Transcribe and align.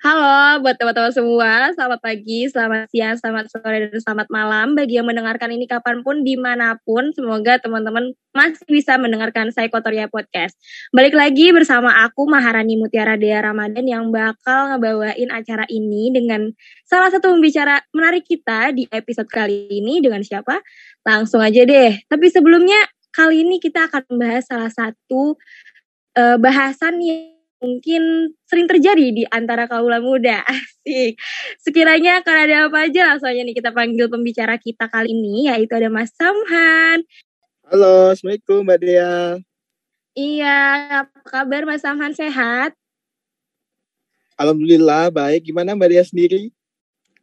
Halo 0.00 0.64
buat 0.64 0.80
teman-teman 0.80 1.12
semua, 1.12 1.68
selamat 1.76 2.00
pagi, 2.00 2.48
selamat 2.48 2.88
siang, 2.88 3.12
selamat 3.20 3.44
sore, 3.52 3.76
dan 3.92 4.00
selamat 4.00 4.32
malam. 4.32 4.72
Bagi 4.72 4.96
yang 4.96 5.04
mendengarkan 5.04 5.52
ini 5.52 5.68
kapan 5.68 6.00
pun, 6.00 6.24
di 6.24 6.40
mana 6.40 6.80
pun, 6.88 7.12
semoga 7.12 7.60
teman-teman 7.60 8.16
masih 8.32 8.64
bisa 8.72 8.96
mendengarkan 8.96 9.52
Psikotoria 9.52 10.08
Podcast. 10.08 10.56
Balik 10.96 11.12
lagi 11.12 11.52
bersama 11.52 11.92
aku, 12.08 12.24
Maharani 12.24 12.80
Mutiara 12.80 13.20
Dea 13.20 13.44
Ramadan, 13.44 13.84
yang 13.84 14.08
bakal 14.08 14.72
ngebawain 14.72 15.28
acara 15.28 15.68
ini 15.68 16.08
dengan 16.08 16.48
salah 16.88 17.12
satu 17.12 17.36
pembicara 17.36 17.84
menarik 17.92 18.24
kita 18.24 18.72
di 18.72 18.88
episode 18.88 19.28
kali 19.28 19.68
ini. 19.68 20.00
Dengan 20.00 20.24
siapa? 20.24 20.56
Langsung 21.04 21.44
aja 21.44 21.68
deh. 21.68 22.00
Tapi 22.08 22.32
sebelumnya, 22.32 22.80
kali 23.12 23.44
ini 23.44 23.60
kita 23.60 23.92
akan 23.92 24.08
membahas 24.08 24.48
salah 24.48 24.72
satu 24.72 25.36
uh, 26.16 26.40
bahasan 26.40 26.96
yang 27.04 27.31
mungkin 27.62 28.34
sering 28.50 28.66
terjadi 28.66 29.06
di 29.14 29.24
antara 29.30 29.70
kaula 29.70 30.02
muda. 30.02 30.42
Asik. 30.50 31.14
Sekiranya 31.62 32.20
akan 32.20 32.36
ada 32.36 32.56
apa 32.66 32.90
aja 32.90 33.14
langsung 33.14 33.30
aja 33.30 33.40
nih 33.46 33.54
kita 33.54 33.70
panggil 33.70 34.10
pembicara 34.10 34.58
kita 34.58 34.90
kali 34.90 35.14
ini 35.14 35.46
yaitu 35.46 35.72
ada 35.78 35.86
Mas 35.86 36.10
Samhan. 36.12 37.06
Halo, 37.70 38.10
Assalamualaikum 38.12 38.66
Mbak 38.66 38.78
Dea. 38.82 39.16
Iya, 40.12 40.58
apa 41.06 41.18
kabar 41.24 41.62
Mas 41.64 41.86
Samhan 41.86 42.12
sehat? 42.12 42.74
Alhamdulillah 44.36 45.14
baik. 45.14 45.46
Gimana 45.46 45.78
Mbak 45.78 45.88
Dea 45.88 46.04
sendiri? 46.04 46.50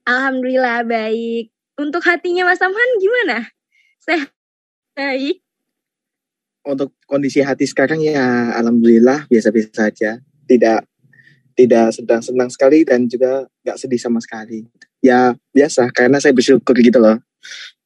Alhamdulillah 0.07 0.87
baik. 0.87 1.51
Untuk 1.75 2.01
hatinya 2.07 2.47
Mas 2.47 2.57
Samhan 2.57 2.89
gimana? 2.97 3.51
Sehat? 4.01 4.31
Baik 4.95 5.43
untuk 6.69 6.93
kondisi 7.09 7.41
hati 7.41 7.65
sekarang 7.65 8.03
ya 8.03 8.53
alhamdulillah 8.53 9.25
biasa-biasa 9.25 9.89
saja 9.89 10.21
tidak 10.49 10.89
tidak 11.53 11.93
sedang 11.93 12.21
senang 12.25 12.49
sekali 12.49 12.81
dan 12.81 13.05
juga 13.05 13.45
nggak 13.61 13.77
sedih 13.77 14.01
sama 14.01 14.17
sekali. 14.17 14.65
Ya 15.05 15.37
biasa 15.53 15.93
karena 15.93 16.17
saya 16.17 16.33
bersyukur 16.33 16.73
gitu 16.81 16.97
loh. 16.97 17.21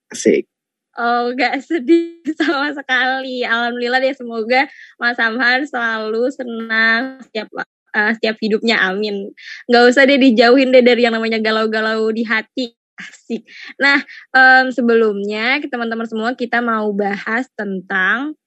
Asik. 0.08 0.48
Oh, 0.94 1.34
gak 1.34 1.58
sedih 1.66 2.22
sama 2.40 2.70
sekali. 2.70 3.42
Alhamdulillah 3.42 3.98
deh, 3.98 4.14
semoga 4.14 4.70
Mas 5.02 5.18
Amhan 5.18 5.66
selalu 5.66 6.30
senang 6.30 7.18
setiap 7.26 7.50
uh, 7.98 8.12
setiap 8.14 8.38
hidupnya. 8.38 8.78
Amin. 8.78 9.34
Gak 9.66 9.90
usah 9.90 10.06
deh 10.06 10.22
dijauhin 10.22 10.70
deh 10.70 10.86
dari 10.86 11.10
yang 11.10 11.18
namanya 11.18 11.42
galau-galau 11.42 12.14
di 12.14 12.22
hati. 12.26 12.78
Asik. 12.94 13.42
Nah, 13.82 14.06
um, 14.38 14.70
sebelumnya 14.70 15.58
teman-teman 15.66 16.06
semua 16.06 16.38
kita 16.38 16.62
mau 16.62 16.94
bahas 16.94 17.50
tentang 17.58 18.38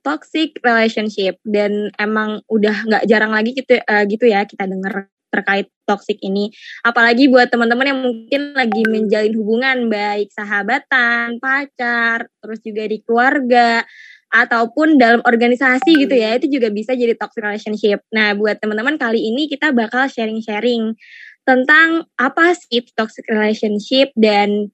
toxic 0.00 0.56
relationship 0.64 1.36
dan 1.44 1.92
emang 2.00 2.40
udah 2.48 2.86
nggak 2.88 3.04
jarang 3.08 3.32
lagi 3.32 3.52
gitu 3.52 3.76
uh, 3.80 4.04
gitu 4.08 4.24
ya 4.28 4.44
kita 4.48 4.64
dengar 4.64 5.08
terkait 5.30 5.70
toxic 5.86 6.18
ini. 6.20 6.50
Apalagi 6.82 7.30
buat 7.30 7.48
teman-teman 7.48 7.86
yang 7.86 8.00
mungkin 8.02 8.52
lagi 8.52 8.82
menjalin 8.90 9.34
hubungan 9.38 9.86
baik 9.86 10.34
sahabatan, 10.34 11.38
pacar, 11.38 12.26
terus 12.42 12.58
juga 12.66 12.82
di 12.90 12.98
keluarga 13.00 13.86
ataupun 14.30 14.94
dalam 14.98 15.22
organisasi 15.26 16.06
gitu 16.06 16.14
ya, 16.14 16.38
itu 16.38 16.50
juga 16.50 16.70
bisa 16.70 16.94
jadi 16.94 17.14
toxic 17.14 17.42
relationship. 17.42 18.02
Nah, 18.14 18.34
buat 18.34 18.58
teman-teman 18.58 18.98
kali 18.98 19.22
ini 19.22 19.46
kita 19.50 19.74
bakal 19.74 20.06
sharing-sharing 20.06 20.94
tentang 21.42 22.06
apa 22.14 22.54
sih 22.54 22.84
toxic 22.94 23.26
relationship 23.26 24.14
dan 24.14 24.70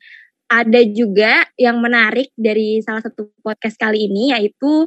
ada 0.47 0.81
juga 0.87 1.49
yang 1.59 1.83
menarik 1.83 2.31
dari 2.39 2.79
salah 2.85 3.03
satu 3.03 3.33
podcast 3.43 3.81
kali 3.81 4.07
ini 4.07 4.31
yaitu 4.31 4.87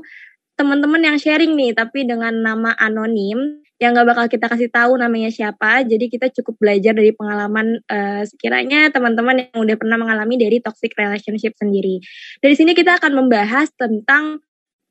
teman-teman 0.60 1.00
yang 1.00 1.16
sharing 1.16 1.56
nih, 1.56 1.72
tapi 1.72 2.04
dengan 2.04 2.36
nama 2.36 2.76
anonim 2.76 3.64
yang 3.80 3.96
gak 3.96 4.12
bakal 4.12 4.26
kita 4.28 4.52
kasih 4.52 4.68
tahu 4.68 5.00
namanya 5.00 5.32
siapa. 5.32 5.88
Jadi 5.88 6.12
kita 6.12 6.28
cukup 6.36 6.60
belajar 6.60 6.92
dari 6.92 7.16
pengalaman 7.16 7.80
uh, 7.88 8.28
sekiranya 8.28 8.92
teman-teman 8.92 9.48
yang 9.48 9.56
udah 9.64 9.76
pernah 9.80 9.96
mengalami 9.96 10.36
dari 10.36 10.60
toxic 10.60 10.92
relationship 11.00 11.56
sendiri. 11.56 12.04
Dari 12.44 12.56
sini 12.60 12.76
kita 12.76 13.00
akan 13.00 13.16
membahas 13.16 13.72
tentang 13.80 14.44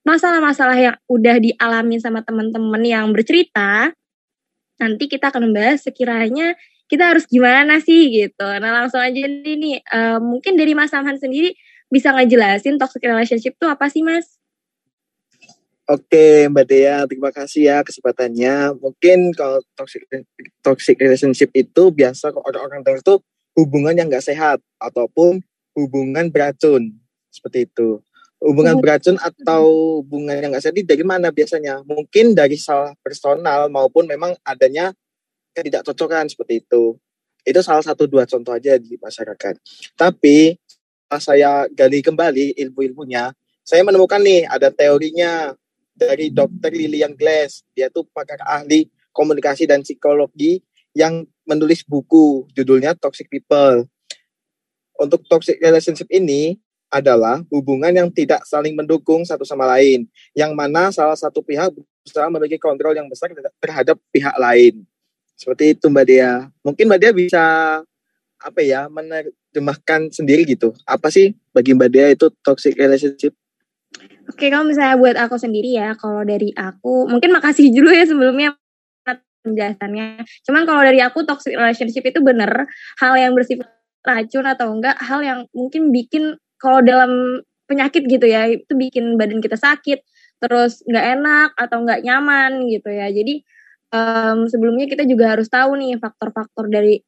masalah-masalah 0.09 0.79
yang 0.81 0.97
udah 1.05 1.37
dialami 1.37 2.01
sama 2.01 2.25
teman-teman 2.25 2.81
yang 2.81 3.13
bercerita. 3.13 3.93
Nanti 4.81 5.05
kita 5.05 5.29
akan 5.29 5.53
membahas 5.53 5.85
sekiranya 5.85 6.57
kita 6.89 7.13
harus 7.13 7.29
gimana 7.29 7.85
sih 7.85 8.09
gitu. 8.09 8.49
Nah 8.49 8.73
langsung 8.73 9.05
aja 9.05 9.21
nih, 9.29 9.85
uh, 9.93 10.17
mungkin 10.17 10.57
dari 10.57 10.73
Mas 10.73 10.97
Samhan 10.97 11.21
sendiri 11.21 11.53
bisa 11.93 12.17
ngejelasin 12.17 12.81
toxic 12.81 13.05
relationship 13.05 13.53
itu 13.61 13.67
apa 13.69 13.93
sih 13.93 14.01
Mas? 14.01 14.41
Oke 15.89 16.45
Mbak 16.53 16.67
Dea, 16.69 17.09
terima 17.09 17.33
kasih 17.33 17.73
ya 17.73 17.81
kesempatannya. 17.81 18.77
Mungkin 18.77 19.33
kalau 19.33 19.65
toxic 19.73 20.05
toxic 20.61 21.01
relationship 21.01 21.49
itu 21.57 21.89
biasa 21.89 22.29
orang-orang 22.29 22.85
dengar 22.85 23.01
itu 23.01 23.17
hubungan 23.57 23.97
yang 23.97 24.13
nggak 24.13 24.21
sehat 24.21 24.61
ataupun 24.77 25.41
hubungan 25.73 26.29
beracun 26.29 26.93
seperti 27.33 27.65
itu. 27.65 28.05
Hubungan 28.37 28.77
oh. 28.77 28.81
beracun 28.85 29.17
atau 29.17 29.65
hubungan 30.05 30.37
yang 30.37 30.53
nggak 30.53 30.69
sehat 30.69 30.77
dari 30.77 31.05
mana 31.09 31.33
biasanya? 31.33 31.81
Mungkin 31.89 32.37
dari 32.37 32.61
salah 32.61 32.93
personal 33.01 33.73
maupun 33.73 34.05
memang 34.05 34.37
adanya 34.45 34.93
ketidakcocokan 35.57 36.29
seperti 36.29 36.69
itu. 36.69 37.01
Itu 37.49 37.65
salah 37.65 37.81
satu 37.81 38.05
dua 38.05 38.29
contoh 38.29 38.53
aja 38.53 38.77
di 38.77 39.01
masyarakat. 39.01 39.57
Tapi 39.97 40.53
saya 41.17 41.65
gali 41.73 42.05
kembali 42.05 42.61
ilmu-ilmunya, 42.61 43.33
saya 43.65 43.81
menemukan 43.81 44.21
nih 44.21 44.45
ada 44.45 44.69
teorinya 44.69 45.57
dari 45.99 46.31
Dr. 46.31 46.71
Lilian 46.71 47.19
Glass. 47.19 47.67
Dia 47.75 47.91
tuh 47.91 48.07
pakar 48.15 48.39
ahli 48.47 48.87
komunikasi 49.11 49.67
dan 49.67 49.83
psikologi 49.83 50.63
yang 50.95 51.27
menulis 51.43 51.83
buku 51.83 52.47
judulnya 52.55 52.95
Toxic 52.95 53.27
People. 53.27 53.91
Untuk 54.99 55.23
toxic 55.31 55.63
relationship 55.63 56.11
ini 56.11 56.59
adalah 56.91 57.39
hubungan 57.55 57.95
yang 57.95 58.11
tidak 58.11 58.43
saling 58.43 58.75
mendukung 58.75 59.23
satu 59.23 59.47
sama 59.47 59.63
lain, 59.79 60.11
yang 60.35 60.59
mana 60.59 60.91
salah 60.91 61.15
satu 61.15 61.39
pihak 61.39 61.71
berusaha 61.71 62.27
memiliki 62.27 62.59
kontrol 62.59 62.97
yang 62.97 63.07
besar 63.07 63.31
terhadap 63.63 63.95
pihak 64.11 64.35
lain. 64.41 64.83
Seperti 65.39 65.79
itu 65.79 65.87
Mbak 65.87 66.05
Dea. 66.09 66.35
Mungkin 66.67 66.91
Mbak 66.91 66.99
Dea 66.99 67.13
bisa 67.15 67.45
apa 68.39 68.61
ya 68.63 68.91
menerjemahkan 68.91 70.11
sendiri 70.11 70.43
gitu. 70.43 70.75
Apa 70.83 71.15
sih 71.15 71.37
bagi 71.55 71.79
Mbak 71.79 71.91
Dea 71.95 72.09
itu 72.11 72.27
toxic 72.43 72.75
relationship? 72.75 73.37
Oke, 74.29 74.53
kalau 74.53 74.69
misalnya 74.69 75.01
buat 75.01 75.17
aku 75.17 75.41
sendiri 75.41 75.73
ya, 75.73 75.97
kalau 75.97 76.21
dari 76.21 76.53
aku, 76.53 77.09
mungkin 77.09 77.33
makasih 77.33 77.73
dulu 77.77 77.89
ya 77.89 78.05
sebelumnya 78.05 78.53
penjelasannya. 79.49 80.27
Cuman 80.45 80.63
kalau 80.69 80.83
dari 80.85 81.01
aku 81.01 81.25
toxic 81.25 81.57
relationship 81.57 82.05
itu 82.05 82.21
bener 82.21 82.69
hal 83.01 83.15
yang 83.17 83.33
bersifat 83.33 83.71
racun 84.05 84.45
atau 84.45 84.69
enggak, 84.77 84.97
hal 85.01 85.25
yang 85.25 85.49
mungkin 85.57 85.89
bikin 85.95 86.37
kalau 86.61 86.85
dalam 86.85 87.41
penyakit 87.65 88.05
gitu 88.05 88.29
ya, 88.29 88.49
itu 88.53 88.73
bikin 88.77 89.17
badan 89.17 89.41
kita 89.41 89.57
sakit, 89.57 90.05
terus 90.45 90.85
nggak 90.85 91.07
enak 91.21 91.51
atau 91.57 91.81
nggak 91.85 92.05
nyaman 92.05 92.69
gitu 92.69 92.89
ya. 92.93 93.09
Jadi 93.09 93.45
um, 93.95 94.45
sebelumnya 94.49 94.89
kita 94.91 95.09
juga 95.09 95.37
harus 95.37 95.49
tahu 95.49 95.77
nih 95.81 95.97
faktor-faktor 95.97 96.69
dari 96.69 97.01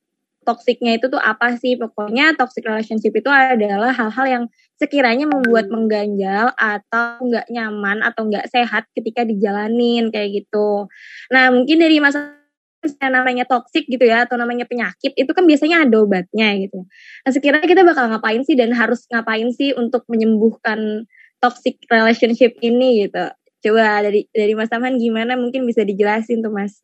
toksiknya 0.45 0.97
itu 0.97 1.13
tuh 1.13 1.21
apa 1.21 1.57
sih? 1.61 1.77
Pokoknya 1.77 2.37
toxic 2.37 2.65
relationship 2.65 3.13
itu 3.13 3.29
adalah 3.29 3.93
hal-hal 3.93 4.27
yang 4.29 4.45
sekiranya 4.81 5.29
membuat 5.29 5.69
mengganjal 5.69 6.57
atau 6.57 7.21
nggak 7.21 7.53
nyaman 7.53 8.01
atau 8.01 8.25
nggak 8.25 8.49
sehat 8.49 8.89
ketika 8.97 9.29
dijalanin 9.29 10.09
kayak 10.09 10.41
gitu. 10.41 10.89
Nah 11.29 11.53
mungkin 11.53 11.85
dari 11.85 12.01
masa 12.01 12.41
yang 12.81 13.13
namanya 13.13 13.45
toxic 13.45 13.85
gitu 13.93 14.01
ya 14.09 14.25
atau 14.25 14.41
namanya 14.41 14.65
penyakit 14.65 15.13
itu 15.13 15.29
kan 15.37 15.45
biasanya 15.45 15.85
ada 15.85 16.01
obatnya 16.01 16.49
gitu. 16.57 16.89
Nah 17.29 17.31
sekiranya 17.31 17.69
kita 17.69 17.85
bakal 17.85 18.09
ngapain 18.09 18.41
sih 18.41 18.57
dan 18.57 18.73
harus 18.73 19.05
ngapain 19.13 19.53
sih 19.53 19.77
untuk 19.77 20.09
menyembuhkan 20.09 21.05
toxic 21.45 21.77
relationship 21.93 22.57
ini 22.65 23.05
gitu. 23.05 23.29
Coba 23.61 24.01
dari 24.01 24.25
dari 24.33 24.57
Mas 24.57 24.73
Taman 24.73 24.97
gimana 24.97 25.37
mungkin 25.37 25.69
bisa 25.69 25.85
dijelasin 25.85 26.41
tuh 26.41 26.49
Mas 26.49 26.81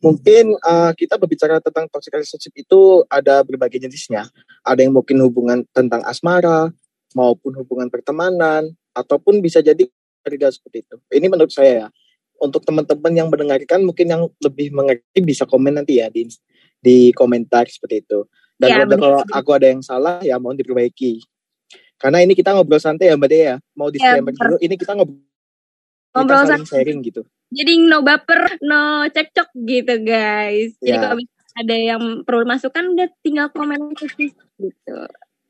mungkin 0.00 0.56
uh, 0.64 0.92
kita 0.96 1.20
berbicara 1.20 1.60
tentang 1.60 1.86
toxic 1.92 2.12
relationship 2.16 2.52
itu 2.56 3.04
ada 3.06 3.44
berbagai 3.44 3.80
jenisnya. 3.82 4.26
Ada 4.64 4.84
yang 4.84 4.96
mungkin 4.96 5.20
hubungan 5.24 5.64
tentang 5.72 6.00
asmara, 6.08 6.72
maupun 7.12 7.54
hubungan 7.60 7.90
pertemanan, 7.92 8.72
ataupun 8.96 9.40
bisa 9.44 9.60
jadi 9.60 9.86
keluarga 10.24 10.48
seperti 10.52 10.84
itu. 10.86 10.96
Ini 11.12 11.26
menurut 11.28 11.52
saya 11.52 11.86
ya. 11.86 11.88
Untuk 12.40 12.64
teman-teman 12.64 13.12
yang 13.12 13.28
mendengarkan 13.28 13.84
mungkin 13.84 14.06
yang 14.08 14.22
lebih 14.40 14.72
mengerti 14.72 15.20
bisa 15.20 15.44
komen 15.44 15.76
nanti 15.76 16.00
ya 16.00 16.08
di 16.08 16.24
di 16.80 17.12
komentar 17.12 17.68
seperti 17.68 18.00
itu. 18.00 18.24
Dan 18.56 18.68
ya, 18.72 18.84
kalau 18.88 19.20
aku 19.28 19.50
ada 19.52 19.68
yang 19.68 19.84
salah 19.84 20.24
ya 20.24 20.40
mohon 20.40 20.56
diperbaiki. 20.56 21.20
Karena 22.00 22.24
ini 22.24 22.32
kita 22.32 22.56
ngobrol 22.56 22.80
santai 22.80 23.12
ya 23.12 23.16
Mbak 23.20 23.28
Dea. 23.28 23.44
Ya. 23.44 23.54
Mau 23.76 23.92
ya, 23.92 24.00
disclaimer 24.00 24.32
ya, 24.32 24.40
dulu, 24.40 24.56
ini 24.64 24.74
kita 24.80 24.92
ngobrol, 24.96 25.20
ngobrol 26.14 26.44
saling 26.46 26.66
sharing 26.66 26.98
gitu. 27.04 27.22
Jadi 27.50 27.82
no 27.82 28.06
baper, 28.06 28.58
no 28.62 29.06
cekcok 29.10 29.50
gitu 29.66 29.94
guys. 30.06 30.74
Jadi 30.78 30.96
yeah. 30.96 31.02
kalau 31.02 31.16
ada 31.58 31.76
yang 31.76 32.02
perlu 32.22 32.46
masukan 32.46 32.94
udah 32.94 33.08
tinggal 33.26 33.50
komen 33.50 33.90
aja 33.90 34.06
gitu. 34.06 34.98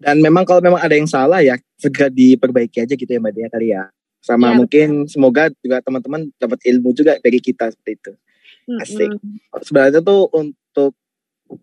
Dan 0.00 0.24
memang 0.24 0.48
kalau 0.48 0.64
memang 0.64 0.80
ada 0.80 0.96
yang 0.96 1.04
salah 1.04 1.44
ya 1.44 1.60
segera 1.76 2.08
diperbaiki 2.08 2.80
aja 2.80 2.96
gitu 2.96 3.10
ya 3.10 3.20
Mbak 3.20 3.32
Dia 3.36 3.48
kali 3.52 3.68
ya. 3.76 3.84
Sama 4.20 4.52
ya, 4.52 4.56
mungkin 4.56 4.88
betul. 5.04 5.12
semoga 5.12 5.48
juga 5.60 5.80
teman-teman 5.84 6.28
dapat 6.40 6.60
ilmu 6.64 6.92
juga 6.96 7.20
dari 7.20 7.40
kita 7.40 7.72
seperti 7.72 7.92
itu. 8.00 8.12
Asik. 8.80 9.10
Sebenarnya 9.64 10.00
tuh 10.00 10.28
untuk 10.32 10.92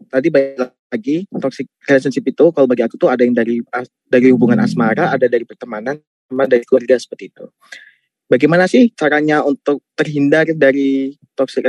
tadi 0.09 0.27
baik 0.29 0.69
lagi 0.87 1.25
toxic 1.41 1.67
relationship 1.85 2.25
itu 2.29 2.45
kalau 2.53 2.67
bagi 2.69 2.83
aku 2.85 2.95
tuh 2.95 3.09
ada 3.09 3.21
yang 3.25 3.33
dari 3.33 3.61
dari 4.05 4.27
hubungan 4.29 4.61
asmara, 4.61 5.13
ada 5.13 5.25
dari 5.25 5.45
pertemanan, 5.45 5.97
sama 6.29 6.45
dari 6.45 6.63
keluarga 6.65 6.95
seperti 6.97 7.33
itu. 7.33 7.45
Bagaimana 8.27 8.67
sih 8.67 8.91
caranya 8.91 9.43
untuk 9.43 9.79
terhindar 9.95 10.47
dari 10.51 11.15
toxic 11.33 11.63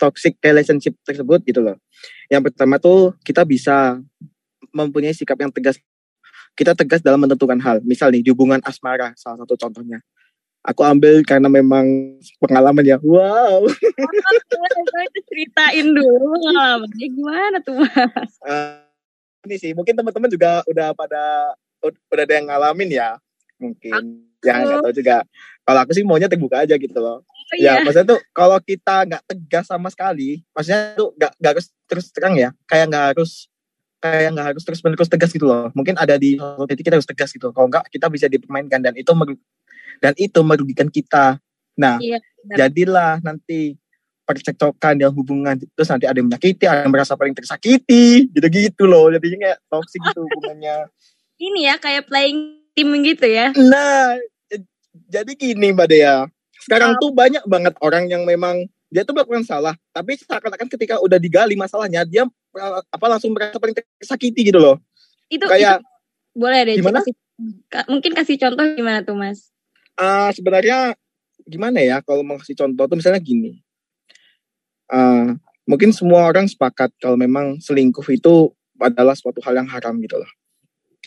toxic 0.00 0.34
relationship 0.40 0.96
tersebut 1.04 1.44
gitu 1.44 1.60
loh. 1.60 1.76
Yang 2.32 2.50
pertama 2.50 2.80
tuh 2.80 3.12
kita 3.20 3.44
bisa 3.44 4.00
mempunyai 4.72 5.12
sikap 5.12 5.36
yang 5.38 5.52
tegas. 5.52 5.76
Kita 6.56 6.72
tegas 6.72 7.04
dalam 7.04 7.20
menentukan 7.20 7.60
hal. 7.60 7.84
Misal 7.84 8.10
nih 8.14 8.24
di 8.24 8.30
hubungan 8.32 8.62
asmara 8.64 9.12
salah 9.18 9.44
satu 9.44 9.54
contohnya 9.60 10.00
aku 10.64 10.80
ambil 10.80 11.20
karena 11.28 11.46
memang 11.52 12.16
pengalaman 12.40 12.84
ya 12.88 12.96
wow 13.04 13.60
ceritain 15.28 15.92
dulu 15.92 16.40
gimana 16.96 17.60
tuh 17.60 17.84
mas 17.84 18.32
uh, 18.48 18.80
ini 19.44 19.60
sih 19.60 19.70
mungkin 19.76 19.92
teman-teman 19.92 20.32
juga 20.32 20.64
udah 20.64 20.96
pada 20.96 21.52
udah 21.84 22.24
ada 22.24 22.34
yang 22.40 22.48
ngalamin 22.48 22.96
ya 22.96 23.20
mungkin 23.64 23.92
aku. 23.92 24.44
ya 24.44 24.52
nggak 24.60 24.84
tahu 24.84 24.94
juga 24.94 25.16
kalau 25.64 25.80
aku 25.80 25.90
sih 25.96 26.04
maunya 26.04 26.28
terbuka 26.28 26.68
aja 26.68 26.76
gitu 26.76 26.98
loh 27.00 27.24
oh, 27.24 27.56
ya 27.56 27.80
iya. 27.80 27.82
maksudnya 27.82 28.16
tuh 28.16 28.20
kalau 28.36 28.60
kita 28.60 29.08
nggak 29.08 29.22
tegas 29.24 29.64
sama 29.72 29.88
sekali 29.88 30.44
maksudnya 30.52 30.92
tuh 30.92 31.16
nggak 31.16 31.32
nggak 31.40 31.52
harus 31.56 31.66
terus 31.88 32.06
terang 32.12 32.36
ya 32.36 32.52
kayak 32.68 32.92
nggak 32.92 33.04
harus 33.16 33.48
kayak 34.04 34.36
nggak 34.36 34.46
harus 34.52 34.62
terus 34.68 34.80
menerus 34.84 35.08
tegas 35.08 35.32
gitu 35.32 35.48
loh 35.48 35.72
mungkin 35.72 35.96
ada 35.96 36.20
di 36.20 36.36
titik 36.68 36.84
kita 36.84 37.00
harus 37.00 37.08
tegas 37.08 37.32
gitu 37.32 37.48
kalau 37.56 37.72
nggak 37.72 37.88
kita 37.88 38.12
bisa 38.12 38.28
dipermainkan 38.28 38.84
dan 38.84 38.92
itu 38.92 39.10
dan 40.02 40.12
itu 40.18 40.40
merugikan 40.42 40.88
kita. 40.92 41.38
Nah, 41.80 41.98
iya, 41.98 42.20
jadilah 42.44 43.18
nanti 43.22 43.74
percekcokan 44.24 44.96
dalam 44.96 45.12
hubungan 45.16 45.56
terus 45.76 45.88
nanti 45.92 46.08
ada 46.08 46.16
yang 46.16 46.28
menyakiti, 46.32 46.64
ada 46.64 46.84
yang 46.86 46.92
merasa 46.94 47.16
paling 47.16 47.36
tersakiti, 47.36 48.28
gitu-gitu 48.32 48.88
loh. 48.88 49.12
Jadi 49.12 49.36
kayak 49.36 49.58
toxic 49.68 50.00
gitu 50.00 50.24
hubungannya. 50.24 50.88
Ini 51.36 51.60
ya 51.72 51.76
kayak 51.76 52.08
playing 52.08 52.63
team 52.74 52.90
gitu 53.02 53.26
ya. 53.26 53.54
Nah, 53.54 54.18
jadi 55.10 55.32
gini 55.34 55.72
Mbak 55.74 55.88
Dea. 55.90 56.26
Sekarang 56.60 56.96
oh. 56.96 57.00
tuh 57.00 57.10
banyak 57.14 57.44
banget 57.46 57.74
orang 57.80 58.10
yang 58.10 58.26
memang 58.26 58.66
dia 58.92 59.02
tuh 59.02 59.14
melakukan 59.14 59.42
salah, 59.42 59.74
tapi 59.90 60.14
seakan-akan 60.14 60.70
ketika 60.70 61.02
udah 61.02 61.18
digali 61.18 61.58
masalahnya, 61.58 62.06
dia 62.06 62.26
apa 62.94 63.06
langsung 63.10 63.34
merasa 63.34 63.58
paling 63.58 63.74
tersakiti 63.74 64.54
gitu 64.54 64.62
loh. 64.62 64.78
Itu 65.26 65.50
kayak 65.50 65.82
itu, 65.82 66.38
boleh 66.38 66.60
deh 66.62 66.74
gimana? 66.78 67.02
Kasih, 67.02 67.14
mungkin 67.90 68.12
kasih 68.14 68.38
contoh 68.38 68.62
gimana 68.78 69.02
tuh 69.02 69.18
Mas? 69.18 69.54
uh, 69.98 70.30
sebenarnya 70.34 70.94
gimana 71.44 71.78
ya 71.82 72.00
kalau 72.00 72.24
mau 72.24 72.40
kasih 72.40 72.56
contoh 72.56 72.84
tuh 72.86 72.96
misalnya 72.98 73.20
gini. 73.22 73.60
Uh, 74.90 75.34
mungkin 75.64 75.90
semua 75.96 76.28
orang 76.28 76.44
sepakat 76.46 76.92
kalau 77.00 77.16
memang 77.16 77.58
selingkuh 77.58 78.04
itu 78.12 78.52
adalah 78.76 79.16
suatu 79.16 79.40
hal 79.42 79.56
yang 79.58 79.68
haram 79.70 79.96
gitu 80.02 80.18
loh. 80.20 80.30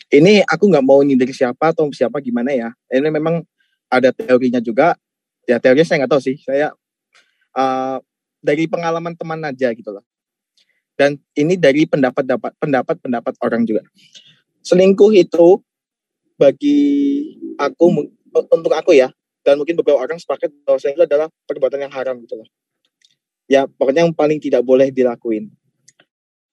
Ini 0.08 0.44
aku 0.48 0.72
nggak 0.72 0.84
mau 0.84 1.04
dari 1.04 1.34
siapa 1.36 1.72
atau 1.72 1.88
siapa 1.92 2.20
gimana 2.24 2.52
ya. 2.52 2.72
Ini 2.88 3.08
memang 3.12 3.44
ada 3.92 4.08
teorinya 4.12 4.60
juga. 4.60 4.96
Ya 5.44 5.60
teorinya 5.60 5.84
saya 5.84 5.96
nggak 6.04 6.12
tahu 6.16 6.22
sih. 6.24 6.36
Saya 6.40 6.72
uh, 7.56 7.98
dari 8.40 8.64
pengalaman 8.64 9.12
teman 9.16 9.40
aja 9.44 9.68
gitu 9.76 9.92
loh. 9.92 10.04
Dan 10.96 11.20
ini 11.36 11.54
dari 11.54 11.84
pendapat-pendapat 11.84 12.58
pendapat-pendapat 12.58 13.34
orang 13.44 13.62
juga. 13.68 13.84
Selingkuh 14.64 15.12
itu 15.14 15.60
bagi 16.38 16.80
aku 17.58 18.08
untuk 18.30 18.72
aku 18.72 18.94
ya 18.94 19.10
dan 19.42 19.58
mungkin 19.58 19.74
beberapa 19.74 19.98
orang 19.98 20.20
sepakat 20.22 20.54
bahwa 20.62 20.78
itu 20.78 21.02
adalah 21.02 21.26
perbuatan 21.48 21.88
yang 21.88 21.92
haram 21.92 22.20
gitu 22.22 22.38
loh 22.38 22.48
ya 23.50 23.66
pokoknya 23.66 24.06
yang 24.06 24.14
paling 24.14 24.38
tidak 24.38 24.62
boleh 24.62 24.94
dilakuin 24.94 25.50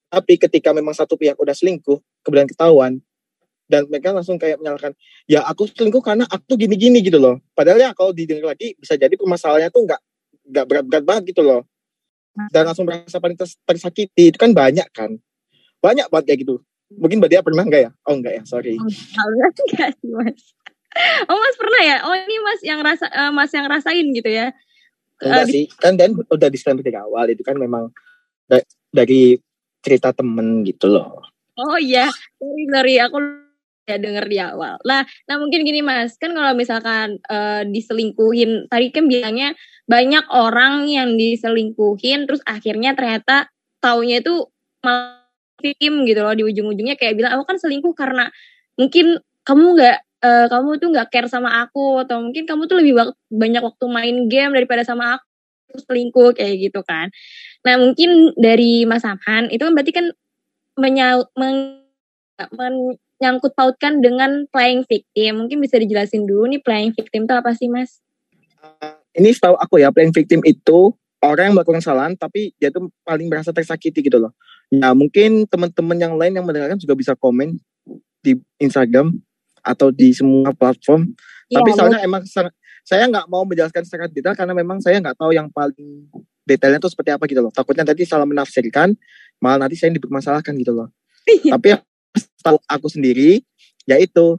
tapi 0.10 0.40
ketika 0.42 0.74
memang 0.74 0.98
satu 0.98 1.14
pihak 1.14 1.38
udah 1.38 1.54
selingkuh 1.54 2.02
kemudian 2.26 2.50
ketahuan 2.50 2.98
dan 3.66 3.90
mereka 3.90 4.14
langsung 4.14 4.38
kayak 4.38 4.62
menyalahkan 4.62 4.94
ya 5.26 5.42
aku 5.46 5.66
selingkuh 5.66 6.02
karena 6.02 6.26
aku 6.30 6.54
gini-gini 6.54 7.02
gitu 7.02 7.18
loh. 7.18 7.42
Padahal 7.58 7.82
ya 7.82 7.90
kalau 7.98 8.14
didengar 8.14 8.54
lagi 8.54 8.78
bisa 8.78 8.94
jadi 8.94 9.14
permasalahannya 9.18 9.70
tuh 9.74 9.82
nggak 9.90 10.02
nggak 10.54 10.66
berat-berat 10.70 11.04
banget 11.04 11.24
gitu 11.34 11.42
loh. 11.42 11.62
Dan 12.52 12.68
langsung 12.68 12.86
merasa 12.86 13.18
paling 13.18 13.40
tersakiti 13.40 14.30
itu 14.30 14.38
kan 14.38 14.52
banyak 14.52 14.86
kan. 14.92 15.18
Banyak 15.80 16.12
banget 16.12 16.26
kayak 16.34 16.40
gitu. 16.46 16.56
Mungkin 16.94 17.18
mbak 17.18 17.32
dia 17.34 17.42
pernah 17.42 17.66
nggak 17.66 17.82
ya? 17.90 17.92
Oh 18.06 18.14
enggak 18.14 18.34
ya 18.38 18.44
sorry. 18.46 18.78
Oh, 18.78 19.30
enggak 19.34 19.92
sih 20.00 20.10
mas. 20.14 20.42
Oh 21.26 21.38
mas 21.42 21.56
pernah 21.58 21.82
ya? 21.82 21.98
Oh 22.06 22.14
ini 22.14 22.36
mas 22.44 22.62
yang 22.62 22.80
rasa 22.86 23.06
uh, 23.10 23.32
mas 23.34 23.50
yang 23.50 23.66
rasain 23.66 24.06
gitu 24.14 24.30
ya. 24.30 24.54
Enggak 25.24 25.46
uh, 25.46 25.50
sih. 25.50 25.66
Kan 25.82 25.98
dan 25.98 26.14
udah 26.14 26.50
disclaimer 26.54 26.86
dari 26.86 27.00
awal 27.02 27.26
itu 27.34 27.42
kan 27.42 27.58
memang 27.58 27.90
da 28.46 28.62
dari 28.94 29.42
cerita 29.82 30.14
temen 30.14 30.62
gitu 30.62 30.86
loh. 30.92 31.26
Oh 31.58 31.80
iya. 31.82 32.12
Sorry 32.38 32.64
sorry. 32.70 32.96
Aku 33.02 33.18
ya 33.86 33.98
denger 34.02 34.26
di 34.26 34.38
awal 34.42 34.82
nah 34.82 35.06
nah 35.30 35.36
mungkin 35.38 35.62
gini 35.62 35.86
mas 35.86 36.18
kan 36.18 36.34
kalau 36.34 36.58
misalkan 36.58 37.22
uh, 37.30 37.62
diselingkuhin 37.66 38.70
tadi 38.70 38.90
kan 38.90 39.06
bilangnya 39.06 39.54
banyak 39.86 40.26
orang 40.34 40.90
yang 40.90 41.14
diselingkuhin 41.16 42.26
terus 42.26 42.42
akhirnya 42.50 42.98
ternyata 42.98 43.54
taunya 43.78 44.22
itu 44.22 44.50
malah 44.82 45.22
tim 45.62 46.04
gitu 46.04 46.20
loh 46.22 46.36
di 46.36 46.44
ujung-ujungnya 46.44 47.00
kayak 47.00 47.16
bilang 47.18 47.38
aku 47.40 47.46
kan 47.48 47.58
selingkuh 47.62 47.94
karena 47.96 48.30
mungkin 48.76 49.22
kamu 49.46 49.66
nggak 49.78 49.98
uh, 50.26 50.46
kamu 50.52 50.70
tuh 50.82 50.90
nggak 50.92 51.08
care 51.14 51.30
sama 51.32 51.64
aku 51.64 52.04
atau 52.04 52.22
mungkin 52.22 52.44
kamu 52.50 52.66
tuh 52.68 52.78
lebih 52.82 52.94
banyak 53.32 53.64
waktu 53.64 53.86
main 53.88 54.16
game 54.28 54.52
daripada 54.52 54.82
sama 54.84 55.18
aku 55.18 55.26
selingkuh 55.86 56.36
kayak 56.36 56.72
gitu 56.72 56.82
kan. 56.84 57.12
Nah 57.66 57.76
mungkin 57.82 58.36
dari 58.38 58.84
Mas 58.88 59.04
Amhan 59.04 59.50
itu 59.52 59.64
kan 59.64 59.74
berarti 59.74 59.94
kan 59.96 60.08
menyau, 60.76 61.28
men, 61.40 61.82
menyangkut 63.20 63.56
pautkan 63.56 64.04
dengan 64.04 64.46
playing 64.52 64.84
victim. 64.88 65.46
Mungkin 65.46 65.58
bisa 65.64 65.80
dijelasin 65.80 66.28
dulu 66.28 66.52
nih 66.52 66.62
playing 66.62 66.92
victim 66.96 67.28
itu 67.28 67.34
apa 67.36 67.52
sih 67.56 67.72
Mas? 67.72 68.04
Uh, 68.60 68.96
ini 69.16 69.32
setahu 69.32 69.56
aku 69.56 69.80
ya 69.80 69.90
playing 69.92 70.12
victim 70.12 70.44
itu 70.44 70.92
orang 71.24 71.52
yang 71.52 71.56
melakukan 71.58 71.82
kesalahan 71.82 72.14
tapi 72.14 72.54
dia 72.62 72.70
tuh 72.70 72.92
paling 73.02 73.28
merasa 73.32 73.56
tersakiti 73.56 74.04
gitu 74.04 74.20
loh. 74.20 74.36
Nah 74.74 74.92
mungkin 74.92 75.48
teman-teman 75.48 75.98
yang 75.98 76.14
lain 76.20 76.34
yang 76.36 76.46
mendengarkan 76.46 76.78
juga 76.78 76.94
bisa 76.94 77.16
komen 77.16 77.58
di 78.22 78.38
Instagram 78.60 79.16
atau 79.66 79.90
di 79.90 80.14
semua 80.14 80.54
platform. 80.54 81.10
Ya, 81.50 81.62
Tapi 81.62 81.70
soalnya 81.74 82.02
emang 82.02 82.26
saya 82.86 83.10
nggak 83.10 83.26
mau 83.30 83.46
menjelaskan 83.46 83.82
secara 83.86 84.06
detail 84.06 84.38
karena 84.38 84.54
memang 84.54 84.78
saya 84.82 85.02
nggak 85.02 85.18
tahu 85.18 85.34
yang 85.34 85.50
paling 85.50 86.10
detailnya 86.46 86.78
itu 86.78 86.90
seperti 86.90 87.10
apa 87.14 87.26
gitu 87.26 87.42
loh. 87.42 87.50
Takutnya 87.50 87.82
tadi 87.82 88.06
salah 88.06 88.30
menafsirkan, 88.30 88.94
malah 89.42 89.66
nanti 89.66 89.78
saya 89.78 89.94
dipermasalahkan 89.94 90.54
gitu 90.62 90.74
loh. 90.74 90.94
Tapi 91.54 91.74
tahu 92.46 92.58
aku 92.70 92.88
sendiri, 92.94 93.42
yaitu 93.90 94.38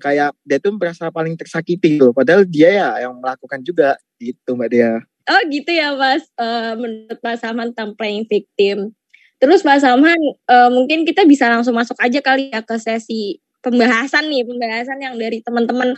kayak 0.00 0.36
dia 0.44 0.60
tuh 0.60 0.76
merasa 0.76 1.08
paling 1.08 1.32
tersakiti 1.40 1.96
gitu 1.96 2.12
loh. 2.12 2.14
Padahal 2.16 2.44
dia 2.44 2.68
ya 2.68 2.88
yang 3.08 3.16
melakukan 3.16 3.64
juga 3.64 3.96
gitu 4.20 4.52
mbak 4.52 4.68
dia. 4.68 5.00
Oh 5.24 5.40
gitu 5.48 5.70
ya 5.72 5.96
mas, 5.96 6.28
uh, 6.36 6.76
menurut 6.76 7.20
Mas 7.24 7.40
Saman 7.40 7.72
tentang 7.72 7.96
playing 7.96 8.28
victim. 8.28 8.92
Terus 9.40 9.64
Mas 9.64 9.80
Saman, 9.80 10.20
uh, 10.44 10.68
mungkin 10.68 11.08
kita 11.08 11.24
bisa 11.24 11.48
langsung 11.48 11.72
masuk 11.72 11.96
aja 11.96 12.20
kali 12.20 12.52
ya 12.52 12.60
ke 12.60 12.76
sesi 12.76 13.40
pembahasan 13.60 14.28
nih 14.32 14.44
pembahasan 14.44 14.98
yang 15.00 15.14
dari 15.20 15.44
teman-teman 15.44 15.92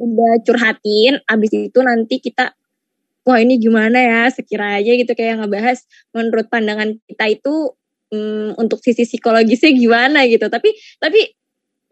udah 0.00 0.32
curhatin 0.42 1.20
abis 1.28 1.52
itu 1.52 1.78
nanti 1.84 2.18
kita 2.18 2.56
wah 3.22 3.38
ini 3.38 3.60
gimana 3.60 4.00
ya 4.00 4.22
sekiranya 4.32 4.92
gitu 4.96 5.12
kayak 5.12 5.44
ngebahas 5.44 5.84
menurut 6.16 6.48
pandangan 6.48 6.96
kita 7.06 7.38
itu 7.38 7.76
um, 8.12 8.54
untuk 8.60 8.78
sisi 8.84 9.08
psikologisnya 9.08 9.72
gimana 9.72 10.28
gitu? 10.28 10.46
Tapi 10.46 10.70
tapi 11.00 11.32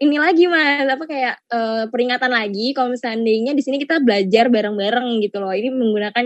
ini 0.01 0.17
lagi 0.17 0.49
mas 0.49 0.89
apa 0.89 1.05
kayak 1.05 1.35
uh, 1.53 1.85
peringatan 1.93 2.33
lagi 2.33 2.73
kalau 2.73 2.89
misalnya 2.89 3.53
di 3.53 3.61
sini 3.61 3.77
kita 3.77 4.01
belajar 4.01 4.49
bareng-bareng 4.49 5.21
gitu 5.21 5.37
loh. 5.37 5.53
Ini 5.53 5.69
menggunakan 5.69 6.25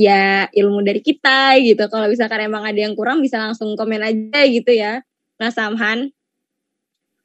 ya 0.00 0.48
ilmu 0.48 0.80
dari 0.80 1.04
kita 1.04 1.60
gitu. 1.60 1.84
Kalau 1.92 2.08
misalkan 2.08 2.48
emang 2.48 2.64
ada 2.64 2.80
yang 2.80 2.96
kurang 2.96 3.20
bisa 3.20 3.36
langsung 3.36 3.76
komen 3.76 4.00
aja 4.00 4.40
gitu 4.48 4.72
ya. 4.72 5.04
Mas 5.36 5.52
Samhan 5.58 6.12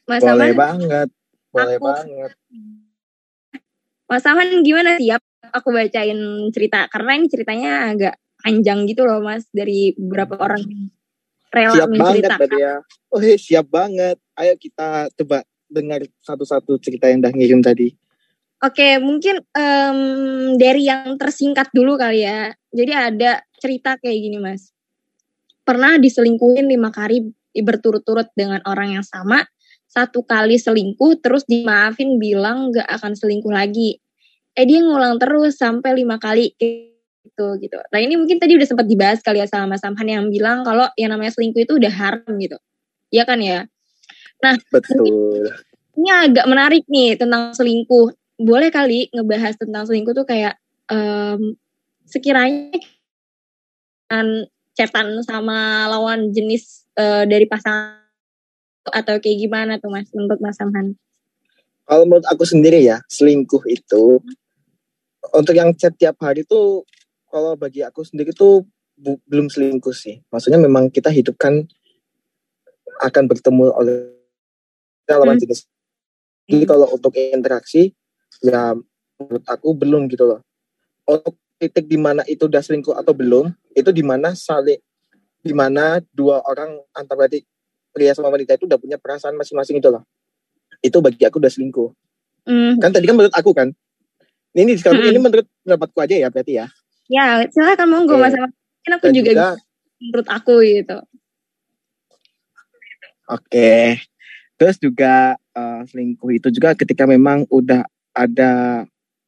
Mas 0.07 0.23
boleh 0.23 0.55
Aman, 0.55 0.59
banget, 0.59 1.09
boleh 1.51 1.75
aku, 1.75 1.83
banget. 1.83 2.31
Mas 4.07 4.23
Aman 4.23 4.49
gimana 4.63 4.95
siap 4.99 5.23
aku 5.51 5.71
bacain 5.71 6.19
cerita. 6.51 6.87
Karena 6.91 7.19
ini 7.19 7.27
ceritanya 7.27 7.71
agak 7.91 8.15
panjang 8.43 8.83
gitu 8.87 9.03
loh 9.03 9.19
Mas 9.23 9.47
dari 9.51 9.95
beberapa 9.95 10.39
orang 10.39 10.91
rela 11.51 11.75
siap 11.75 11.89
banget 11.91 12.51
ya. 12.55 12.73
Oh 13.11 13.19
hey, 13.19 13.37
siap 13.39 13.67
banget. 13.71 14.17
Ayo 14.35 14.53
kita 14.59 15.07
coba 15.15 15.43
dengar 15.67 16.03
satu-satu 16.23 16.79
cerita 16.79 17.11
yang 17.11 17.23
dah 17.23 17.31
ngirim 17.31 17.59
tadi. 17.59 17.91
Oke, 18.57 18.97
mungkin 18.97 19.37
um, 19.53 19.99
dari 20.57 20.89
yang 20.89 21.13
tersingkat 21.21 21.69
dulu 21.69 21.93
kali 21.93 22.25
ya. 22.25 22.49
Jadi 22.73 22.89
ada 22.89 23.45
cerita 23.61 24.01
kayak 24.01 24.17
gini, 24.17 24.41
Mas. 24.41 24.73
Pernah 25.61 26.01
diselingkuhin 26.01 26.65
lima 26.65 26.89
kali 26.89 27.21
berturut-turut 27.53 28.33
dengan 28.33 28.61
orang 28.65 28.97
yang 28.97 29.05
sama, 29.05 29.45
satu 29.85 30.25
kali 30.25 30.57
selingkuh 30.57 31.21
terus 31.21 31.45
dimaafin 31.45 32.17
bilang 32.17 32.73
gak 32.73 32.89
akan 32.97 33.13
selingkuh 33.13 33.53
lagi. 33.53 34.01
Eh 34.57 34.65
dia 34.65 34.81
ngulang 34.81 35.21
terus 35.21 35.61
sampai 35.61 35.93
lima 35.93 36.17
kali 36.17 36.53
itu 37.27 37.47
gitu. 37.59 37.77
Nah 37.91 37.99
ini 37.99 38.15
mungkin 38.15 38.39
tadi 38.39 38.55
udah 38.55 38.67
sempat 38.67 38.87
dibahas 38.87 39.19
kali 39.19 39.43
ya 39.43 39.47
sama 39.47 39.75
Mas 39.75 39.83
Samhan 39.83 40.07
yang 40.07 40.25
bilang 40.31 40.63
kalau 40.63 40.87
yang 40.95 41.11
namanya 41.11 41.35
selingkuh 41.35 41.67
itu 41.67 41.75
udah 41.75 41.91
haram 41.91 42.31
gitu. 42.39 42.57
Iya 43.11 43.23
kan 43.27 43.39
ya? 43.43 43.67
Nah, 44.43 44.55
betul. 44.69 45.51
Ini 45.97 46.09
agak 46.29 46.45
menarik 46.45 46.83
nih 46.87 47.17
tentang 47.17 47.51
selingkuh. 47.57 48.13
Boleh 48.37 48.69
kali 48.69 49.09
ngebahas 49.09 49.57
tentang 49.57 49.89
selingkuh 49.89 50.13
tuh 50.13 50.27
kayak 50.29 50.61
um, 50.93 51.57
sekiranya 52.05 52.77
kan 54.07 54.47
cetan 54.77 55.19
sama 55.25 55.89
lawan 55.89 56.31
jenis 56.31 56.85
uh, 56.95 57.25
dari 57.25 57.49
pasangan 57.49 58.05
atau 58.87 59.19
kayak 59.19 59.37
gimana 59.41 59.81
tuh 59.81 59.91
Mas 59.91 60.07
menurut 60.13 60.39
Mas 60.39 60.55
Samhan? 60.55 60.95
Kalau 61.87 62.03
menurut 62.05 62.27
aku 62.29 62.43
sendiri 62.45 62.83
ya, 62.83 63.01
selingkuh 63.09 63.63
itu 63.67 64.21
untuk 65.33 65.55
yang 65.55 65.73
chat 65.75 65.95
tiap 65.97 66.15
hari 66.21 66.45
tuh 66.47 66.87
kalau 67.27 67.53
bagi 67.59 67.83
aku 67.83 68.03
sendiri 68.03 68.31
tuh 68.31 68.63
bu, 68.95 69.19
belum 69.27 69.51
selingkuh 69.51 69.93
sih. 69.93 70.23
Maksudnya 70.31 70.59
memang 70.59 70.89
kita 70.89 71.11
hidup 71.11 71.35
kan 71.37 71.65
akan 73.03 73.23
bertemu 73.29 73.71
oleh 73.75 73.97
lawan 75.07 75.37
hmm. 75.37 75.43
jenis. 75.43 75.67
Jadi 76.47 76.63
hmm. 76.65 76.71
kalau 76.71 76.87
untuk 76.91 77.13
interaksi 77.15 77.93
ya 78.41 78.73
menurut 79.17 79.45
aku 79.45 79.69
belum 79.75 80.09
gitu 80.11 80.25
loh. 80.25 80.39
Untuk 81.07 81.39
titik 81.57 81.89
di 81.89 81.97
mana 81.97 82.21
itu 82.27 82.45
udah 82.45 82.61
selingkuh 82.61 82.93
atau 82.93 83.15
belum, 83.15 83.49
itu 83.73 83.89
di 83.89 84.03
mana 84.03 84.35
saling 84.37 84.77
di 85.41 85.53
mana 85.55 86.03
dua 86.11 86.43
orang 86.43 86.75
antara 86.91 87.31
pria 87.95 88.11
sama 88.11 88.27
wanita 88.27 88.59
itu 88.59 88.67
udah 88.67 88.75
punya 88.75 88.99
perasaan 88.99 89.39
masing-masing 89.39 89.79
itu 89.79 89.87
loh 89.87 90.03
itu 90.81 90.97
bagi 91.01 91.23
aku 91.25 91.41
udah 91.41 91.51
selingkuh. 91.51 91.89
Mm. 92.47 92.79
Kan 92.79 92.89
tadi 92.93 93.05
kan 93.09 93.15
menurut 93.17 93.35
aku 93.35 93.51
kan. 93.53 93.73
Ini 94.53 94.73
sekarang 94.77 95.01
mm. 95.03 95.11
ini 95.13 95.19
menurut 95.21 95.47
pendapatku 95.65 95.97
aja 96.01 96.15
ya 96.17 96.27
berarti 96.29 96.53
ya. 96.61 96.65
Ya, 97.07 97.43
silakan 97.51 97.87
monggo 97.87 98.19
Mas. 98.19 98.35
Mungkin 98.35 98.93
aku 98.99 99.07
juga, 99.15 99.31
juga 99.31 99.47
menurut 99.99 100.27
aku 100.27 100.53
gitu. 100.63 100.97
Oke. 103.27 103.99
Terus 104.57 104.75
juga 104.81 105.37
uh, 105.53 105.81
selingkuh 105.85 106.31
itu 106.33 106.47
juga 106.49 106.73
ketika 106.73 107.05
memang 107.05 107.45
udah 107.51 107.85
ada 108.11 108.83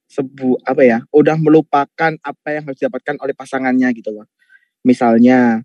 sebu 0.10 0.58
apa 0.66 0.82
ya, 0.82 1.00
udah 1.14 1.38
melupakan 1.38 2.12
apa 2.26 2.48
yang 2.50 2.66
harus 2.66 2.82
didapatkan 2.82 3.16
oleh 3.22 3.38
pasangannya 3.38 3.94
gitu 3.94 4.10
loh. 4.10 4.26
Misalnya 4.82 5.62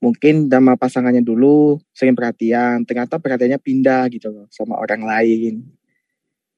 mungkin 0.00 0.48
sama 0.48 0.80
pasangannya 0.80 1.20
dulu 1.20 1.76
sering 1.92 2.16
perhatian, 2.16 2.88
ternyata 2.88 3.20
perhatiannya 3.20 3.60
pindah 3.60 4.08
gitu 4.08 4.32
loh 4.32 4.46
sama 4.48 4.80
orang 4.80 5.04
lain. 5.04 5.60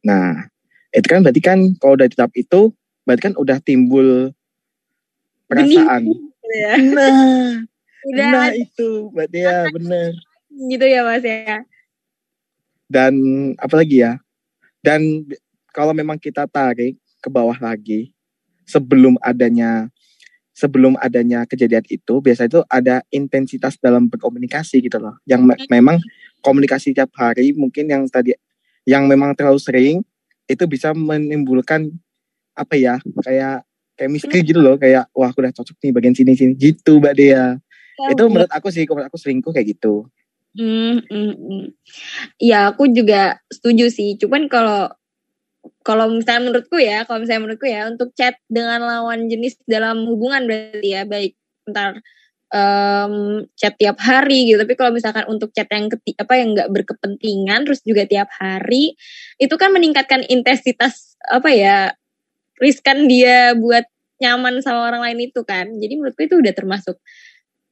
Nah, 0.07 0.47
itu 0.95 1.07
kan 1.11 1.26
berarti 1.26 1.42
kan 1.42 1.59
kalau 1.83 1.99
udah 1.99 2.07
tahap 2.07 2.33
itu, 2.38 2.71
berarti 3.02 3.23
kan 3.33 3.35
udah 3.35 3.59
timbul 3.59 4.30
perasaan. 5.49 6.02
ya. 6.49 6.73
Nah, 6.81 7.64
udah 8.09 8.28
nah 8.31 8.49
itu 8.55 9.11
berarti 9.12 9.38
ya 9.43 9.59
bener. 9.73 10.11
Gitu 10.49 10.85
ya 10.87 11.00
mas 11.05 11.25
ya. 11.25 11.61
Dan 12.88 13.14
apalagi 13.61 14.00
ya, 14.00 14.17
dan 14.81 15.28
kalau 15.76 15.93
memang 15.93 16.17
kita 16.17 16.49
tarik 16.49 16.97
ke 17.21 17.28
bawah 17.28 17.57
lagi, 17.61 18.17
sebelum 18.69 19.17
adanya 19.25 19.88
sebelum 20.52 20.99
adanya 20.99 21.47
kejadian 21.47 21.87
itu 21.87 22.19
biasa 22.19 22.50
itu 22.50 22.61
ada 22.67 23.00
intensitas 23.14 23.78
dalam 23.78 24.11
berkomunikasi 24.11 24.83
gitu 24.83 24.99
loh 24.99 25.14
yang 25.23 25.47
me 25.47 25.55
memang 25.71 26.02
komunikasi 26.43 26.90
tiap 26.90 27.14
hari 27.14 27.55
mungkin 27.55 27.87
yang 27.87 28.02
tadi 28.11 28.35
yang 28.83 29.07
memang 29.07 29.38
terlalu 29.38 29.62
sering 29.62 29.97
itu 30.50 30.64
bisa 30.67 30.90
menimbulkan 30.90 31.95
apa 32.59 32.75
ya 32.75 32.99
kayak 33.23 33.68
chemistry 33.99 34.47
gitu 34.47 34.62
loh 34.62 34.78
kayak 34.78 35.11
wah 35.12 35.28
aku 35.28 35.43
udah 35.43 35.52
cocok 35.52 35.76
nih 35.83 35.93
bagian 35.93 36.14
sini 36.14 36.33
sini 36.38 36.55
gitu 36.55 37.02
mbak 37.02 37.19
Dea 37.19 37.59
ya, 37.99 38.09
itu 38.14 38.23
menurut 38.31 38.52
aku 38.55 38.71
sih 38.71 38.87
menurut 38.87 39.11
aku 39.11 39.19
selingkuh 39.19 39.50
kayak 39.50 39.75
gitu 39.75 40.07
Hmm, 40.59 41.05
hmm, 41.07 41.35
hmm. 41.38 41.64
Ya 42.43 42.75
aku 42.75 42.88
juga 42.90 43.38
setuju 43.47 43.93
sih. 43.95 44.19
Cuman 44.19 44.50
kalau 44.50 44.90
kalau 45.87 46.11
misalnya 46.11 46.50
menurutku 46.50 46.76
ya, 46.81 47.05
kalau 47.05 47.23
misalnya 47.23 47.43
menurutku 47.47 47.69
ya 47.69 47.87
untuk 47.87 48.11
chat 48.19 48.35
dengan 48.50 48.83
lawan 48.83 49.28
jenis 49.31 49.61
dalam 49.69 50.02
hubungan 50.09 50.49
berarti 50.49 50.88
ya 50.88 51.02
baik 51.05 51.38
ntar 51.69 52.00
um, 52.50 53.45
chat 53.55 53.76
tiap 53.76 54.00
hari 54.00 54.50
gitu. 54.50 54.59
Tapi 54.59 54.75
kalau 54.75 54.90
misalkan 54.90 55.28
untuk 55.28 55.52
chat 55.52 55.69
yang 55.71 55.87
keti 55.93 56.17
apa 56.17 56.35
yang 56.40 56.57
nggak 56.57 56.71
berkepentingan 56.73 57.69
terus 57.69 57.85
juga 57.85 58.09
tiap 58.09 58.33
hari 58.35 58.97
itu 59.38 59.55
kan 59.55 59.71
meningkatkan 59.71 60.25
intensitas 60.26 61.14
apa 61.28 61.52
ya 61.52 61.76
riskan 62.59 63.07
dia 63.07 63.55
buat 63.55 63.87
nyaman 64.19 64.61
sama 64.61 64.91
orang 64.91 65.03
lain 65.03 65.31
itu 65.31 65.41
kan. 65.47 65.71
Jadi 65.79 65.95
menurutku 65.99 66.27
itu 66.27 66.37
udah 66.38 66.55
termasuk 66.55 66.99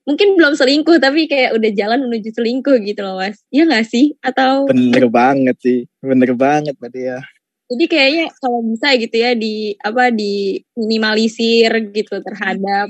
mungkin 0.07 0.39
belum 0.39 0.55
selingkuh 0.55 1.03
tapi 1.03 1.27
kayak 1.27 1.59
udah 1.59 1.71
jalan 1.75 2.07
menuju 2.07 2.31
selingkuh 2.31 2.79
gitu 2.87 3.03
loh 3.03 3.19
mas. 3.19 3.43
Iya 3.51 3.67
gak 3.67 3.87
sih? 3.91 4.15
Atau 4.23 4.71
bener 4.71 5.11
banget 5.11 5.57
sih, 5.59 5.79
bener 5.99 6.33
banget 6.39 6.79
berarti 6.79 7.01
ya. 7.11 7.19
Jadi 7.67 7.85
kayaknya 7.91 8.25
kalau 8.39 8.63
bisa 8.63 8.95
gitu 8.95 9.17
ya 9.19 9.35
di 9.35 9.75
apa 9.83 10.15
di 10.15 10.63
minimalisir 10.79 11.91
gitu 11.91 12.23
terhadap 12.23 12.87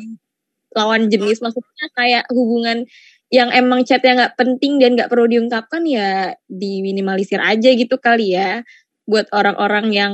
lawan 0.77 1.09
jenis 1.09 1.41
maksudnya 1.41 1.89
kayak 1.97 2.29
hubungan 2.29 2.85
yang 3.33 3.49
emang 3.57 3.89
chatnya 3.89 4.13
nggak 4.13 4.37
penting 4.37 4.77
dan 4.77 4.93
nggak 4.95 5.09
perlu 5.09 5.25
diungkapkan 5.25 5.81
ya 5.89 6.37
diminimalisir 6.47 7.41
aja 7.41 7.73
gitu 7.73 7.97
kali 7.97 8.37
ya 8.37 8.61
buat 9.09 9.33
orang-orang 9.33 9.87
yang 9.97 10.13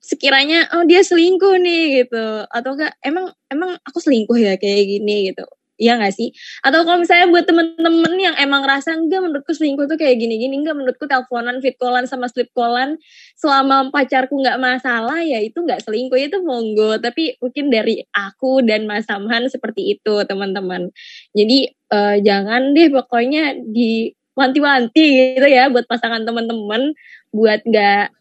sekiranya 0.00 0.70
oh 0.76 0.84
dia 0.86 1.02
selingkuh 1.02 1.58
nih 1.58 2.04
gitu 2.04 2.46
atau 2.48 2.70
enggak 2.78 2.94
emang 3.02 3.32
emang 3.50 3.74
aku 3.82 3.98
selingkuh 3.98 4.38
ya 4.38 4.54
kayak 4.60 4.84
gini 4.86 5.32
gitu 5.32 5.46
Iya 5.76 6.00
gak 6.00 6.16
sih? 6.16 6.32
Atau 6.64 6.88
kalau 6.88 7.04
misalnya 7.04 7.28
buat 7.28 7.44
temen-temen 7.44 8.14
yang 8.16 8.32
emang 8.40 8.64
rasa 8.64 8.96
enggak 8.96 9.20
menurutku 9.20 9.52
selingkuh 9.52 9.84
tuh 9.84 10.00
kayak 10.00 10.16
gini-gini, 10.16 10.56
enggak 10.56 10.72
menurutku 10.72 11.04
teleponan, 11.04 11.60
fit 11.60 11.76
callan 11.76 12.08
sama 12.08 12.32
sleep 12.32 12.48
callan 12.56 12.96
selama 13.36 13.92
pacarku 13.92 14.40
nggak 14.40 14.56
masalah 14.56 15.20
ya 15.20 15.36
itu 15.44 15.60
nggak 15.60 15.84
selingkuh 15.84 16.16
itu 16.16 16.40
monggo. 16.40 16.96
Tapi 16.96 17.36
mungkin 17.44 17.68
dari 17.68 18.00
aku 18.08 18.64
dan 18.64 18.88
Mas 18.88 19.04
Samhan 19.04 19.52
seperti 19.52 20.00
itu 20.00 20.24
teman-teman. 20.24 20.88
Jadi 21.36 21.68
uh, 21.92 22.16
jangan 22.24 22.72
deh 22.72 22.88
pokoknya 22.88 23.60
di 23.60 24.16
wanti-wanti 24.32 25.04
gitu 25.36 25.48
ya 25.48 25.68
buat 25.68 25.84
pasangan 25.88 26.24
teman-teman 26.24 26.96
buat 27.32 27.60
nggak 27.64 28.16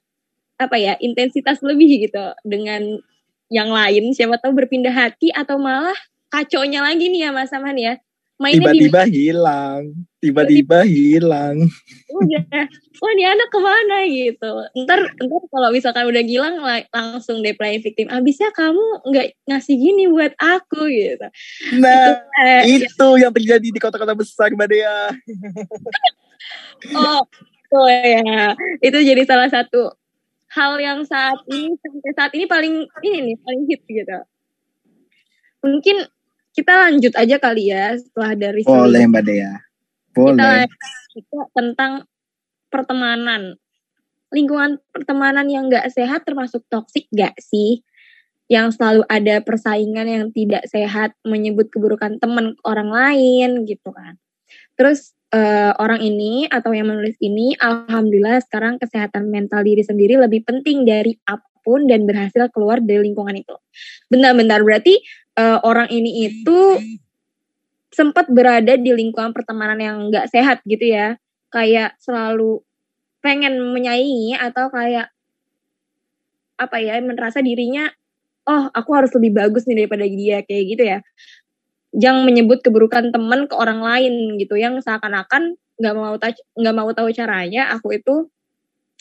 apa 0.56 0.76
ya 0.80 0.94
intensitas 1.04 1.60
lebih 1.60 2.08
gitu 2.08 2.32
dengan 2.48 3.00
yang 3.52 3.70
lain 3.70 4.16
siapa 4.16 4.42
tahu 4.42 4.58
berpindah 4.58 4.94
hati 4.94 5.30
atau 5.30 5.60
malah 5.62 5.96
kaconya 6.34 6.82
lagi 6.82 7.08
nih 7.12 7.28
ya 7.28 7.32
Mas 7.32 7.52
Saman 7.54 7.78
ya. 7.78 7.96
tiba-tiba 8.36 9.08
hilang, 9.08 9.96
tiba-tiba 10.20 10.84
hilang. 10.84 11.72
Udah, 12.12 12.68
wah 13.00 13.12
ini 13.16 13.24
anak 13.24 13.48
ke 13.48 13.60
mana 13.64 14.04
gitu. 14.12 14.52
Ntar, 14.84 15.08
ntar 15.08 15.42
kalau 15.48 15.72
misalkan 15.72 16.04
udah 16.04 16.20
hilang 16.20 16.60
langsung 16.92 17.40
deh 17.40 17.56
play 17.56 17.80
victim. 17.80 18.12
Abisnya 18.12 18.52
kamu 18.52 19.08
nggak 19.08 19.40
ngasih 19.48 19.80
gini 19.80 20.12
buat 20.12 20.36
aku 20.36 20.84
gitu. 20.92 21.28
Nah, 21.80 22.28
itu, 22.68 22.84
itu 22.84 23.08
yang 23.24 23.32
terjadi 23.32 23.68
di 23.72 23.80
kota-kota 23.80 24.12
besar 24.12 24.52
Mbak 24.52 24.68
Dea. 24.68 25.16
oh, 27.00 27.24
oh 27.72 27.88
ya. 27.88 28.52
Itu 28.84 29.00
jadi 29.00 29.24
salah 29.24 29.48
satu 29.48 29.96
hal 30.56 30.80
yang 30.80 31.04
saat 31.04 31.36
ini 31.52 31.76
sampai 31.76 32.12
saat 32.16 32.32
ini 32.32 32.46
paling 32.48 32.88
ini 33.04 33.18
nih 33.32 33.38
paling 33.44 33.64
hit 33.68 33.82
gitu. 33.84 34.20
Mungkin 35.60 36.08
kita 36.56 36.72
lanjut 36.88 37.14
aja 37.20 37.36
kali 37.36 37.76
ya 37.76 38.00
setelah 38.00 38.32
dari 38.40 38.64
Boleh 38.64 39.04
Mbak 39.12 39.24
Dea. 39.28 39.54
Boleh. 40.16 40.64
Kita 41.12 41.52
tentang 41.52 42.08
pertemanan. 42.72 43.60
Lingkungan 44.32 44.80
pertemanan 44.92 45.48
yang 45.52 45.68
gak 45.68 45.92
sehat 45.92 46.24
termasuk 46.24 46.64
toksik 46.72 47.12
gak 47.12 47.36
sih? 47.40 47.84
Yang 48.48 48.80
selalu 48.80 49.04
ada 49.10 49.42
persaingan 49.42 50.08
yang 50.08 50.26
tidak 50.32 50.64
sehat, 50.70 51.18
menyebut 51.26 51.68
keburukan 51.74 52.22
teman 52.22 52.56
orang 52.64 52.94
lain 52.94 53.66
gitu 53.68 53.90
kan. 53.92 54.16
Terus 54.78 55.15
uh, 55.36 55.76
orang 55.76 56.00
ini 56.00 56.48
atau 56.48 56.72
yang 56.72 56.88
menulis 56.88 57.20
ini, 57.20 57.60
alhamdulillah 57.60 58.40
sekarang 58.48 58.80
kesehatan 58.80 59.28
mental 59.28 59.68
diri 59.68 59.84
sendiri 59.84 60.16
lebih 60.16 60.48
penting 60.48 60.88
dari 60.88 61.20
apa 61.28 61.44
pun 61.66 61.90
dan 61.90 62.06
berhasil 62.06 62.46
keluar 62.54 62.78
dari 62.78 63.10
lingkungan 63.10 63.42
itu. 63.42 63.58
Bentar-bentar 64.08 64.62
berarti 64.62 65.02
uh, 65.42 65.66
orang 65.66 65.90
ini 65.90 66.30
itu 66.30 66.78
sempat 67.90 68.30
berada 68.30 68.78
di 68.78 68.94
lingkungan 68.94 69.34
pertemanan 69.34 69.82
yang 69.82 69.98
nggak 70.14 70.30
sehat 70.30 70.62
gitu 70.68 70.94
ya 70.94 71.18
kayak 71.50 71.96
selalu 72.04 72.60
pengen 73.24 73.56
menyaingi 73.72 74.36
atau 74.36 74.68
kayak 74.68 75.10
apa 76.60 76.78
ya 76.84 77.00
merasa 77.00 77.40
dirinya 77.40 77.88
oh 78.46 78.68
aku 78.76 78.92
harus 78.92 79.12
lebih 79.16 79.32
bagus 79.32 79.64
nih 79.64 79.88
daripada 79.88 80.04
dia 80.06 80.44
kayak 80.44 80.64
gitu 80.76 80.84
ya 80.84 81.00
jangan 81.96 82.28
menyebut 82.28 82.62
keburukan 82.62 83.10
teman 83.10 83.48
ke 83.48 83.56
orang 83.56 83.80
lain 83.80 84.36
gitu. 84.38 84.60
Yang 84.60 84.84
seakan-akan 84.84 85.56
nggak 85.76 85.94
mau 85.96 86.16
nggak 86.56 86.76
mau 86.76 86.90
tahu 86.96 87.12
caranya 87.12 87.72
aku 87.76 88.00
itu 88.00 88.28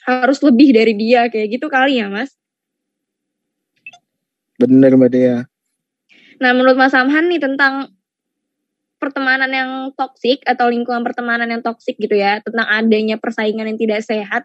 harus 0.04 0.38
lebih 0.42 0.74
dari 0.74 0.92
dia 0.94 1.26
kayak 1.30 1.58
gitu 1.58 1.66
kali 1.70 1.98
ya 1.98 2.10
mas? 2.10 2.34
Bener 4.58 4.94
mbak 4.94 5.10
Dea. 5.10 5.38
Nah, 6.42 6.50
menurut 6.50 6.74
Mas 6.74 6.90
Samhan 6.90 7.30
nih 7.30 7.38
tentang 7.38 7.94
pertemanan 8.98 9.50
yang 9.52 9.70
toksik 9.94 10.42
atau 10.48 10.66
lingkungan 10.72 11.04
pertemanan 11.04 11.46
yang 11.46 11.62
toksik 11.62 11.94
gitu 12.00 12.16
ya, 12.18 12.42
tentang 12.42 12.66
adanya 12.66 13.20
persaingan 13.20 13.70
yang 13.70 13.78
tidak 13.78 14.00
sehat, 14.02 14.42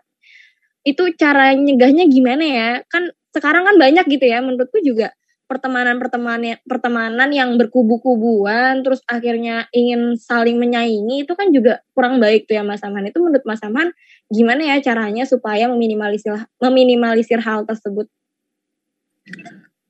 itu 0.85 1.15
cara 1.17 1.55
nyegahnya 1.55 2.05
gimana 2.11 2.45
ya? 2.45 2.69
Kan 2.91 3.09
sekarang 3.33 3.65
kan 3.65 3.75
banyak 3.79 4.05
gitu 4.09 4.25
ya, 4.25 4.43
menurutku 4.43 4.81
juga 4.85 5.13
pertemanan-pertemanan 5.49 6.61
pertemanan 6.69 7.29
yang 7.33 7.57
berkubu-kubuan 7.57 8.85
terus 8.85 9.01
akhirnya 9.09 9.65
ingin 9.73 10.13
saling 10.13 10.61
menyaingi 10.61 11.25
itu 11.25 11.33
kan 11.33 11.49
juga 11.49 11.81
kurang 11.97 12.21
baik 12.21 12.45
tuh 12.45 12.61
ya 12.61 12.63
Mas 12.63 12.85
Aman. 12.85 13.09
Itu 13.09 13.17
menurut 13.17 13.41
Mas 13.49 13.65
Aman 13.65 13.89
gimana 14.29 14.61
ya 14.61 14.77
caranya 14.85 15.25
supaya 15.25 15.65
meminimalisir 15.65 16.37
meminimalisir 16.61 17.41
hal 17.41 17.65
tersebut? 17.65 18.05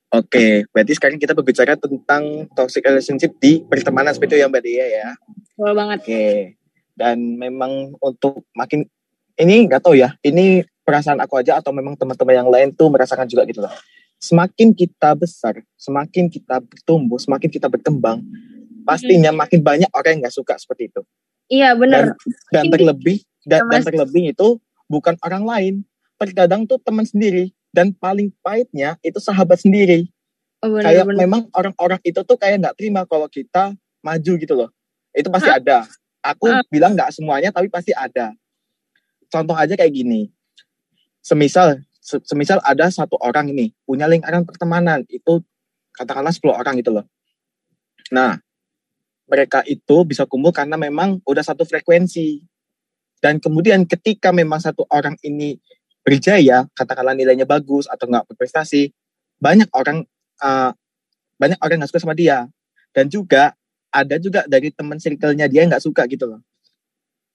Oke, 0.09 0.65
berarti 0.73 0.97
sekarang 0.97 1.21
kita 1.21 1.37
berbicara 1.37 1.77
tentang 1.77 2.49
toxic 2.57 2.81
relationship 2.81 3.35
di 3.37 3.61
pertemanan 3.67 4.15
seperti 4.15 4.39
itu 4.39 4.41
ya 4.41 4.47
Mbak 4.49 4.63
Dia 4.65 4.85
ya. 4.89 5.07
Betul 5.53 5.75
banget. 5.75 5.99
Oke. 6.01 6.25
Dan 6.97 7.37
memang 7.37 7.93
untuk 8.01 8.47
makin 8.57 8.87
ini 9.37 9.69
nggak 9.69 9.85
tahu 9.85 9.99
ya, 9.99 10.15
ini 10.25 10.65
perasaan 10.81 11.21
aku 11.21 11.37
aja 11.37 11.61
atau 11.61 11.69
memang 11.69 11.93
teman-teman 11.93 12.35
yang 12.41 12.49
lain 12.49 12.73
tuh 12.73 12.89
merasakan 12.89 13.29
juga 13.29 13.45
gitu 13.45 13.61
loh. 13.61 13.71
Semakin 14.19 14.75
kita 14.75 15.15
besar, 15.15 15.63
semakin 15.79 16.27
kita 16.27 16.59
bertumbuh, 16.59 17.15
semakin 17.15 17.47
kita 17.47 17.71
berkembang, 17.71 18.19
pastinya 18.83 19.31
hmm. 19.31 19.39
makin 19.39 19.59
banyak 19.63 19.89
orang 19.95 20.19
yang 20.19 20.21
nggak 20.27 20.35
suka 20.35 20.59
seperti 20.59 20.91
itu. 20.91 21.01
Iya 21.47 21.73
benar. 21.73 22.19
Dan, 22.51 22.51
dan 22.51 22.63
terlebih 22.67 23.17
dan, 23.47 23.65
dan 23.71 23.81
terlebih 23.81 24.35
itu 24.35 24.59
bukan 24.91 25.15
orang 25.23 25.43
lain, 25.47 25.73
terkadang 26.19 26.67
tuh 26.67 26.77
teman 26.83 27.07
sendiri 27.07 27.55
dan 27.71 27.95
paling 27.95 28.33
pahitnya 28.43 28.97
itu 29.05 29.17
sahabat 29.21 29.61
sendiri 29.61 30.09
oh, 30.59 30.69
bener, 30.73 30.83
kayak 30.83 31.05
bener. 31.07 31.19
memang 31.25 31.41
orang-orang 31.53 32.01
itu 32.03 32.19
tuh 32.25 32.35
kayak 32.35 32.59
nggak 32.59 32.75
terima 32.75 33.05
kalau 33.05 33.29
kita 33.29 33.73
maju 34.01 34.31
gitu 34.35 34.53
loh 34.53 34.69
itu 35.13 35.29
pasti 35.29 35.49
Hah? 35.49 35.59
ada 35.61 35.77
aku 36.19 36.49
Hah? 36.49 36.65
bilang 36.67 36.97
nggak 36.97 37.13
semuanya 37.13 37.49
tapi 37.53 37.69
pasti 37.69 37.93
ada 37.93 38.33
contoh 39.29 39.55
aja 39.55 39.77
kayak 39.77 39.93
gini 39.93 40.33
semisal 41.21 41.79
semisal 41.99 42.63
ada 42.63 42.87
satu 42.89 43.19
orang 43.19 43.51
ini 43.51 43.75
punya 43.83 44.07
lingkaran 44.07 44.47
pertemanan 44.47 45.03
itu 45.11 45.43
katakanlah 45.93 46.31
10 46.31 46.49
orang 46.49 46.73
gitu 46.79 46.91
loh 46.95 47.05
nah 48.09 48.39
mereka 49.29 49.61
itu 49.67 50.07
bisa 50.07 50.25
kumpul 50.25 50.49
karena 50.49 50.73
memang 50.79 51.21
udah 51.27 51.43
satu 51.45 51.61
frekuensi 51.67 52.41
dan 53.19 53.37
kemudian 53.37 53.83
ketika 53.83 54.31
memang 54.31 54.63
satu 54.63 54.87
orang 54.87 55.19
ini 55.27 55.59
berjaya, 56.03 56.65
katakanlah 56.71 57.13
nilainya 57.13 57.43
bagus 57.43 57.85
atau 57.85 58.07
nggak 58.07 58.31
berprestasi, 58.31 58.95
banyak 59.37 59.67
orang 59.75 60.07
uh, 60.39 60.71
banyak 61.35 61.59
orang 61.59 61.83
nggak 61.83 61.91
suka 61.91 62.03
sama 62.03 62.15
dia. 62.15 62.47
Dan 62.95 63.11
juga 63.11 63.53
ada 63.91 64.15
juga 64.17 64.47
dari 64.47 64.71
teman 64.71 64.97
circle-nya 64.97 65.51
dia 65.51 65.67
nggak 65.67 65.83
suka 65.83 66.07
gitu 66.07 66.25
loh. 66.31 66.41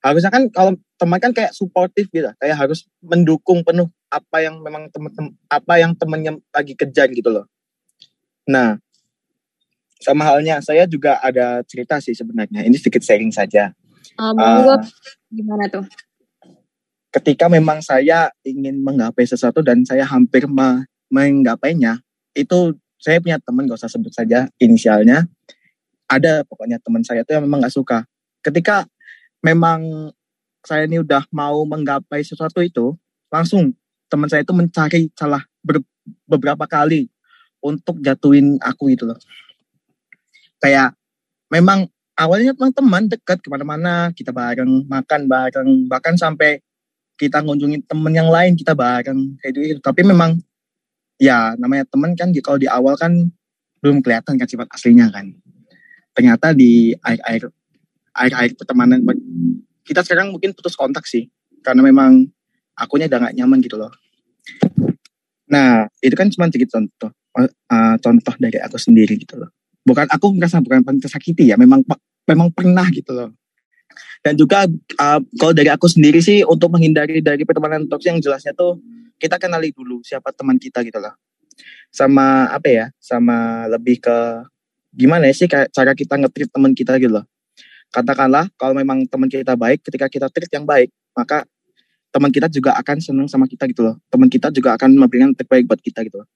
Harusnya 0.00 0.32
kan 0.32 0.48
kalau 0.52 0.76
teman 1.00 1.20
kan 1.20 1.32
kayak 1.36 1.52
suportif 1.52 2.08
gitu, 2.12 2.28
kayak 2.40 2.56
harus 2.56 2.88
mendukung 3.04 3.64
penuh 3.64 3.88
apa 4.14 4.46
yang 4.46 4.62
memang 4.62 4.86
teman 4.94 5.10
apa 5.50 5.74
yang 5.82 5.92
temennya 5.98 6.38
lagi 6.54 6.78
kejar 6.78 7.10
gitu 7.10 7.34
loh. 7.34 7.46
Nah, 8.46 8.78
sama 9.98 10.22
halnya 10.22 10.62
saya 10.62 10.86
juga 10.86 11.18
ada 11.18 11.66
cerita 11.66 11.98
sih 11.98 12.14
sebenarnya. 12.14 12.62
Ini 12.62 12.76
sedikit 12.78 13.02
sharing 13.02 13.34
saja. 13.34 13.74
Oh, 14.14 14.30
uh, 14.38 14.78
gimana 15.34 15.66
tuh? 15.66 15.82
ketika 17.14 17.46
memang 17.46 17.78
saya 17.78 18.34
ingin 18.42 18.82
menggapai 18.82 19.22
sesuatu 19.22 19.62
dan 19.62 19.86
saya 19.86 20.02
hampir 20.02 20.50
menggapainya, 21.06 22.02
itu 22.34 22.74
saya 22.98 23.22
punya 23.22 23.38
teman 23.38 23.70
gak 23.70 23.78
usah 23.78 23.92
sebut 23.94 24.10
saja 24.10 24.50
inisialnya, 24.58 25.22
ada 26.10 26.42
pokoknya 26.42 26.82
teman 26.82 27.06
saya 27.06 27.22
itu 27.22 27.30
yang 27.30 27.46
memang 27.46 27.62
gak 27.62 27.70
suka. 27.70 28.02
Ketika 28.42 28.90
memang 29.46 30.10
saya 30.66 30.90
ini 30.90 30.98
udah 30.98 31.22
mau 31.30 31.62
menggapai 31.62 32.26
sesuatu 32.26 32.58
itu, 32.66 32.98
langsung 33.30 33.78
teman 34.08 34.28
saya 34.30 34.42
itu 34.46 34.54
mencari 34.54 35.08
ber, 35.64 35.82
beberapa 36.28 36.64
kali 36.68 37.08
untuk 37.64 38.00
jatuhin 38.04 38.60
aku 38.60 38.92
gitu 38.92 39.08
loh. 39.08 39.18
Kayak 40.60 40.96
memang 41.48 41.88
awalnya 42.16 42.52
memang 42.54 42.72
teman 42.72 43.02
dekat 43.10 43.40
ke 43.40 43.48
mana-mana 43.50 44.12
kita 44.14 44.30
bareng 44.30 44.86
makan 44.86 45.20
bareng 45.26 45.70
bahkan 45.90 46.14
sampai 46.14 46.62
kita 47.14 47.42
ngunjungin 47.42 47.82
temen 47.86 48.12
yang 48.14 48.30
lain 48.30 48.58
kita 48.58 48.74
bareng 48.74 49.38
kayak 49.38 49.52
gitu 49.54 49.80
tapi 49.82 50.02
memang 50.02 50.38
ya 51.18 51.54
namanya 51.58 51.86
temen 51.86 52.14
kan 52.18 52.30
kalau 52.42 52.58
di 52.58 52.66
awal 52.66 52.98
kan 52.98 53.30
belum 53.84 54.00
kelihatan 54.00 54.40
kan 54.40 54.48
sifat 54.48 54.68
aslinya 54.72 55.12
kan. 55.12 55.28
Ternyata 56.16 56.56
di 56.56 56.96
air 57.04 57.20
air 57.28 57.42
air 58.16 58.32
air 58.32 58.50
pertemanan 58.56 59.04
kita 59.84 60.00
sekarang 60.00 60.32
mungkin 60.32 60.56
putus 60.56 60.72
kontak 60.72 61.04
sih. 61.04 61.28
Karena 61.60 61.84
memang 61.84 62.24
akunya 62.74 63.06
udah 63.06 63.30
gak 63.30 63.34
nyaman 63.38 63.58
gitu 63.62 63.78
loh. 63.78 63.90
Nah 65.50 65.86
itu 66.02 66.14
kan 66.18 66.28
cuma 66.30 66.50
sedikit 66.50 66.74
contoh 66.74 67.10
uh, 67.38 67.94
contoh 67.98 68.34
dari 68.38 68.58
aku 68.62 68.78
sendiri 68.78 69.18
gitu 69.18 69.38
loh. 69.38 69.50
Bukan 69.84 70.08
aku 70.08 70.32
merasa 70.34 70.62
bukan 70.62 70.82
tersakiti 70.98 71.50
ya 71.50 71.56
memang 71.58 71.84
memang 72.26 72.48
pernah 72.50 72.86
gitu 72.90 73.12
loh. 73.14 73.30
Dan 74.24 74.34
juga 74.40 74.64
uh, 74.98 75.20
kalau 75.36 75.52
dari 75.52 75.70
aku 75.70 75.86
sendiri 75.86 76.18
sih 76.18 76.42
untuk 76.42 76.72
menghindari 76.72 77.20
dari 77.20 77.44
pertemanan 77.44 77.86
toksik 77.86 78.10
yang 78.10 78.20
jelasnya 78.24 78.56
tuh 78.56 78.80
kita 79.20 79.38
kenali 79.38 79.70
dulu 79.70 80.00
siapa 80.02 80.34
teman 80.34 80.58
kita 80.58 80.82
gitu 80.82 80.98
lah 80.98 81.14
sama 81.94 82.50
apa 82.50 82.66
ya 82.66 82.86
sama 82.98 83.70
lebih 83.70 84.02
ke 84.02 84.18
gimana 84.90 85.30
sih 85.30 85.46
cara 85.46 85.94
kita 85.94 86.18
ngetrit 86.18 86.50
teman 86.50 86.74
kita 86.74 86.98
gitu 86.98 87.20
loh. 87.20 87.26
Katakanlah 87.94 88.50
kalau 88.58 88.74
memang 88.74 89.06
teman 89.06 89.30
kita 89.30 89.54
baik 89.54 89.86
ketika 89.86 90.10
kita 90.10 90.26
treat 90.32 90.50
yang 90.50 90.66
baik 90.66 90.90
maka 91.14 91.46
teman 92.14 92.30
kita 92.30 92.46
juga 92.46 92.78
akan 92.78 93.02
senang 93.02 93.26
sama 93.26 93.50
kita 93.50 93.66
gitu 93.66 93.82
loh. 93.82 93.98
Teman 94.06 94.30
kita 94.30 94.54
juga 94.54 94.78
akan 94.78 94.94
memberikan 94.94 95.34
terbaik 95.34 95.66
buat 95.66 95.82
kita 95.82 96.06
gitu 96.06 96.22
loh. 96.22 96.28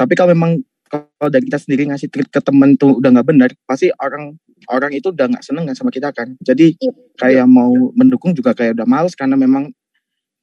Tapi 0.00 0.16
kalau 0.16 0.32
memang 0.32 0.64
kalau 0.88 1.28
dari 1.28 1.44
kita 1.44 1.60
sendiri 1.60 1.92
ngasih 1.92 2.08
treat 2.08 2.28
ke 2.32 2.40
temen 2.40 2.76
tuh 2.80 2.96
udah 3.00 3.12
nggak 3.16 3.28
benar 3.28 3.50
pasti 3.64 3.88
orang 4.00 4.36
orang 4.68 4.92
itu 4.92 5.08
udah 5.08 5.28
nggak 5.28 5.44
seneng 5.44 5.68
kan 5.68 5.76
sama 5.76 5.92
kita 5.92 6.08
kan. 6.16 6.32
Jadi 6.40 6.72
iya. 6.80 6.92
kayak 7.20 7.44
mau 7.44 7.92
mendukung 7.92 8.32
juga 8.32 8.56
kayak 8.56 8.80
udah 8.80 8.88
males 8.88 9.12
karena 9.12 9.36
memang 9.36 9.68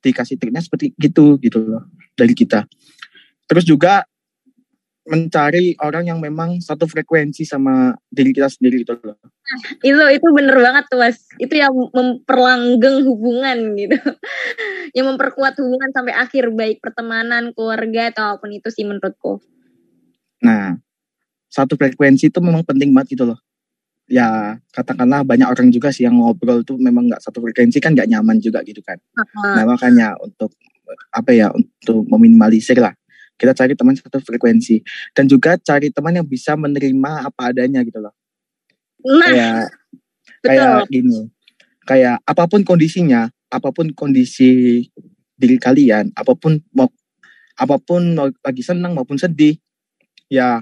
dikasih 0.06 0.38
treatnya 0.38 0.62
seperti 0.62 0.94
gitu 1.02 1.42
gitu 1.42 1.66
loh 1.66 1.90
dari 2.14 2.38
kita. 2.38 2.70
Terus 3.50 3.66
juga 3.66 4.06
mencari 5.10 5.74
orang 5.82 6.14
yang 6.14 6.20
memang 6.22 6.62
satu 6.62 6.86
frekuensi 6.86 7.42
sama 7.42 7.98
diri 8.14 8.30
kita 8.30 8.46
sendiri 8.46 8.86
gitu 8.86 8.94
loh. 9.02 9.18
Nah, 9.18 9.60
itu 9.82 10.04
itu 10.14 10.28
bener 10.30 10.54
banget 10.62 10.86
tuh 10.86 11.02
mas. 11.02 11.18
Itu 11.42 11.58
yang 11.58 11.74
memperlanggeng 11.74 13.02
hubungan 13.10 13.74
gitu. 13.74 13.98
yang 14.98 15.10
memperkuat 15.10 15.58
hubungan 15.58 15.90
sampai 15.90 16.14
akhir 16.14 16.54
baik 16.54 16.78
pertemanan, 16.86 17.50
keluarga 17.58 18.14
atau 18.14 18.24
apa 18.38 18.46
pun 18.46 18.54
itu 18.54 18.70
sih 18.70 18.86
menurutku. 18.86 19.42
Nah, 20.46 20.78
satu 21.50 21.74
frekuensi 21.74 22.30
itu 22.30 22.40
memang 22.40 22.62
penting 22.62 22.94
banget 22.94 23.18
gitu 23.18 23.34
loh. 23.34 23.42
Ya 24.10 24.58
katakanlah 24.74 25.26
banyak 25.26 25.50
orang 25.50 25.74
juga 25.74 25.90
sih 25.90 26.06
yang 26.06 26.22
ngobrol 26.22 26.62
tuh 26.62 26.78
memang 26.78 27.10
nggak 27.10 27.22
satu 27.22 27.42
frekuensi 27.42 27.82
kan 27.82 27.98
nggak 27.98 28.10
nyaman 28.10 28.38
juga 28.38 28.62
gitu 28.62 28.82
kan. 28.86 29.02
Uh-huh. 29.18 29.54
Nah 29.58 29.66
makanya 29.66 30.18
untuk 30.22 30.54
apa 31.14 31.30
ya 31.34 31.54
untuk 31.54 32.06
meminimalisir 32.10 32.82
lah 32.82 32.94
kita 33.40 33.56
cari 33.56 33.74
teman 33.74 33.96
satu 33.96 34.20
frekuensi 34.20 34.84
dan 35.16 35.26
juga 35.32 35.56
cari 35.56 35.88
teman 35.90 36.20
yang 36.20 36.28
bisa 36.28 36.60
menerima 36.60 37.32
apa 37.32 37.56
adanya 37.56 37.80
gitu 37.88 38.04
loh. 38.04 38.12
Nah, 39.08 39.32
kayak 39.32 39.60
betul. 40.44 40.44
kayak 40.44 40.76
gini, 40.92 41.20
kayak 41.88 42.18
apa 42.28 42.44
pun 42.52 42.62
kondisinya, 42.68 43.32
apa 43.48 43.72
pun 43.72 43.96
kondisi 43.96 44.84
diri 45.40 45.56
kalian, 45.56 46.12
apa 46.20 46.36
pun 46.36 46.60
mau 46.76 46.92
apa 47.56 47.80
pun 47.80 48.16
lagi 48.20 48.60
senang 48.60 48.92
maupun 48.92 49.16
sedih, 49.16 49.56
ya 50.28 50.60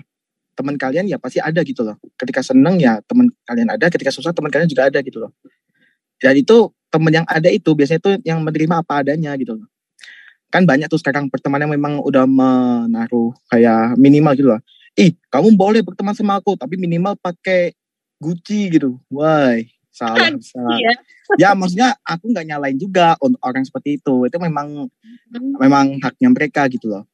teman 0.57 0.77
kalian 0.77 1.05
ya 1.05 1.17
pasti 1.17 1.41
ada 1.41 1.61
gitu 1.65 1.81
loh. 1.81 1.97
Ketika 2.17 2.45
seneng 2.45 2.77
ya 2.77 3.01
teman 3.05 3.29
kalian 3.45 3.73
ada, 3.73 3.89
ketika 3.89 4.13
susah 4.13 4.33
teman 4.33 4.53
kalian 4.53 4.69
juga 4.69 4.89
ada 4.89 5.01
gitu 5.01 5.21
loh. 5.21 5.33
Dan 6.17 6.37
itu 6.37 6.73
teman 6.89 7.13
yang 7.13 7.27
ada 7.29 7.49
itu 7.49 7.73
biasanya 7.77 8.01
itu 8.01 8.11
yang 8.25 8.41
menerima 8.41 8.81
apa 8.81 9.05
adanya 9.05 9.33
gitu 9.37 9.57
loh. 9.61 9.67
Kan 10.47 10.63
banyak 10.63 10.87
tuh 10.87 10.99
sekarang 10.99 11.27
pertemanan 11.27 11.67
yang 11.67 11.75
memang 11.75 11.99
udah 11.99 12.23
menaruh 12.23 13.35
kayak 13.51 13.99
minimal 13.99 14.33
gitu 14.35 14.49
loh. 14.55 14.61
Ih, 14.97 15.13
kamu 15.29 15.53
boleh 15.53 15.85
berteman 15.85 16.15
sama 16.17 16.39
aku, 16.41 16.57
tapi 16.57 16.79
minimal 16.79 17.13
pakai 17.19 17.75
Gucci 18.17 18.73
gitu. 18.73 18.97
Wah, 19.13 19.53
salah, 19.93 20.33
salah. 20.41 20.77
Iya. 20.81 20.93
Ya, 21.37 21.49
maksudnya 21.53 21.93
aku 22.01 22.33
nggak 22.33 22.47
nyalain 22.49 22.77
juga 22.79 23.13
untuk 23.21 23.37
orang 23.45 23.61
seperti 23.61 24.01
itu. 24.01 24.25
Itu 24.25 24.41
memang 24.41 24.89
hmm. 24.89 25.61
memang 25.61 26.01
haknya 26.01 26.29
mereka 26.33 26.65
gitu 26.65 26.89
loh. 26.89 27.05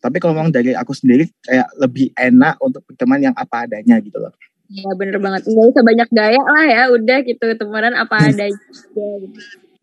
Tapi 0.00 0.16
kalau 0.16 0.32
memang 0.38 0.52
dari 0.54 0.72
aku 0.72 0.96
sendiri 0.96 1.28
kayak 1.44 1.68
lebih 1.76 2.14
enak 2.16 2.56
untuk 2.62 2.84
berteman 2.88 3.20
yang 3.20 3.34
apa 3.36 3.68
adanya 3.68 4.00
gitu 4.00 4.16
loh. 4.16 4.32
Iya 4.70 4.90
bener 4.96 5.18
banget. 5.18 5.44
Nggak 5.44 5.66
usah 5.76 5.84
banyak 5.84 6.08
gaya 6.14 6.42
lah 6.42 6.64
ya. 6.64 6.82
Udah 6.94 7.18
gitu 7.20 7.46
temenan 7.58 7.94
apa 7.98 8.14
adanya. 8.32 8.56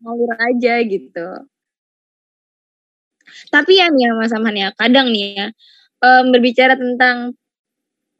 Ngalir 0.02 0.32
aja 0.36 0.74
gitu. 0.84 1.26
Tapi 3.50 3.72
ya 3.80 3.90
nih 3.90 4.08
ya 4.08 4.10
Mas 4.16 4.32
ya. 4.32 4.68
Kadang 4.76 5.10
nih 5.10 5.24
ya. 5.34 5.46
Um, 6.04 6.34
berbicara 6.34 6.76
tentang 6.76 7.34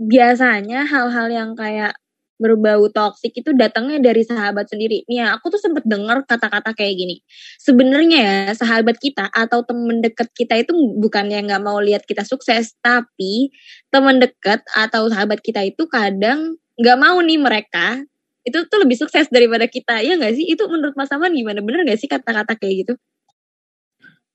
biasanya 0.01 0.89
hal-hal 0.89 1.29
yang 1.31 1.51
kayak 1.55 1.95
berbau 2.35 2.91
toksik 2.91 3.31
itu 3.39 3.55
datangnya 3.55 4.03
dari 4.03 4.27
sahabat 4.27 4.67
sendiri. 4.67 5.07
Nih 5.07 5.23
ya, 5.23 5.39
aku 5.39 5.55
tuh 5.55 5.61
sempet 5.63 5.87
dengar 5.87 6.27
kata-kata 6.27 6.75
kayak 6.75 6.95
gini. 6.99 7.17
Sebenarnya 7.63 8.19
ya 8.19 8.39
sahabat 8.59 8.99
kita 8.99 9.31
atau 9.31 9.63
temen 9.63 10.03
deket 10.03 10.29
kita 10.35 10.59
itu 10.59 10.75
bukannya 10.99 11.47
nggak 11.47 11.63
mau 11.63 11.79
lihat 11.79 12.03
kita 12.05 12.27
sukses, 12.27 12.75
tapi 12.83 13.55
temen 13.95 14.19
deket 14.19 14.67
atau 14.75 15.07
sahabat 15.09 15.39
kita 15.41 15.63
itu 15.63 15.87
kadang 15.87 16.59
nggak 16.75 16.99
mau 16.99 17.23
nih 17.23 17.39
mereka 17.39 18.03
itu 18.45 18.61
tuh 18.69 18.79
lebih 18.83 18.99
sukses 18.99 19.31
daripada 19.31 19.65
kita. 19.71 20.05
Ya 20.05 20.19
nggak 20.19 20.35
sih? 20.37 20.45
Itu 20.51 20.69
menurut 20.69 20.99
Mas 20.99 21.09
Aman 21.15 21.33
gimana? 21.33 21.63
Bener 21.65 21.87
nggak 21.87 21.99
sih 22.03 22.11
kata-kata 22.11 22.59
kayak 22.59 22.75
gitu? 22.85 22.95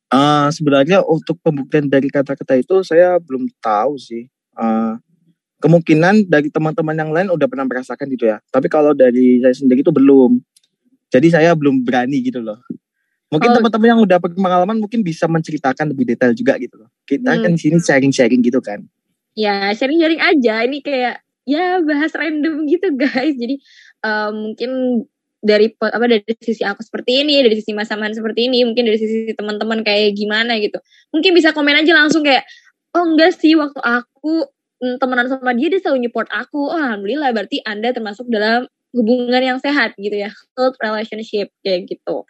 Uh, 0.09 0.49
sebenarnya 0.49 1.05
untuk 1.05 1.37
pembuktian 1.45 1.85
dari 1.85 2.09
kata-kata 2.09 2.57
itu 2.57 2.81
saya 2.81 3.21
belum 3.21 3.45
tahu 3.61 3.93
sih. 4.01 4.25
Uh, 4.57 4.97
kemungkinan 5.61 6.25
dari 6.25 6.49
teman-teman 6.49 6.95
yang 6.97 7.11
lain 7.13 7.29
udah 7.29 7.45
pernah 7.45 7.67
merasakan 7.69 8.09
gitu 8.09 8.25
ya. 8.25 8.41
Tapi 8.49 8.65
kalau 8.71 8.97
dari 8.97 9.43
saya 9.43 9.53
sendiri 9.53 9.85
itu 9.85 9.93
belum. 9.93 10.41
Jadi 11.09 11.27
saya 11.29 11.53
belum 11.53 11.85
berani 11.85 12.25
gitu 12.25 12.41
loh. 12.41 12.57
Mungkin 13.29 13.53
oh. 13.53 13.55
teman-teman 13.61 13.87
yang 13.93 14.01
udah 14.01 14.17
pengalaman 14.17 14.81
mungkin 14.81 15.05
bisa 15.05 15.29
menceritakan 15.29 15.93
lebih 15.93 16.09
detail 16.09 16.33
juga 16.33 16.57
gitu 16.57 16.81
loh. 16.81 16.89
Kita 17.05 17.37
hmm. 17.37 17.41
kan 17.45 17.51
di 17.53 17.61
sini 17.61 17.77
sharing-sharing 17.77 18.41
gitu 18.41 18.57
kan. 18.57 18.81
Ya, 19.37 19.69
sharing-sharing 19.77 20.17
aja. 20.17 20.65
Ini 20.65 20.81
kayak 20.81 21.21
ya 21.45 21.81
bahas 21.85 22.13
random 22.17 22.65
gitu 22.65 22.89
guys. 22.97 23.37
Jadi 23.37 23.61
uh, 24.01 24.33
mungkin 24.33 25.05
dari 25.39 25.71
apa 25.79 26.05
dari 26.05 26.23
sisi 26.39 26.63
aku 26.67 26.83
seperti 26.83 27.23
ini, 27.23 27.39
dari 27.43 27.55
sisi 27.59 27.71
Mas 27.71 27.89
Aman 27.89 28.11
seperti 28.11 28.51
ini, 28.51 28.67
mungkin 28.67 28.85
dari 28.85 28.99
sisi 28.99 29.31
teman-teman 29.35 29.81
kayak 29.83 30.15
gimana 30.15 30.59
gitu. 30.59 30.79
Mungkin 31.15 31.31
bisa 31.31 31.55
komen 31.55 31.79
aja 31.79 31.91
langsung 31.95 32.21
kayak 32.23 32.43
oh 32.95 33.05
enggak 33.05 33.35
sih 33.35 33.55
waktu 33.55 33.79
aku 33.79 34.47
Mm, 34.79 34.95
temenan 34.95 35.27
sama 35.27 35.51
dia 35.51 35.67
dia 35.67 35.83
selalu 35.83 36.07
nyupport 36.07 36.31
aku. 36.31 36.71
Oh, 36.71 36.79
alhamdulillah 36.79 37.35
berarti 37.35 37.59
anda 37.67 37.91
termasuk 37.91 38.31
dalam 38.31 38.63
hubungan 38.95 39.43
yang 39.43 39.59
sehat 39.59 39.91
gitu 39.99 40.15
ya 40.15 40.31
health 40.55 40.79
relationship 40.79 41.51
kayak 41.67 41.83
gitu. 41.91 42.23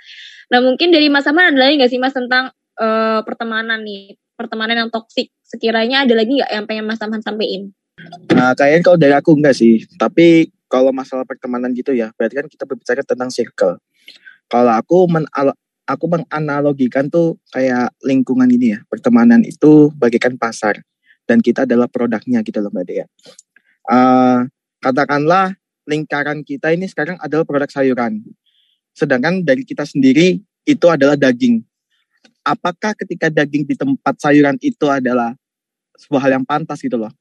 Nah 0.50 0.58
mungkin 0.58 0.90
dari 0.90 1.14
mas 1.14 1.30
Aman 1.30 1.54
ada 1.54 1.62
lagi 1.62 1.78
nggak 1.78 1.94
sih 1.94 2.02
mas 2.02 2.10
tentang 2.10 2.50
uh, 2.82 3.22
pertemanan 3.22 3.86
nih? 3.86 4.18
Pertemanan 4.34 4.82
yang 4.82 4.90
toksik 4.90 5.30
sekiranya 5.46 6.10
ada 6.10 6.18
lagi 6.18 6.42
nggak 6.42 6.50
yang 6.50 6.66
pengen 6.66 6.86
mas 6.90 7.02
Aman 7.06 7.22
sampein 7.22 7.70
nah 8.32 8.56
kayaknya 8.56 8.82
kalau 8.86 8.98
dari 9.00 9.16
aku 9.16 9.36
enggak 9.36 9.56
sih 9.58 9.84
tapi 10.00 10.48
kalau 10.70 10.94
masalah 10.94 11.26
pertemanan 11.26 11.74
gitu 11.74 11.92
ya 11.92 12.14
berarti 12.16 12.40
kan 12.40 12.48
kita 12.48 12.64
berbicara 12.64 13.02
tentang 13.04 13.34
circle 13.34 13.82
kalau 14.50 14.74
aku 14.74 15.10
men 15.10 15.26
aku 15.90 16.06
menganalogikan 16.06 17.10
tuh 17.10 17.42
kayak 17.50 17.90
lingkungan 18.06 18.46
ini 18.46 18.78
ya 18.78 18.80
pertemanan 18.86 19.42
itu 19.42 19.90
bagaikan 19.98 20.38
pasar 20.38 20.86
dan 21.26 21.42
kita 21.42 21.66
adalah 21.66 21.86
produknya 21.86 22.46
gitu 22.46 22.58
loh 22.58 22.70
Mbak 22.70 22.86
Dea. 22.86 23.06
Uh, 23.90 24.50
katakanlah 24.82 25.58
lingkaran 25.90 26.42
kita 26.42 26.74
ini 26.74 26.86
sekarang 26.86 27.18
adalah 27.22 27.46
produk 27.46 27.70
sayuran. 27.70 28.22
Sedangkan 28.94 29.42
dari 29.42 29.62
kita 29.62 29.86
sendiri 29.86 30.42
itu 30.66 30.86
adalah 30.90 31.14
daging. 31.18 31.66
Apakah 32.42 32.98
ketika 32.98 33.30
daging 33.30 33.66
di 33.66 33.78
tempat 33.78 34.18
sayuran 34.18 34.58
itu 34.62 34.86
adalah 34.90 35.34
sebuah 35.98 36.22
hal 36.26 36.32
yang 36.42 36.46
pantas 36.46 36.82
gitu 36.82 36.98
loh? 36.98 37.14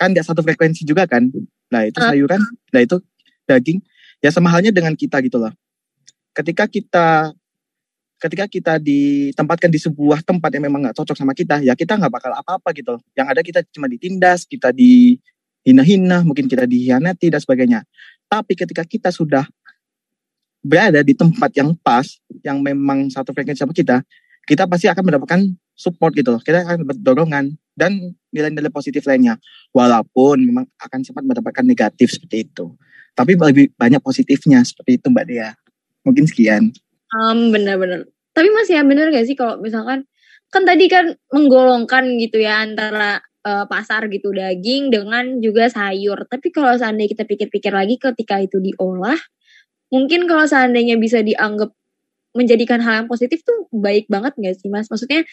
Kan 0.00 0.16
nggak 0.16 0.24
satu 0.24 0.40
frekuensi 0.40 0.88
juga 0.88 1.04
kan? 1.04 1.28
Nah 1.68 1.84
itu 1.84 2.00
sayuran, 2.00 2.40
nah 2.72 2.80
itu 2.80 2.96
daging. 3.44 3.84
Ya 4.24 4.32
sama 4.32 4.48
halnya 4.48 4.72
dengan 4.72 4.96
kita 4.96 5.20
gitu 5.20 5.36
loh. 5.36 5.52
Ketika 6.32 6.64
kita 6.64 7.36
ketika 8.20 8.44
kita 8.48 8.72
ditempatkan 8.80 9.68
di 9.72 9.80
sebuah 9.80 10.24
tempat 10.24 10.52
yang 10.56 10.68
memang 10.68 10.88
nggak 10.88 10.96
cocok 10.96 11.16
sama 11.16 11.36
kita, 11.36 11.60
ya 11.60 11.76
kita 11.76 12.00
nggak 12.00 12.12
bakal 12.12 12.32
apa-apa 12.32 12.72
gitu. 12.72 12.96
Yang 13.12 13.26
ada 13.28 13.40
kita 13.44 13.60
cuma 13.72 13.88
ditindas, 13.88 14.48
kita 14.48 14.72
dihina-hina, 14.72 16.24
mungkin 16.24 16.48
kita 16.48 16.64
dihianati 16.64 17.32
dan 17.32 17.40
sebagainya. 17.40 17.80
Tapi 18.28 18.56
ketika 18.56 18.84
kita 18.88 19.12
sudah 19.12 19.44
berada 20.60 21.00
di 21.00 21.16
tempat 21.16 21.52
yang 21.56 21.72
pas, 21.80 22.04
yang 22.44 22.60
memang 22.60 23.08
satu 23.08 23.32
frekuensi 23.32 23.64
sama 23.64 23.72
kita, 23.72 24.04
kita 24.44 24.68
pasti 24.68 24.88
akan 24.92 25.02
mendapatkan 25.04 25.40
support 25.72 26.12
gitu 26.12 26.36
loh. 26.36 26.40
Kita 26.44 26.64
akan 26.64 26.84
dorongan 27.00 27.56
dan 27.80 28.12
nilai-nilai 28.28 28.68
positif 28.68 29.08
lainnya. 29.08 29.40
Walaupun 29.72 30.44
memang 30.44 30.68
akan 30.76 31.00
sempat 31.00 31.24
mendapatkan 31.24 31.64
negatif 31.64 32.12
seperti 32.12 32.44
itu. 32.44 32.76
Tapi 33.16 33.40
lebih 33.40 33.72
banyak 33.74 34.04
positifnya 34.04 34.60
seperti 34.60 35.00
itu 35.00 35.08
Mbak 35.08 35.24
Dea. 35.24 35.50
Mungkin 36.04 36.28
sekian. 36.28 36.76
Um, 37.16 37.48
bener-bener. 37.48 38.04
Tapi 38.36 38.48
masih 38.52 38.78
ya 38.78 38.84
bener 38.84 39.10
gak 39.10 39.26
sih 39.26 39.34
kalau 39.34 39.58
misalkan 39.58 40.06
kan 40.50 40.62
tadi 40.66 40.86
kan 40.90 41.14
menggolongkan 41.30 42.18
gitu 42.18 42.42
ya 42.42 42.62
antara 42.62 43.22
uh, 43.46 43.64
pasar 43.66 44.06
gitu 44.12 44.30
daging 44.30 44.92
dengan 44.92 45.38
juga 45.42 45.66
sayur. 45.70 46.26
Tapi 46.28 46.52
kalau 46.54 46.76
seandainya 46.76 47.10
kita 47.16 47.24
pikir-pikir 47.26 47.72
lagi 47.74 47.98
ketika 47.98 48.38
itu 48.38 48.62
diolah, 48.62 49.18
mungkin 49.90 50.30
kalau 50.30 50.46
seandainya 50.46 50.98
bisa 51.00 51.22
dianggap 51.24 51.74
menjadikan 52.30 52.78
hal 52.78 53.04
yang 53.04 53.08
positif 53.10 53.42
tuh 53.42 53.66
baik 53.74 54.06
banget 54.06 54.38
gak 54.38 54.54
sih 54.58 54.70
mas? 54.70 54.86
Maksudnya 54.86 55.26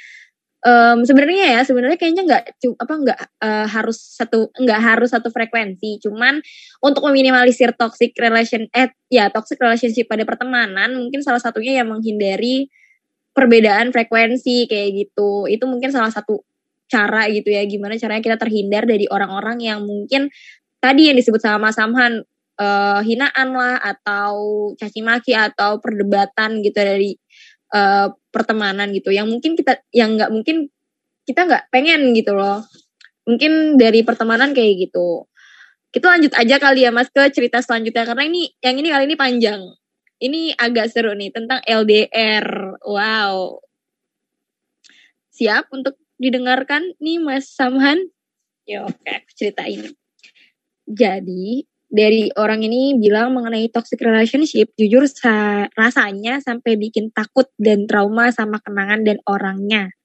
um, 0.67 0.97
sebenarnya 1.07 1.57
ya 1.57 1.61
sebenarnya 1.63 1.95
kayaknya 1.95 2.23
nggak 2.27 2.43
apa 2.83 2.93
nggak 2.93 3.19
uh, 3.39 3.67
harus 3.71 3.97
satu 4.19 4.51
nggak 4.59 4.81
harus 4.83 5.09
satu 5.15 5.31
frekuensi. 5.31 6.03
Cuman 6.03 6.43
untuk 6.83 7.07
meminimalisir 7.07 7.71
toxic 7.79 8.11
relation 8.19 8.67
eh 8.75 8.91
ya 9.07 9.31
toxic 9.31 9.55
relationship 9.63 10.11
pada 10.11 10.27
pertemanan 10.27 10.91
mungkin 10.99 11.23
salah 11.23 11.39
satunya 11.39 11.79
yang 11.79 11.87
menghindari 11.87 12.67
perbedaan 13.31 13.95
frekuensi 13.95 14.67
kayak 14.67 14.89
gitu. 15.07 15.47
Itu 15.47 15.63
mungkin 15.65 15.95
salah 15.95 16.11
satu 16.11 16.43
cara 16.87 17.27
gitu 17.31 17.51
ya 17.51 17.67
gimana 17.67 17.99
caranya 17.99 18.23
kita 18.23 18.37
terhindar 18.39 18.87
dari 18.87 19.11
orang-orang 19.11 19.59
yang 19.59 19.83
mungkin 19.83 20.31
tadi 20.79 21.11
yang 21.11 21.19
disebut 21.19 21.43
sama 21.43 21.67
Mas 21.67 21.75
Samhan 21.75 22.23
uh, 22.59 23.01
hinaan 23.03 23.49
lah 23.51 23.75
atau 23.83 24.71
caci 24.79 25.03
maki 25.03 25.35
atau 25.35 25.83
perdebatan 25.83 26.63
gitu 26.63 26.79
dari 26.79 27.11
uh, 27.75 28.07
pertemanan 28.37 28.93
gitu. 28.93 29.09
Yang 29.09 29.27
mungkin 29.33 29.51
kita 29.57 29.81
yang 29.89 30.13
nggak 30.13 30.29
mungkin 30.29 30.69
kita 31.25 31.49
nggak 31.49 31.73
pengen 31.73 32.13
gitu 32.13 32.37
loh. 32.37 32.61
Mungkin 33.25 33.75
dari 33.81 34.05
pertemanan 34.05 34.53
kayak 34.53 34.87
gitu. 34.87 35.25
Kita 35.89 36.13
lanjut 36.13 36.37
aja 36.37 36.55
kali 36.61 36.85
ya 36.85 36.91
mas 36.93 37.09
ke 37.09 37.25
cerita 37.33 37.59
selanjutnya. 37.65 38.05
Karena 38.05 38.23
ini 38.29 38.53
yang 38.61 38.75
ini 38.77 38.87
kali 38.93 39.03
ini 39.09 39.17
panjang. 39.17 39.61
Ini 40.17 40.57
agak 40.57 40.93
seru 40.93 41.13
nih 41.17 41.33
tentang 41.33 41.61
LDR 41.65 42.77
wow. 42.85 43.57
Siap 45.33 45.69
untuk 45.73 45.97
didengarkan 46.17 46.93
nih 47.01 47.17
mas 47.21 47.49
Samhan? 47.49 48.01
Ya 48.65 48.85
oke 48.85 49.13
cerita 49.37 49.65
ini 49.65 49.93
jadi 50.87 51.67
dari 51.87 52.27
orang 52.35 52.67
ini 52.67 52.99
bilang 52.99 53.31
mengenai 53.31 53.71
toxic 53.71 54.03
relationship, 54.03 54.75
jujur 54.75 55.07
rasanya 55.75 56.43
sampai 56.43 56.75
bikin 56.75 57.15
takut 57.15 57.47
dan 57.55 57.87
trauma 57.87 58.27
sama 58.35 58.59
kenangan 58.59 59.07
dan 59.07 59.17
orangnya. 59.23 59.95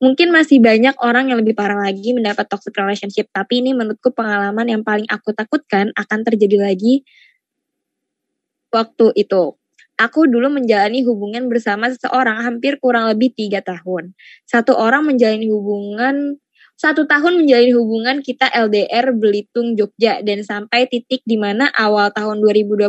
Mungkin 0.00 0.32
masih 0.32 0.64
banyak 0.64 0.96
orang 1.04 1.28
yang 1.28 1.44
lebih 1.44 1.52
parah 1.52 1.76
lagi 1.76 2.16
mendapat 2.16 2.48
toxic 2.48 2.72
relationship, 2.72 3.28
tapi 3.36 3.60
ini 3.60 3.76
menurutku 3.76 4.16
pengalaman 4.16 4.64
yang 4.64 4.80
paling 4.80 5.04
aku 5.12 5.36
takutkan 5.36 5.92
akan 5.92 6.24
terjadi 6.24 6.72
lagi 6.72 7.04
waktu 8.72 9.12
itu. 9.12 9.60
Aku 10.00 10.24
dulu 10.24 10.48
menjalani 10.48 11.04
hubungan 11.04 11.52
bersama 11.52 11.92
seseorang 11.92 12.40
hampir 12.40 12.80
kurang 12.80 13.12
lebih 13.12 13.36
tiga 13.36 13.60
tahun. 13.60 14.16
Satu 14.48 14.72
orang 14.72 15.04
menjalani 15.04 15.52
hubungan 15.52 16.40
satu 16.80 17.04
tahun 17.04 17.44
menjalin 17.44 17.76
hubungan 17.76 18.16
kita 18.24 18.48
LDR 18.48 19.12
Belitung 19.12 19.76
Jogja 19.76 20.24
dan 20.24 20.40
sampai 20.40 20.88
titik 20.88 21.20
di 21.28 21.36
mana 21.36 21.68
awal 21.76 22.08
tahun 22.08 22.40
2020 22.40 22.88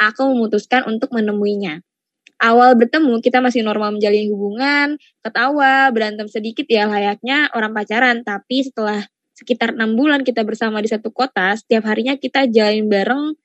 aku 0.00 0.22
memutuskan 0.32 0.88
untuk 0.88 1.12
menemuinya. 1.12 1.84
Awal 2.40 2.80
bertemu 2.80 3.20
kita 3.20 3.44
masih 3.44 3.60
normal 3.60 4.00
menjalin 4.00 4.32
hubungan, 4.32 4.96
ketawa, 5.20 5.92
berantem 5.92 6.32
sedikit 6.32 6.64
ya 6.64 6.88
layaknya 6.88 7.52
orang 7.52 7.76
pacaran. 7.76 8.24
Tapi 8.24 8.64
setelah 8.64 9.04
sekitar 9.36 9.76
enam 9.76 10.00
bulan 10.00 10.24
kita 10.24 10.40
bersama 10.40 10.80
di 10.80 10.88
satu 10.88 11.12
kota, 11.12 11.52
setiap 11.60 11.84
harinya 11.92 12.16
kita 12.16 12.48
jalan 12.48 12.88
bareng 12.88 13.36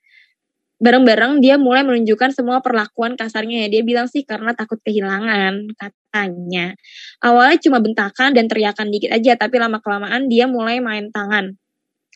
bareng-bareng 0.76 1.40
dia 1.40 1.56
mulai 1.56 1.80
menunjukkan 1.84 2.36
semua 2.36 2.60
perlakuan 2.60 3.16
kasarnya 3.16 3.66
ya. 3.66 3.68
Dia 3.78 3.82
bilang 3.82 4.06
sih 4.08 4.22
karena 4.28 4.52
takut 4.52 4.76
kehilangan 4.84 5.72
katanya. 5.76 6.76
Awalnya 7.24 7.58
cuma 7.64 7.78
bentakan 7.80 8.36
dan 8.36 8.46
teriakan 8.48 8.92
dikit 8.92 9.10
aja, 9.12 9.36
tapi 9.40 9.56
lama-kelamaan 9.56 10.28
dia 10.28 10.44
mulai 10.44 10.80
main 10.84 11.08
tangan. 11.08 11.56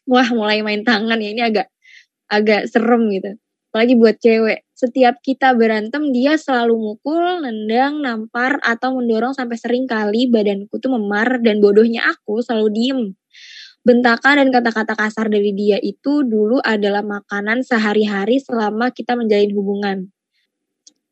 Wah, 0.09 0.29
mulai 0.33 0.61
main 0.61 0.85
tangan 0.85 1.17
ya 1.21 1.31
ini 1.33 1.43
agak 1.45 1.69
agak 2.29 2.69
serem 2.69 3.09
gitu. 3.13 3.37
Apalagi 3.71 3.95
buat 3.95 4.17
cewek. 4.19 4.67
Setiap 4.75 5.23
kita 5.23 5.55
berantem 5.55 6.11
dia 6.11 6.35
selalu 6.35 6.75
mukul, 6.75 7.45
nendang, 7.45 8.03
nampar, 8.03 8.59
atau 8.65 8.99
mendorong 8.99 9.31
sampai 9.31 9.55
sering 9.61 9.87
kali 9.87 10.27
badanku 10.27 10.81
tuh 10.83 10.91
memar 10.99 11.39
dan 11.39 11.63
bodohnya 11.63 12.03
aku 12.03 12.43
selalu 12.43 12.69
diem 12.75 13.01
Bentakan 13.81 14.45
dan 14.45 14.49
kata-kata 14.53 14.93
kasar 14.93 15.33
dari 15.33 15.57
dia 15.57 15.81
itu 15.81 16.21
dulu 16.21 16.61
adalah 16.61 17.01
makanan 17.01 17.65
sehari-hari 17.65 18.37
selama 18.37 18.93
kita 18.93 19.17
menjalin 19.17 19.53
hubungan. 19.57 19.99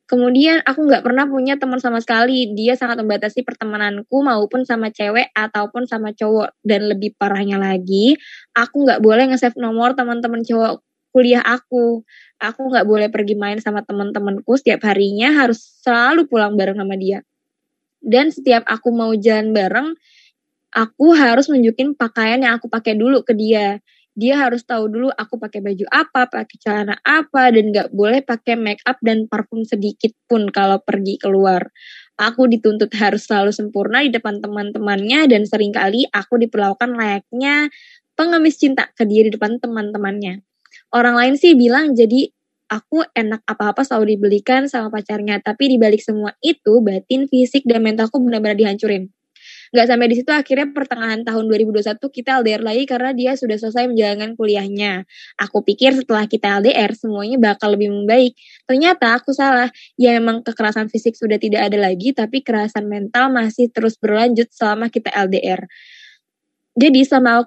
Kemudian 0.08 0.64
aku 0.64 0.88
nggak 0.88 1.04
pernah 1.04 1.28
punya 1.28 1.60
teman 1.60 1.80
sama 1.84 2.00
sekali. 2.00 2.52
Dia 2.56 2.80
sangat 2.80 3.00
membatasi 3.04 3.44
pertemananku 3.44 4.24
maupun 4.24 4.64
sama 4.64 4.88
cewek 4.88 5.28
ataupun 5.36 5.84
sama 5.84 6.16
cowok. 6.16 6.56
Dan 6.64 6.88
lebih 6.88 7.12
parahnya 7.20 7.60
lagi, 7.60 8.16
aku 8.56 8.88
nggak 8.88 9.04
boleh 9.04 9.28
nge-save 9.28 9.60
nomor 9.60 9.92
teman-teman 9.92 10.40
cowok 10.40 10.80
kuliah 11.12 11.44
aku. 11.44 12.04
Aku 12.40 12.60
nggak 12.72 12.88
boleh 12.88 13.12
pergi 13.12 13.36
main 13.36 13.60
sama 13.60 13.84
teman-temanku 13.84 14.56
setiap 14.56 14.88
harinya 14.88 15.28
harus 15.44 15.60
selalu 15.84 16.24
pulang 16.24 16.56
bareng 16.56 16.80
sama 16.80 16.96
dia. 16.96 17.20
Dan 18.00 18.32
setiap 18.32 18.64
aku 18.64 18.88
mau 18.88 19.12
jalan 19.12 19.52
bareng, 19.52 19.92
aku 20.72 21.16
harus 21.16 21.48
nunjukin 21.48 21.96
pakaian 21.96 22.40
yang 22.44 22.56
aku 22.60 22.68
pakai 22.68 22.96
dulu 22.96 23.24
ke 23.24 23.32
dia 23.36 23.80
dia 24.18 24.34
harus 24.34 24.66
tahu 24.66 24.90
dulu 24.90 25.08
aku 25.14 25.38
pakai 25.38 25.62
baju 25.62 25.86
apa, 25.94 26.26
pakai 26.26 26.58
celana 26.58 26.98
apa, 27.06 27.54
dan 27.54 27.70
nggak 27.70 27.94
boleh 27.94 28.18
pakai 28.26 28.58
make 28.58 28.82
up 28.82 28.98
dan 28.98 29.30
parfum 29.30 29.62
sedikit 29.62 30.10
pun 30.26 30.50
kalau 30.50 30.82
pergi 30.82 31.22
keluar. 31.22 31.70
Aku 32.18 32.50
dituntut 32.50 32.90
harus 32.98 33.30
selalu 33.30 33.54
sempurna 33.54 34.02
di 34.02 34.10
depan 34.10 34.42
teman-temannya 34.42 35.30
dan 35.30 35.46
sering 35.46 35.70
kali 35.70 36.02
aku 36.10 36.34
diperlakukan 36.34 36.98
layaknya 36.98 37.70
pengemis 38.18 38.58
cinta 38.58 38.90
ke 38.90 39.06
dia 39.06 39.22
di 39.22 39.30
depan 39.30 39.62
teman-temannya. 39.62 40.42
Orang 40.90 41.14
lain 41.14 41.38
sih 41.38 41.54
bilang 41.54 41.94
jadi 41.94 42.26
aku 42.74 43.06
enak 43.14 43.46
apa-apa 43.46 43.86
selalu 43.86 44.18
dibelikan 44.18 44.66
sama 44.66 44.90
pacarnya, 44.90 45.38
tapi 45.38 45.70
dibalik 45.70 46.02
semua 46.02 46.34
itu 46.42 46.82
batin, 46.82 47.30
fisik, 47.30 47.62
dan 47.70 47.86
mentalku 47.86 48.18
benar-benar 48.18 48.58
dihancurin 48.58 49.14
nggak 49.74 49.86
sampai 49.86 50.06
di 50.08 50.16
situ 50.16 50.30
akhirnya 50.32 50.68
pertengahan 50.72 51.20
tahun 51.26 51.44
2021 51.48 52.00
kita 52.00 52.40
LDR 52.40 52.62
lagi 52.64 52.84
karena 52.88 53.10
dia 53.12 53.32
sudah 53.36 53.56
selesai 53.60 53.88
menjalankan 53.88 54.34
kuliahnya. 54.38 55.04
Aku 55.40 55.60
pikir 55.64 55.96
setelah 55.96 56.24
kita 56.24 56.60
LDR 56.60 56.92
semuanya 56.96 57.36
bakal 57.36 57.76
lebih 57.76 57.92
membaik. 57.92 58.36
Ternyata 58.64 59.20
aku 59.20 59.36
salah. 59.36 59.68
Ya 60.00 60.16
memang 60.16 60.40
kekerasan 60.46 60.88
fisik 60.88 61.16
sudah 61.16 61.36
tidak 61.36 61.68
ada 61.68 61.76
lagi 61.76 62.16
tapi 62.16 62.40
kekerasan 62.40 62.88
mental 62.88 63.28
masih 63.32 63.68
terus 63.68 63.96
berlanjut 64.00 64.48
selama 64.54 64.88
kita 64.88 65.12
LDR. 65.12 65.64
Jadi 66.78 67.02
sama 67.02 67.42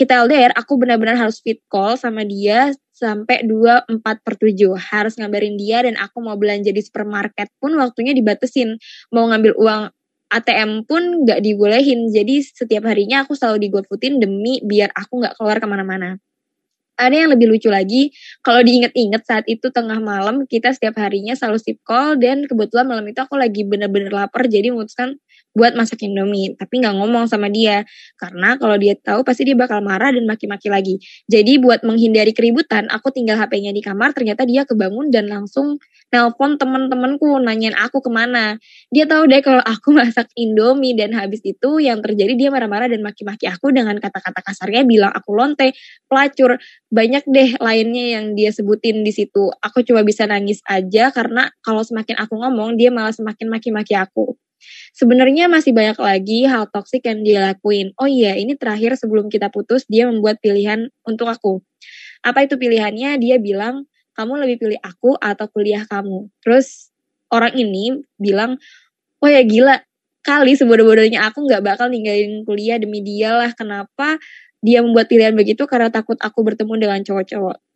kita 0.00 0.24
LDR, 0.24 0.56
aku 0.56 0.80
benar-benar 0.80 1.12
harus 1.20 1.44
fit 1.44 1.60
call 1.68 2.00
sama 2.00 2.24
dia 2.24 2.72
sampai 2.96 3.44
2, 3.44 3.84
4 3.84 4.00
per 4.00 4.34
7. 4.40 4.72
Harus 4.72 5.20
ngabarin 5.20 5.60
dia 5.60 5.84
dan 5.84 6.00
aku 6.00 6.24
mau 6.24 6.40
belanja 6.40 6.72
di 6.72 6.80
supermarket 6.80 7.52
pun 7.60 7.76
waktunya 7.76 8.16
dibatesin. 8.16 8.80
Mau 9.12 9.28
ngambil 9.28 9.52
uang 9.60 9.82
ATM 10.30 10.86
pun 10.86 11.26
nggak 11.26 11.42
dibolehin. 11.42 12.08
Jadi 12.14 12.46
setiap 12.46 12.86
harinya 12.86 13.26
aku 13.26 13.34
selalu 13.34 13.68
digofoodin 13.68 14.22
demi 14.22 14.62
biar 14.62 14.94
aku 14.94 15.20
nggak 15.20 15.34
keluar 15.34 15.58
ke 15.58 15.66
mana-mana. 15.66 16.16
Ada 17.00 17.24
yang 17.24 17.30
lebih 17.32 17.48
lucu 17.48 17.72
lagi, 17.72 18.12
kalau 18.44 18.60
diinget-inget 18.60 19.24
saat 19.24 19.48
itu 19.48 19.72
tengah 19.72 19.96
malam 20.04 20.44
kita 20.44 20.68
setiap 20.76 21.00
harinya 21.00 21.32
selalu 21.32 21.56
sip 21.56 21.80
call 21.80 22.20
dan 22.20 22.44
kebetulan 22.44 22.84
malam 22.84 23.08
itu 23.08 23.16
aku 23.24 23.40
lagi 23.40 23.64
bener-bener 23.64 24.12
lapar 24.12 24.44
jadi 24.44 24.68
memutuskan 24.68 25.16
buat 25.50 25.74
masak 25.74 26.06
Indomie, 26.06 26.54
tapi 26.54 26.78
nggak 26.78 26.94
ngomong 26.94 27.26
sama 27.26 27.50
dia 27.50 27.82
karena 28.14 28.54
kalau 28.54 28.78
dia 28.78 28.94
tahu 28.94 29.26
pasti 29.26 29.50
dia 29.50 29.58
bakal 29.58 29.82
marah 29.82 30.14
dan 30.14 30.24
maki-maki 30.24 30.70
lagi. 30.70 31.02
Jadi 31.26 31.58
buat 31.58 31.82
menghindari 31.82 32.30
keributan, 32.30 32.86
aku 32.86 33.10
tinggal 33.10 33.34
HP-nya 33.38 33.74
di 33.74 33.82
kamar, 33.82 34.14
ternyata 34.14 34.46
dia 34.46 34.62
kebangun 34.62 35.10
dan 35.10 35.26
langsung 35.26 35.82
nelpon 36.10 36.58
temen-temenku 36.58 37.38
nanyain 37.38 37.74
aku 37.78 38.02
ke 38.02 38.10
mana. 38.10 38.58
Dia 38.90 39.06
tahu 39.06 39.30
deh 39.30 39.42
kalau 39.42 39.62
aku 39.62 39.94
masak 39.98 40.30
Indomie 40.38 40.94
dan 40.94 41.14
habis 41.14 41.42
itu 41.46 41.82
yang 41.82 42.02
terjadi 42.02 42.34
dia 42.34 42.48
marah-marah 42.50 42.90
dan 42.90 43.02
maki-maki 43.02 43.46
aku 43.46 43.70
dengan 43.70 43.98
kata-kata 43.98 44.42
kasarnya 44.42 44.82
bilang 44.86 45.14
aku 45.14 45.34
lonte, 45.34 45.74
pelacur, 46.10 46.58
banyak 46.90 47.22
deh 47.30 47.50
lainnya 47.62 48.18
yang 48.18 48.34
dia 48.34 48.50
sebutin 48.50 49.02
di 49.06 49.14
situ. 49.14 49.50
Aku 49.62 49.86
cuma 49.86 50.02
bisa 50.02 50.26
nangis 50.26 50.62
aja 50.66 51.14
karena 51.14 51.50
kalau 51.62 51.82
semakin 51.86 52.18
aku 52.18 52.34
ngomong 52.38 52.74
dia 52.74 52.90
malah 52.90 53.14
semakin 53.14 53.46
maki-maki 53.46 53.94
aku. 53.94 54.34
Sebenarnya 54.94 55.46
masih 55.48 55.72
banyak 55.72 55.98
lagi 55.98 56.44
hal 56.46 56.68
toksik 56.68 57.06
yang 57.06 57.24
dia 57.24 57.40
lakuin. 57.52 57.92
Oh 57.96 58.08
iya, 58.08 58.36
ini 58.36 58.54
terakhir 58.54 58.96
sebelum 58.96 59.32
kita 59.32 59.48
putus, 59.48 59.86
dia 59.88 60.06
membuat 60.06 60.38
pilihan 60.42 60.88
untuk 61.06 61.28
aku. 61.28 61.64
Apa 62.20 62.44
itu 62.44 62.60
pilihannya? 62.60 63.16
Dia 63.16 63.40
bilang, 63.40 63.88
kamu 64.14 64.44
lebih 64.44 64.56
pilih 64.60 64.78
aku 64.84 65.16
atau 65.16 65.46
kuliah 65.48 65.88
kamu. 65.88 66.28
Terus 66.44 66.92
orang 67.32 67.56
ini 67.56 68.04
bilang, 68.20 68.60
oh 69.22 69.28
ya 69.30 69.40
gila, 69.40 69.80
kali 70.20 70.52
sebodoh-bodohnya 70.52 71.24
aku 71.24 71.48
nggak 71.48 71.62
bakal 71.64 71.88
ninggalin 71.88 72.44
kuliah 72.44 72.76
demi 72.76 73.00
dia 73.00 73.32
lah. 73.32 73.50
Kenapa 73.56 74.20
dia 74.60 74.84
membuat 74.84 75.08
pilihan 75.08 75.32
begitu? 75.32 75.64
Karena 75.64 75.88
takut 75.88 76.20
aku 76.20 76.44
bertemu 76.44 76.74
dengan 76.76 77.00
cowok-cowok. 77.00 77.69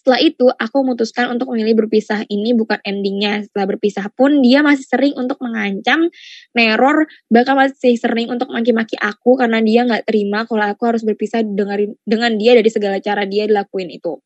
Setelah 0.00 0.16
itu, 0.24 0.48
aku 0.48 0.80
memutuskan 0.80 1.28
untuk 1.28 1.52
memilih 1.52 1.84
berpisah. 1.84 2.24
Ini 2.24 2.56
bukan 2.56 2.80
endingnya. 2.88 3.44
Setelah 3.44 3.76
berpisah 3.76 4.08
pun, 4.16 4.40
dia 4.40 4.64
masih 4.64 4.88
sering 4.88 5.12
untuk 5.20 5.36
mengancam, 5.44 6.08
neror, 6.56 7.04
bahkan 7.28 7.52
masih 7.52 8.00
sering 8.00 8.32
untuk 8.32 8.48
maki-maki 8.48 8.96
aku 8.96 9.36
karena 9.36 9.60
dia 9.60 9.84
nggak 9.84 10.08
terima 10.08 10.48
kalau 10.48 10.64
aku 10.64 10.88
harus 10.88 11.04
berpisah 11.04 11.44
dengan, 11.44 11.92
dengan 12.08 12.32
dia 12.40 12.56
dari 12.56 12.72
segala 12.72 12.96
cara 12.96 13.28
dia 13.28 13.44
dilakuin 13.44 13.92
itu. 13.92 14.16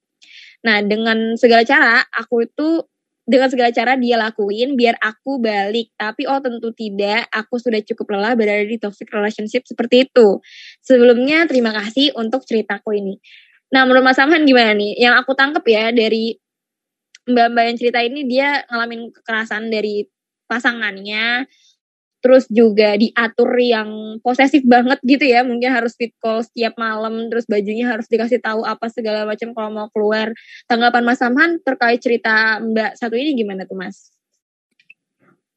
Nah, 0.62 0.78
dengan 0.86 1.34
segala 1.34 1.66
cara, 1.66 2.06
aku 2.06 2.46
itu 2.46 2.86
dengan 3.24 3.48
segala 3.48 3.72
cara 3.72 3.96
dia 3.96 4.14
lakuin 4.14 4.78
biar 4.78 4.94
aku 5.02 5.42
balik. 5.42 5.90
Tapi 5.98 6.28
oh 6.30 6.38
tentu 6.38 6.70
tidak, 6.70 7.26
aku 7.34 7.58
sudah 7.58 7.82
cukup 7.82 8.14
lelah 8.14 8.38
berada 8.38 8.62
di 8.62 8.78
toxic 8.78 9.10
relationship 9.10 9.66
seperti 9.66 10.06
itu. 10.06 10.38
Sebelumnya 10.84 11.50
terima 11.50 11.74
kasih 11.74 12.14
untuk 12.14 12.46
ceritaku 12.46 12.94
ini. 12.94 13.18
Nah, 13.74 13.82
menurut 13.82 14.06
Mas 14.06 14.14
Samhan 14.14 14.46
gimana 14.46 14.70
nih? 14.70 14.94
Yang 15.02 15.14
aku 15.26 15.34
tangkep 15.34 15.64
ya 15.66 15.90
dari 15.90 16.38
mbak-mbak 17.26 17.64
yang 17.66 17.76
cerita 17.80 17.98
ini 18.06 18.22
dia 18.22 18.62
ngalamin 18.70 19.10
kekerasan 19.10 19.66
dari 19.66 20.06
pasangannya, 20.46 21.50
terus 22.22 22.46
juga 22.46 22.94
diatur 22.94 23.50
yang 23.58 24.22
posesif 24.22 24.62
banget 24.62 25.02
gitu 25.02 25.26
ya, 25.26 25.42
mungkin 25.42 25.74
harus 25.74 25.98
fit 25.98 26.14
call 26.22 26.46
setiap 26.46 26.78
malam, 26.78 27.26
terus 27.26 27.50
bajunya 27.50 27.90
harus 27.90 28.06
dikasih 28.06 28.38
tahu 28.38 28.62
apa 28.62 28.86
segala 28.94 29.26
macam 29.26 29.50
kalau 29.50 29.70
mau 29.74 29.88
keluar. 29.90 30.30
Tanggapan 30.70 31.02
Mas 31.02 31.18
Samhan 31.18 31.58
terkait 31.66 31.98
cerita 31.98 32.62
Mbak 32.62 32.94
satu 32.94 33.18
ini 33.18 33.34
gimana 33.34 33.66
tuh 33.66 33.74
Mas? 33.74 34.14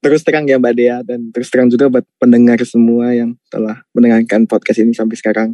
Terus 0.01 0.25
terang 0.25 0.49
ya 0.49 0.57
Mbak 0.57 0.73
Dea 0.73 0.97
dan 1.05 1.29
terus 1.29 1.53
terang 1.53 1.69
juga 1.69 1.85
buat 1.85 2.05
pendengar 2.17 2.57
semua 2.65 3.13
yang 3.13 3.37
telah 3.53 3.85
mendengarkan 3.93 4.49
podcast 4.49 4.81
ini 4.81 4.97
sampai 4.97 5.21
sekarang. 5.21 5.53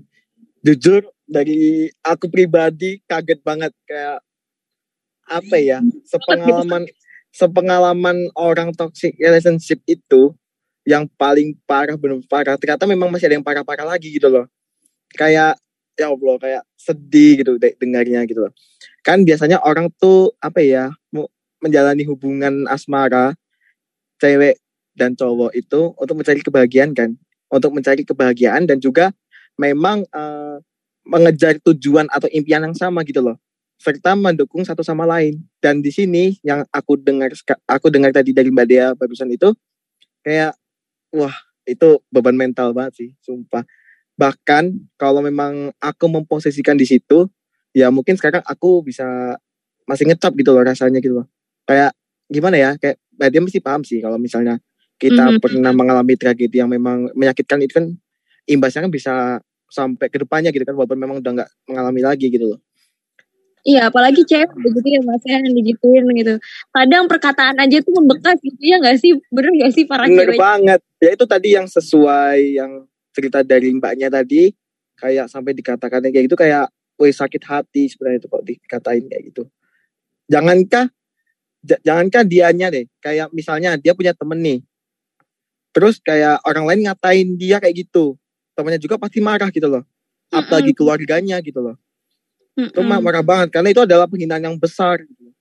Jujur 0.64 1.04
dari 1.28 1.92
aku 2.00 2.32
pribadi 2.32 3.04
kaget 3.04 3.44
banget. 3.44 3.76
Kayak 3.84 4.24
apa 5.28 5.56
ya 5.60 5.80
sepengalaman 6.08 6.84
sepengalaman 7.34 8.18
orang 8.38 8.72
toxic 8.76 9.18
relationship 9.20 9.82
itu 9.90 10.32
yang 10.88 11.08
paling 11.20 11.56
parah 11.68 12.00
benar 12.00 12.24
parah. 12.32 12.56
Ternyata 12.56 12.88
memang 12.88 13.12
masih 13.12 13.28
ada 13.28 13.36
yang 13.36 13.46
parah-parah 13.46 13.84
lagi 13.84 14.16
gitu 14.16 14.32
loh. 14.32 14.48
Kayak 15.16 15.60
ya 16.00 16.10
Allah 16.10 16.36
kayak 16.40 16.64
sedih 16.80 17.44
gitu 17.44 17.52
dengarnya 17.60 18.24
gitu 18.24 18.48
loh. 18.48 18.54
Kan 19.04 19.28
biasanya 19.28 19.60
orang 19.68 19.92
tuh 20.00 20.32
apa 20.40 20.64
ya 20.64 20.96
menjalani 21.60 22.04
hubungan 22.08 22.68
asmara 22.72 23.36
cewek 24.20 24.60
dan 24.96 25.16
cowok 25.16 25.52
itu 25.56 25.92
untuk 26.00 26.16
mencari 26.20 26.40
kebahagiaan 26.40 26.92
kan. 26.96 27.16
Untuk 27.52 27.76
mencari 27.76 28.02
kebahagiaan 28.08 28.66
dan 28.66 28.80
juga 28.80 29.12
memang 29.60 30.06
uh, 30.14 30.58
mengejar 31.04 31.60
tujuan 31.60 32.08
atau 32.08 32.32
impian 32.32 32.64
yang 32.64 32.76
sama 32.76 33.04
gitu 33.04 33.20
loh. 33.20 33.38
Serta 33.78 34.16
mendukung 34.16 34.64
satu 34.64 34.82
sama 34.82 35.04
lain. 35.04 35.44
Dan 35.60 35.84
di 35.84 35.92
sini 35.92 36.40
yang 36.42 36.64
aku 36.72 36.96
dengar 36.96 37.36
aku 37.68 37.92
dengar 37.92 38.16
tadi 38.16 38.32
dari 38.32 38.50
Mbak 38.50 38.68
Dea 38.68 38.88
barusan 38.96 39.30
itu 39.32 39.52
kayak 40.24 40.56
wah 41.12 41.36
itu 41.68 42.00
beban 42.08 42.36
mental 42.36 42.72
banget 42.72 42.94
sih 43.04 43.10
sumpah. 43.20 43.68
Bahkan 44.16 44.96
kalau 44.96 45.20
memang 45.20 45.76
aku 45.84 46.06
memposisikan 46.08 46.80
di 46.80 46.88
situ 46.88 47.28
ya 47.76 47.92
mungkin 47.92 48.16
sekarang 48.16 48.46
aku 48.46 48.86
bisa 48.86 49.36
masih 49.84 50.08
ngecap 50.08 50.32
gitu 50.40 50.56
loh 50.56 50.64
rasanya 50.64 51.04
gitu 51.04 51.24
loh. 51.24 51.28
Kayak 51.68 51.92
gimana 52.32 52.56
ya 52.56 52.72
kayak 52.80 53.04
Mbak 53.20 53.30
Dea 53.30 53.42
mesti 53.44 53.60
paham 53.60 53.82
sih 53.84 54.00
kalau 54.00 54.16
misalnya 54.16 54.58
kita 54.96 55.20
mm 55.20 55.32
-hmm. 55.36 55.44
pernah 55.44 55.72
mengalami 55.76 56.16
tragedi 56.16 56.64
yang 56.64 56.72
memang 56.72 57.12
menyakitkan 57.12 57.60
itu 57.60 57.74
kan 57.76 57.86
imbasnya 58.50 58.86
kan 58.86 58.94
bisa 58.94 59.14
sampai 59.72 60.08
ke 60.12 60.22
depannya 60.22 60.54
gitu 60.54 60.62
kan 60.68 60.78
walaupun 60.78 61.00
memang 61.00 61.18
udah 61.20 61.32
nggak 61.42 61.50
mengalami 61.66 62.02
lagi 62.06 62.28
gitu 62.30 62.54
loh. 62.54 62.60
Iya, 63.64 63.88
apalagi 63.88 64.28
cewek 64.28 64.52
begitu 64.60 65.00
ya 65.00 65.02
mas 65.08 65.24
ya 65.24 65.40
yang 65.40 65.56
digituin 65.56 66.04
gitu. 66.20 66.36
Kadang 66.76 67.08
perkataan 67.08 67.56
aja 67.64 67.80
tuh 67.80 67.96
membekas 67.96 68.36
gitu 68.44 68.60
ya 68.60 68.76
nggak 68.76 69.00
sih? 69.00 69.16
Bener 69.32 69.56
nggak 69.56 69.72
sih 69.72 69.84
para 69.88 70.04
Bener 70.04 70.36
cewek? 70.36 70.40
banget. 70.40 70.80
Ya 71.00 71.10
itu 71.16 71.26
tadi 71.26 71.50
yang 71.56 71.68
sesuai 71.72 72.40
yang 72.60 72.72
cerita 73.16 73.40
dari 73.40 73.72
mbaknya 73.72 74.12
tadi 74.12 74.52
kayak 75.00 75.32
sampai 75.32 75.56
dikatakan 75.56 76.04
kayak 76.04 76.28
gitu 76.28 76.36
kayak 76.36 76.68
woi 77.00 77.16
sakit 77.16 77.40
hati 77.48 77.88
sebenarnya 77.88 78.20
itu 78.20 78.28
kok 78.28 78.44
dikatain 78.44 79.04
kayak 79.08 79.24
gitu. 79.32 79.44
Jangankah 80.28 80.92
jangankah 81.64 82.24
dianya 82.28 82.68
deh 82.68 82.86
kayak 83.00 83.32
misalnya 83.32 83.80
dia 83.80 83.96
punya 83.96 84.12
temen 84.12 84.44
nih 84.44 84.60
terus 85.72 85.98
kayak 86.04 86.44
orang 86.44 86.68
lain 86.68 86.82
ngatain 86.86 87.28
dia 87.40 87.58
kayak 87.64 87.88
gitu 87.88 88.20
temannya 88.54 88.80
juga 88.82 88.96
pasti 89.02 89.20
marah 89.20 89.50
gitu 89.50 89.68
loh. 89.70 89.84
Apalagi 90.34 90.74
keluarganya 90.74 91.38
gitu 91.42 91.62
loh. 91.62 91.76
Mm 92.54 92.70
-hmm. 92.70 92.74
itu 92.74 92.82
marah 92.86 93.26
banget 93.26 93.50
karena 93.50 93.74
itu 93.74 93.82
adalah 93.82 94.06
penghinaan 94.06 94.46
yang 94.46 94.58
besar 94.62 95.02
gitu. 95.02 95.34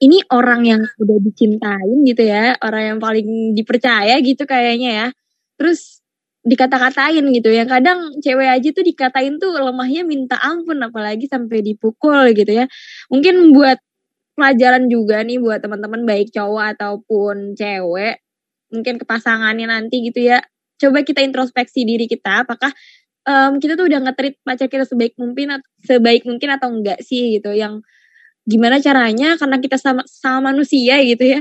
ini 0.00 0.20
orang 0.32 0.64
yang 0.64 0.82
udah 1.00 1.18
dicintain 1.20 1.98
gitu 2.08 2.24
ya 2.24 2.56
orang 2.64 2.96
yang 2.96 2.98
paling 3.00 3.52
dipercaya 3.52 4.16
gitu 4.24 4.44
kayaknya 4.48 4.90
ya. 4.92 5.06
Terus 5.60 6.00
dikata-katain 6.40 7.20
gitu 7.36 7.52
yang 7.52 7.68
kadang 7.68 8.16
cewek 8.24 8.48
aja 8.48 8.68
tuh 8.72 8.80
dikatain 8.80 9.36
tuh 9.36 9.52
lemahnya 9.52 10.08
minta 10.08 10.40
ampun 10.40 10.80
apalagi 10.80 11.28
sampai 11.28 11.60
dipukul 11.60 12.32
gitu 12.32 12.64
ya. 12.64 12.66
Mungkin 13.12 13.52
buat 13.52 13.76
pelajaran 14.40 14.88
juga 14.88 15.20
nih 15.20 15.36
buat 15.36 15.60
teman-teman 15.60 16.08
baik 16.08 16.32
cowok 16.32 16.80
ataupun 16.80 17.52
cewek 17.60 18.24
mungkin 18.72 18.96
ke 18.96 19.04
pasangannya 19.04 19.68
nanti 19.68 20.00
gitu 20.08 20.32
ya 20.32 20.40
coba 20.80 21.04
kita 21.04 21.20
introspeksi 21.20 21.84
diri 21.84 22.08
kita 22.08 22.48
apakah 22.48 22.72
um, 23.28 23.60
kita 23.60 23.76
tuh 23.76 23.86
udah 23.86 24.00
ngetrit 24.08 24.40
pacar 24.40 24.72
kita 24.72 24.88
sebaik 24.88 25.14
mungkin 25.20 25.60
sebaik 25.84 26.24
mungkin 26.24 26.48
atau 26.56 26.72
enggak 26.72 27.04
sih 27.04 27.36
gitu 27.36 27.52
yang 27.52 27.84
gimana 28.48 28.80
caranya 28.80 29.36
karena 29.36 29.60
kita 29.60 29.76
sama 29.76 30.02
sama 30.08 30.50
manusia 30.50 30.96
gitu 31.04 31.38
ya 31.38 31.40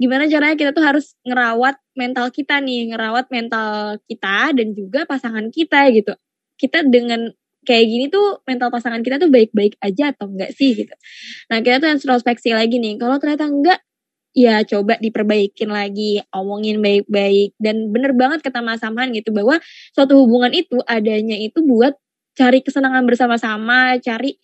gimana 0.00 0.24
caranya 0.32 0.56
kita 0.56 0.72
tuh 0.72 0.80
harus 0.80 1.12
ngerawat 1.28 1.76
mental 1.92 2.32
kita 2.32 2.56
nih, 2.64 2.88
ngerawat 2.96 3.28
mental 3.28 4.00
kita 4.08 4.56
dan 4.56 4.72
juga 4.72 5.04
pasangan 5.04 5.52
kita 5.52 5.92
gitu. 5.92 6.16
Kita 6.56 6.88
dengan 6.88 7.28
kayak 7.68 7.84
gini 7.84 8.04
tuh 8.08 8.40
mental 8.48 8.72
pasangan 8.72 9.04
kita 9.04 9.20
tuh 9.20 9.28
baik-baik 9.28 9.76
aja 9.84 10.16
atau 10.16 10.32
enggak 10.32 10.56
sih 10.56 10.72
gitu. 10.72 10.96
Nah 11.52 11.60
kita 11.60 11.84
tuh 11.84 11.92
introspeksi 11.92 12.56
lagi 12.56 12.80
nih, 12.80 12.96
kalau 12.96 13.20
ternyata 13.20 13.44
enggak 13.44 13.84
ya 14.36 14.62
coba 14.66 14.96
diperbaikin 15.02 15.70
lagi, 15.70 16.22
omongin 16.30 16.78
baik-baik 16.78 17.54
dan 17.58 17.90
bener 17.90 18.14
banget 18.14 18.40
kata 18.46 18.62
Mas 18.62 18.80
Samhan 18.82 19.10
gitu 19.14 19.34
bahwa 19.34 19.58
suatu 19.94 20.18
hubungan 20.22 20.54
itu 20.54 20.78
adanya 20.86 21.34
itu 21.34 21.60
buat 21.66 21.98
cari 22.38 22.62
kesenangan 22.62 23.04
bersama-sama, 23.04 23.98
cari 23.98 24.38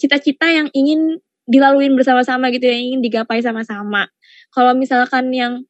cita-cita 0.00 0.50
um, 0.50 0.56
yang 0.56 0.68
ingin 0.74 1.00
dilaluin 1.46 1.94
bersama-sama 1.94 2.50
gitu 2.50 2.66
yang 2.66 2.82
ingin 2.90 3.00
digapai 3.06 3.38
sama-sama 3.38 4.10
kalau 4.52 4.74
misalkan 4.76 5.32
yang 5.32 5.64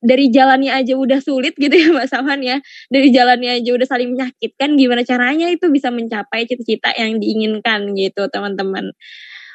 dari 0.00 0.28
jalannya 0.30 0.72
aja 0.72 0.94
udah 0.94 1.20
sulit 1.20 1.56
gitu 1.56 1.72
ya 1.72 1.88
Mbak 1.94 2.08
Saman 2.08 2.40
ya. 2.44 2.60
Dari 2.88 3.08
jalannya 3.12 3.60
aja 3.60 3.70
udah 3.74 3.86
saling 3.88 4.12
menyakitkan, 4.14 4.76
gimana 4.76 5.02
caranya 5.02 5.48
itu 5.50 5.66
bisa 5.72 5.88
mencapai 5.90 6.46
cita-cita 6.46 6.92
yang 6.96 7.18
diinginkan 7.18 7.96
gitu 7.96 8.28
teman-teman. 8.30 8.92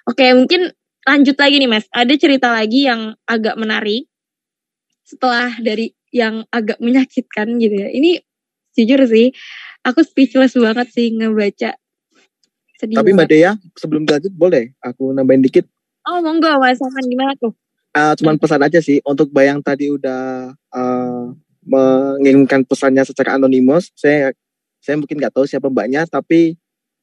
Oke 0.10 0.34
mungkin 0.34 0.74
lanjut 1.08 1.38
lagi 1.38 1.56
nih 1.62 1.70
Mas. 1.70 1.86
Ada 1.92 2.14
cerita 2.18 2.48
lagi 2.52 2.88
yang 2.88 3.16
agak 3.26 3.56
menarik 3.58 4.08
setelah 5.06 5.52
dari 5.60 5.92
yang 6.12 6.46
agak 6.52 6.78
menyakitkan 6.80 7.58
gitu 7.58 7.76
ya. 7.76 7.90
Ini 7.92 8.22
jujur 8.76 9.04
sih, 9.08 9.36
aku 9.84 10.04
speechless 10.04 10.56
banget 10.56 10.88
sih 10.92 11.12
ngebaca. 11.16 11.76
Sedih 12.80 12.98
Tapi 12.98 13.14
Mbak 13.14 13.28
Dea, 13.30 13.52
sebelum 13.78 14.08
lanjut 14.08 14.34
boleh 14.34 14.74
aku 14.82 15.14
nambahin 15.14 15.44
dikit? 15.46 15.66
Oh 16.08 16.18
monggo 16.24 16.50
Mas 16.58 16.82
Saman 16.82 17.06
gimana 17.06 17.38
tuh? 17.38 17.54
uh, 17.96 18.14
cuman 18.18 18.36
pesan 18.40 18.62
aja 18.64 18.80
sih 18.80 19.04
untuk 19.04 19.30
bayang 19.32 19.60
tadi 19.60 19.92
udah 19.92 20.52
uh, 20.72 21.24
mengirimkan 21.64 22.66
pesannya 22.66 23.04
secara 23.06 23.38
anonimus. 23.38 23.92
Saya 23.94 24.34
saya 24.82 24.98
mungkin 24.98 25.22
nggak 25.22 25.34
tahu 25.36 25.46
siapa 25.46 25.70
mbaknya, 25.70 26.08
tapi 26.10 26.58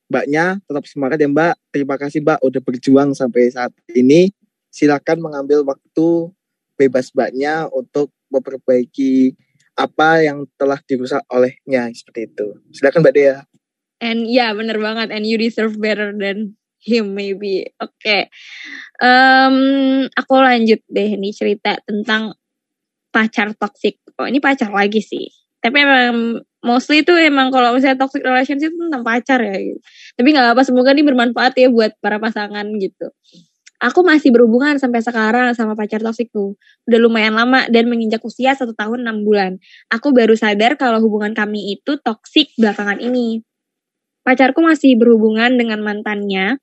mbaknya 0.09 0.59
tetap 0.65 0.85
semangat 0.89 1.21
ya 1.21 1.29
mbak. 1.29 1.55
Terima 1.71 1.95
kasih 2.01 2.25
mbak 2.25 2.41
udah 2.43 2.61
berjuang 2.65 3.13
sampai 3.13 3.53
saat 3.53 3.73
ini. 3.93 4.33
Silakan 4.69 5.25
mengambil 5.25 5.65
waktu 5.65 6.33
bebas 6.77 7.13
mbaknya 7.13 7.69
untuk 7.73 8.13
memperbaiki 8.33 9.37
apa 9.79 10.27
yang 10.27 10.45
telah 10.59 10.81
dirusak 10.83 11.23
olehnya 11.31 11.89
seperti 11.95 12.29
itu. 12.29 12.47
Silakan 12.75 13.05
mbak 13.05 13.15
Dea. 13.15 13.37
And 13.99 14.27
ya 14.27 14.51
yeah, 14.51 14.51
bener 14.57 14.81
banget. 14.81 15.13
And 15.13 15.29
you 15.29 15.39
deserve 15.39 15.79
better 15.79 16.11
than 16.17 16.59
him 16.83 17.15
maybe. 17.15 17.69
Oke. 17.79 17.95
Okay. 17.99 18.23
Um, 18.99 20.07
aku 20.15 20.35
lanjut 20.39 20.83
deh 20.91 21.11
nih 21.15 21.35
cerita 21.35 21.79
tentang 21.85 22.35
pacar 23.11 23.55
toxic. 23.59 23.99
Oh, 24.19 24.27
ini 24.27 24.39
pacar 24.39 24.71
lagi 24.71 25.03
sih. 25.03 25.27
Tapi 25.59 25.83
emang 25.83 26.43
mostly 26.65 27.07
itu 27.07 27.15
emang 27.15 27.55
kalau 27.55 27.75
misalnya 27.75 27.99
toxic 28.01 28.23
relationship 28.23 28.71
itu 28.75 28.81
tentang 28.89 29.05
pacar 29.07 29.39
ya 29.43 29.57
gitu. 29.59 29.81
Tapi 30.19 30.29
nggak 30.35 30.55
apa 30.55 30.63
semoga 30.67 30.91
ini 30.95 31.05
bermanfaat 31.07 31.55
ya 31.59 31.69
buat 31.71 31.95
para 32.03 32.19
pasangan 32.19 32.67
gitu. 32.79 33.11
Aku 33.79 34.03
masih 34.03 34.35
berhubungan 34.35 34.75
sampai 34.83 34.99
sekarang 35.07 35.55
sama 35.55 35.79
pacar 35.79 36.03
tuh. 36.03 36.59
Udah 36.91 36.99
lumayan 36.99 37.39
lama 37.39 37.63
dan 37.71 37.87
menginjak 37.87 38.19
usia 38.27 38.51
satu 38.59 38.75
tahun 38.75 39.07
enam 39.07 39.23
bulan. 39.23 39.63
Aku 39.95 40.11
baru 40.11 40.35
sadar 40.35 40.75
kalau 40.75 40.99
hubungan 40.99 41.31
kami 41.31 41.79
itu 41.79 41.95
toxic 42.03 42.51
belakangan 42.59 42.99
ini. 42.99 43.47
Pacarku 44.27 44.67
masih 44.67 44.99
berhubungan 44.99 45.55
dengan 45.55 45.79
mantannya 45.87 46.59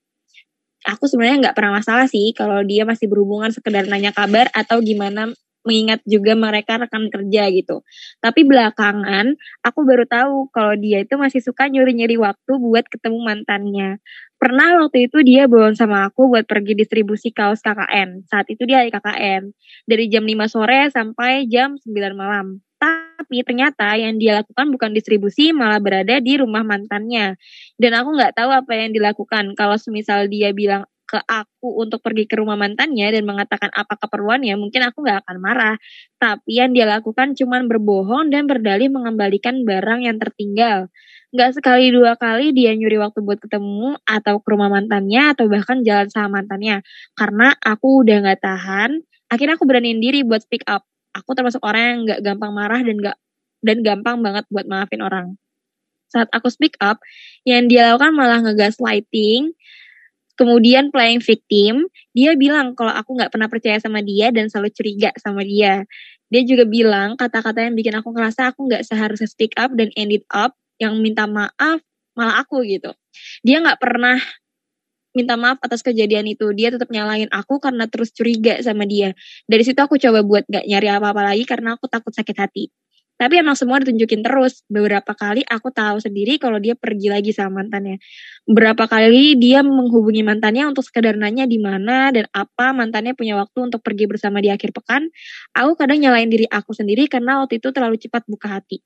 aku 0.85 1.09
sebenarnya 1.09 1.49
nggak 1.49 1.55
pernah 1.57 1.81
masalah 1.81 2.05
sih 2.05 2.31
kalau 2.37 2.61
dia 2.61 2.85
masih 2.85 3.09
berhubungan 3.09 3.49
sekedar 3.49 3.89
nanya 3.89 4.13
kabar 4.13 4.47
atau 4.53 4.79
gimana 4.79 5.33
mengingat 5.65 5.99
juga 6.05 6.37
mereka 6.37 6.77
rekan 6.79 7.09
kerja 7.09 7.49
gitu. 7.51 7.81
Tapi 8.21 8.45
belakangan 8.45 9.35
aku 9.65 9.79
baru 9.83 10.05
tahu 10.05 10.53
kalau 10.53 10.77
dia 10.77 11.01
itu 11.01 11.17
masih 11.17 11.41
suka 11.41 11.67
nyuri-nyuri 11.67 12.15
waktu 12.21 12.53
buat 12.61 12.85
ketemu 12.87 13.19
mantannya. 13.25 13.97
Pernah 14.37 14.85
waktu 14.85 15.09
itu 15.09 15.25
dia 15.25 15.49
bohong 15.49 15.73
sama 15.73 16.05
aku 16.07 16.29
buat 16.29 16.45
pergi 16.45 16.77
distribusi 16.77 17.33
kaos 17.33 17.65
KKN. 17.65 18.29
Saat 18.29 18.45
itu 18.53 18.67
dia 18.69 18.85
KKN. 18.85 19.49
Dari 19.89 20.05
jam 20.05 20.21
5 20.21 20.45
sore 20.45 20.93
sampai 20.93 21.49
jam 21.49 21.81
9 21.81 22.13
malam. 22.13 22.61
Tapi 22.77 23.41
ternyata 23.41 23.95
yang 23.97 24.19
dia 24.21 24.43
lakukan 24.43 24.69
bukan 24.69 24.91
distribusi, 24.93 25.55
malah 25.55 25.81
berada 25.81 26.21
di 26.21 26.37
rumah 26.37 26.61
mantannya. 26.61 27.39
Dan 27.79 27.91
aku 27.97 28.13
nggak 28.13 28.35
tahu 28.37 28.51
apa 28.51 28.71
yang 28.75 28.93
dilakukan. 28.93 29.55
Kalau 29.57 29.79
semisal 29.79 30.27
dia 30.29 30.51
bilang 30.51 30.85
ke 31.05 31.21
aku 31.21 31.79
untuk 31.79 32.01
pergi 32.01 32.25
ke 32.25 32.35
rumah 32.41 32.57
mantannya 32.57 33.13
dan 33.13 33.23
mengatakan 33.23 33.69
apa 33.71 33.93
keperluannya, 33.95 34.57
mungkin 34.57 34.81
aku 34.89 35.05
nggak 35.05 35.25
akan 35.25 35.37
marah. 35.37 35.75
Tapi 36.17 36.59
yang 36.59 36.73
dia 36.73 36.89
lakukan 36.89 37.37
cuma 37.37 37.61
berbohong 37.61 38.33
dan 38.33 38.49
berdalih 38.49 38.89
mengembalikan 38.89 39.61
barang 39.63 40.01
yang 40.05 40.17
tertinggal. 40.17 40.89
Nggak 41.29 41.61
sekali 41.61 41.93
dua 41.93 42.17
kali 42.17 42.51
dia 42.55 42.73
nyuri 42.73 42.97
waktu 42.97 43.19
buat 43.21 43.37
ketemu 43.43 44.01
atau 44.07 44.41
ke 44.41 44.47
rumah 44.49 44.71
mantannya 44.73 45.35
atau 45.37 45.45
bahkan 45.45 45.85
jalan 45.85 46.09
sama 46.09 46.41
mantannya. 46.41 46.81
Karena 47.13 47.53
aku 47.61 48.01
udah 48.01 48.17
nggak 48.25 48.41
tahan, 48.41 49.05
akhirnya 49.29 49.55
aku 49.59 49.65
beraniin 49.69 50.01
diri 50.01 50.25
buat 50.25 50.41
speak 50.41 50.65
up. 50.65 50.83
Aku 51.15 51.37
termasuk 51.37 51.61
orang 51.63 51.81
yang 51.81 51.99
nggak 52.09 52.19
gampang 52.25 52.51
marah 52.51 52.81
dan 52.81 52.95
nggak 52.97 53.17
dan 53.65 53.77
gampang 53.81 54.17
banget 54.21 54.45
buat 54.49 54.65
maafin 54.65 55.01
orang. 55.05 55.37
Saat 56.13 56.29
aku 56.31 56.47
speak 56.47 56.77
up, 56.79 57.01
yang 57.43 57.67
dia 57.67 57.91
lakukan 57.91 58.13
malah 58.13 58.39
ngegaslighting, 58.45 59.51
kemudian 60.35 60.91
playing 60.91 61.23
victim, 61.23 61.87
dia 62.15 62.35
bilang 62.35 62.75
kalau 62.75 62.91
aku 62.91 63.15
nggak 63.15 63.31
pernah 63.31 63.47
percaya 63.51 63.79
sama 63.79 63.99
dia 64.03 64.31
dan 64.31 64.47
selalu 64.51 64.71
curiga 64.75 65.11
sama 65.19 65.43
dia. 65.43 65.83
Dia 66.29 66.41
juga 66.43 66.67
bilang 66.67 67.15
kata-kata 67.15 67.65
yang 67.65 67.75
bikin 67.75 67.95
aku 67.97 68.11
ngerasa 68.11 68.51
aku 68.53 68.67
nggak 68.67 68.83
seharusnya 68.87 69.29
speak 69.29 69.55
up 69.55 69.71
dan 69.73 69.89
end 69.95 70.11
it 70.11 70.25
up, 70.31 70.55
yang 70.81 70.99
minta 70.99 71.25
maaf 71.25 71.79
malah 72.15 72.43
aku 72.43 72.63
gitu. 72.63 72.91
Dia 73.43 73.59
nggak 73.63 73.79
pernah 73.79 74.19
minta 75.15 75.39
maaf 75.39 75.57
atas 75.63 75.79
kejadian 75.81 76.27
itu. 76.27 76.51
Dia 76.51 76.75
tetap 76.75 76.91
nyalain 76.91 77.31
aku 77.31 77.57
karena 77.63 77.87
terus 77.87 78.11
curiga 78.11 78.59
sama 78.59 78.83
dia. 78.83 79.15
Dari 79.47 79.63
situ 79.63 79.79
aku 79.79 79.95
coba 79.95 80.21
buat 80.21 80.43
gak 80.51 80.67
nyari 80.67 80.91
apa-apa 80.91 81.31
lagi 81.31 81.47
karena 81.47 81.79
aku 81.79 81.87
takut 81.87 82.11
sakit 82.11 82.35
hati. 82.35 82.67
Tapi 83.15 83.39
emang 83.39 83.55
semua 83.55 83.79
ditunjukin 83.79 84.21
terus. 84.27 84.61
Beberapa 84.67 85.15
kali 85.15 85.41
aku 85.47 85.71
tahu 85.71 86.03
sendiri 86.03 86.35
kalau 86.35 86.59
dia 86.59 86.75
pergi 86.75 87.07
lagi 87.07 87.31
sama 87.31 87.63
mantannya. 87.63 88.03
Beberapa 88.43 88.91
kali 88.91 89.39
dia 89.39 89.63
menghubungi 89.63 90.21
mantannya 90.21 90.67
untuk 90.67 90.83
sekedar 90.83 91.15
nanya 91.15 91.47
di 91.47 91.55
mana 91.57 92.11
dan 92.11 92.27
apa 92.35 92.75
mantannya 92.75 93.15
punya 93.15 93.39
waktu 93.39 93.71
untuk 93.71 93.79
pergi 93.79 94.05
bersama 94.11 94.43
di 94.43 94.51
akhir 94.51 94.75
pekan. 94.75 95.07
Aku 95.55 95.79
kadang 95.79 96.03
nyalain 96.03 96.27
diri 96.27 96.43
aku 96.51 96.75
sendiri 96.75 97.07
karena 97.07 97.39
waktu 97.39 97.63
itu 97.63 97.71
terlalu 97.71 97.95
cepat 97.95 98.27
buka 98.27 98.59
hati. 98.59 98.83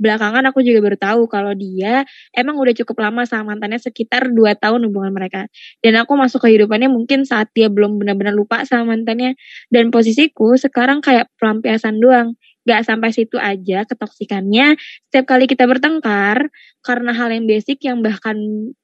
Belakangan 0.00 0.40
aku 0.48 0.64
juga 0.64 0.80
baru 0.80 0.96
tahu 0.96 1.22
kalau 1.28 1.52
dia 1.52 2.08
emang 2.32 2.56
udah 2.56 2.72
cukup 2.72 3.04
lama 3.04 3.28
sama 3.28 3.52
mantannya 3.52 3.76
sekitar 3.76 4.32
2 4.32 4.56
tahun 4.56 4.88
hubungan 4.88 5.12
mereka. 5.12 5.44
Dan 5.84 6.00
aku 6.00 6.16
masuk 6.16 6.48
kehidupannya 6.48 6.88
mungkin 6.88 7.28
saat 7.28 7.52
dia 7.52 7.68
belum 7.68 8.00
benar-benar 8.00 8.32
lupa 8.32 8.64
sama 8.64 8.96
mantannya. 8.96 9.36
Dan 9.68 9.92
posisiku 9.92 10.56
sekarang 10.56 11.04
kayak 11.04 11.28
pelampiasan 11.36 12.00
doang 12.00 12.32
gak 12.68 12.82
sampai 12.86 13.10
situ 13.12 13.36
aja 13.40 13.84
ketoksikannya. 13.88 14.76
Setiap 15.08 15.26
kali 15.36 15.48
kita 15.48 15.64
bertengkar 15.64 16.48
karena 16.84 17.10
hal 17.16 17.32
yang 17.32 17.44
basic 17.48 17.80
yang 17.84 18.04
bahkan 18.04 18.36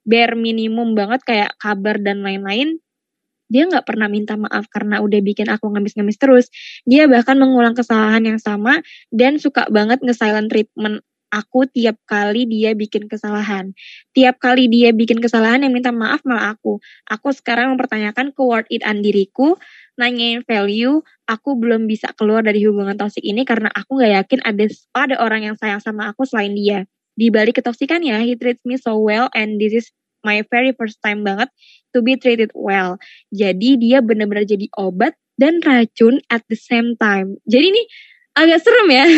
bare 0.04 0.36
minimum 0.36 0.96
banget 0.96 1.20
kayak 1.24 1.50
kabar 1.60 2.00
dan 2.00 2.24
lain-lain 2.24 2.80
dia 3.46 3.62
nggak 3.66 3.86
pernah 3.86 4.10
minta 4.10 4.34
maaf 4.34 4.66
karena 4.66 4.98
udah 4.98 5.20
bikin 5.22 5.46
aku 5.46 5.70
ngemis-ngemis 5.70 6.18
terus. 6.18 6.50
Dia 6.82 7.06
bahkan 7.06 7.38
mengulang 7.38 7.78
kesalahan 7.78 8.26
yang 8.26 8.38
sama 8.42 8.82
dan 9.14 9.38
suka 9.38 9.70
banget 9.70 10.02
nge-silent 10.02 10.50
treatment 10.50 11.02
aku 11.30 11.66
tiap 11.70 11.98
kali 12.06 12.46
dia 12.46 12.72
bikin 12.72 13.10
kesalahan. 13.10 13.74
Tiap 14.14 14.38
kali 14.38 14.70
dia 14.70 14.90
bikin 14.94 15.18
kesalahan 15.18 15.62
yang 15.66 15.74
minta 15.74 15.90
maaf 15.90 16.22
malah 16.22 16.54
aku. 16.54 16.78
Aku 17.10 17.34
sekarang 17.34 17.74
mempertanyakan 17.74 18.32
ke 18.32 18.42
worth 18.42 18.70
it 18.70 18.82
an 18.86 19.02
diriku, 19.02 19.58
nanyain 19.98 20.44
value, 20.46 21.02
aku 21.26 21.58
belum 21.58 21.90
bisa 21.90 22.12
keluar 22.14 22.46
dari 22.46 22.62
hubungan 22.64 22.94
toksik 22.94 23.22
ini 23.24 23.42
karena 23.42 23.72
aku 23.74 23.98
gak 23.98 24.12
yakin 24.24 24.40
ada 24.46 24.64
ada 24.94 25.16
orang 25.18 25.52
yang 25.52 25.56
sayang 25.58 25.82
sama 25.82 26.10
aku 26.12 26.24
selain 26.28 26.54
dia. 26.54 26.86
Di 27.16 27.32
balik 27.32 27.58
ketoksikannya, 27.58 28.20
he 28.28 28.36
treats 28.36 28.60
me 28.68 28.76
so 28.76 29.00
well 29.00 29.32
and 29.32 29.56
this 29.56 29.72
is 29.72 29.88
my 30.20 30.44
very 30.52 30.74
first 30.76 31.00
time 31.00 31.24
banget 31.24 31.48
to 31.96 32.04
be 32.04 32.18
treated 32.18 32.52
well. 32.52 33.00
Jadi 33.32 33.80
dia 33.80 34.04
benar-benar 34.04 34.44
jadi 34.44 34.68
obat 34.76 35.16
dan 35.40 35.64
racun 35.64 36.20
at 36.28 36.44
the 36.52 36.58
same 36.58 36.92
time. 37.00 37.40
Jadi 37.48 37.72
ini 37.72 37.82
agak 38.36 38.60
serem 38.60 38.88
ya. 38.92 39.06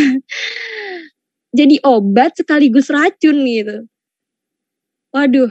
jadi 1.59 1.83
obat 1.83 2.39
sekaligus 2.39 2.87
racun 2.87 3.43
gitu. 3.43 3.83
Waduh, 5.11 5.51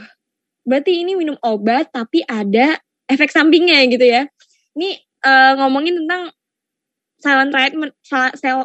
berarti 0.63 1.03
ini 1.03 1.19
minum 1.19 1.35
obat 1.43 1.91
tapi 1.91 2.23
ada 2.23 2.79
efek 3.11 3.27
sampingnya 3.27 3.83
gitu 3.91 4.07
ya. 4.07 4.23
Ini 4.79 5.03
uh, 5.27 5.53
ngomongin 5.59 5.99
tentang 5.99 6.31
silent 7.19 7.51
treatment 7.51 7.91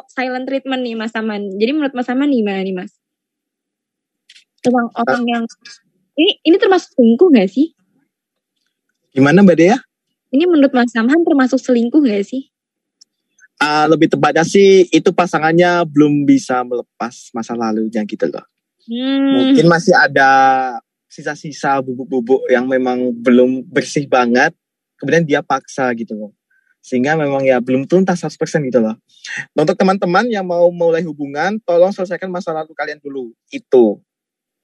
silent 0.07 0.45
treatment 0.47 0.81
nih 0.87 0.95
Mas 0.95 1.11
Aman. 1.19 1.51
Jadi 1.59 1.71
menurut 1.75 1.91
Mas 1.91 2.07
Aman 2.07 2.31
gimana 2.31 2.63
nih 2.63 2.75
Mas? 2.77 2.95
Tentang 4.63 4.87
orang 4.95 5.27
yang 5.27 5.43
ini 6.15 6.39
ini 6.47 6.55
termasuk 6.55 6.95
selingkuh 6.95 7.27
gak 7.35 7.51
sih? 7.51 7.75
Gimana 9.11 9.43
Mbak 9.43 9.57
Dea? 9.59 9.77
Ini 10.31 10.47
menurut 10.47 10.71
Mas 10.71 10.95
Aman 10.95 11.19
termasuk 11.27 11.59
selingkuh 11.59 11.99
gak 12.05 12.23
sih? 12.23 12.52
Uh, 13.63 13.85
lebih 13.87 14.11
tepatnya 14.11 14.43
sih 14.43 14.91
itu 14.91 15.15
pasangannya 15.15 15.87
belum 15.87 16.27
bisa 16.27 16.67
melepas 16.67 17.31
masa 17.31 17.55
lalunya 17.55 18.03
gitu 18.03 18.27
loh. 18.27 18.43
Hmm. 18.83 19.55
Mungkin 19.55 19.71
masih 19.71 19.95
ada 19.95 20.31
sisa-sisa 21.07 21.79
bubuk-bubuk 21.79 22.43
yang 22.51 22.67
memang 22.67 23.15
belum 23.15 23.63
bersih 23.71 24.03
banget. 24.11 24.51
Kemudian 24.99 25.23
dia 25.23 25.39
paksa 25.39 25.95
gitu 25.95 26.11
loh 26.11 26.31
sehingga 26.83 27.15
memang 27.15 27.47
ya 27.47 27.63
belum 27.63 27.87
tuntas 27.87 28.19
100% 28.19 28.67
gitu 28.67 28.83
loh. 28.83 28.99
Nah, 29.55 29.63
untuk 29.63 29.79
teman-teman 29.79 30.27
yang 30.27 30.43
mau 30.43 30.67
mulai 30.67 30.99
hubungan, 31.07 31.55
tolong 31.63 31.95
selesaikan 31.95 32.27
masa 32.27 32.51
lalu 32.51 32.75
kalian 32.75 32.99
dulu. 32.99 33.31
Itu. 33.47 34.03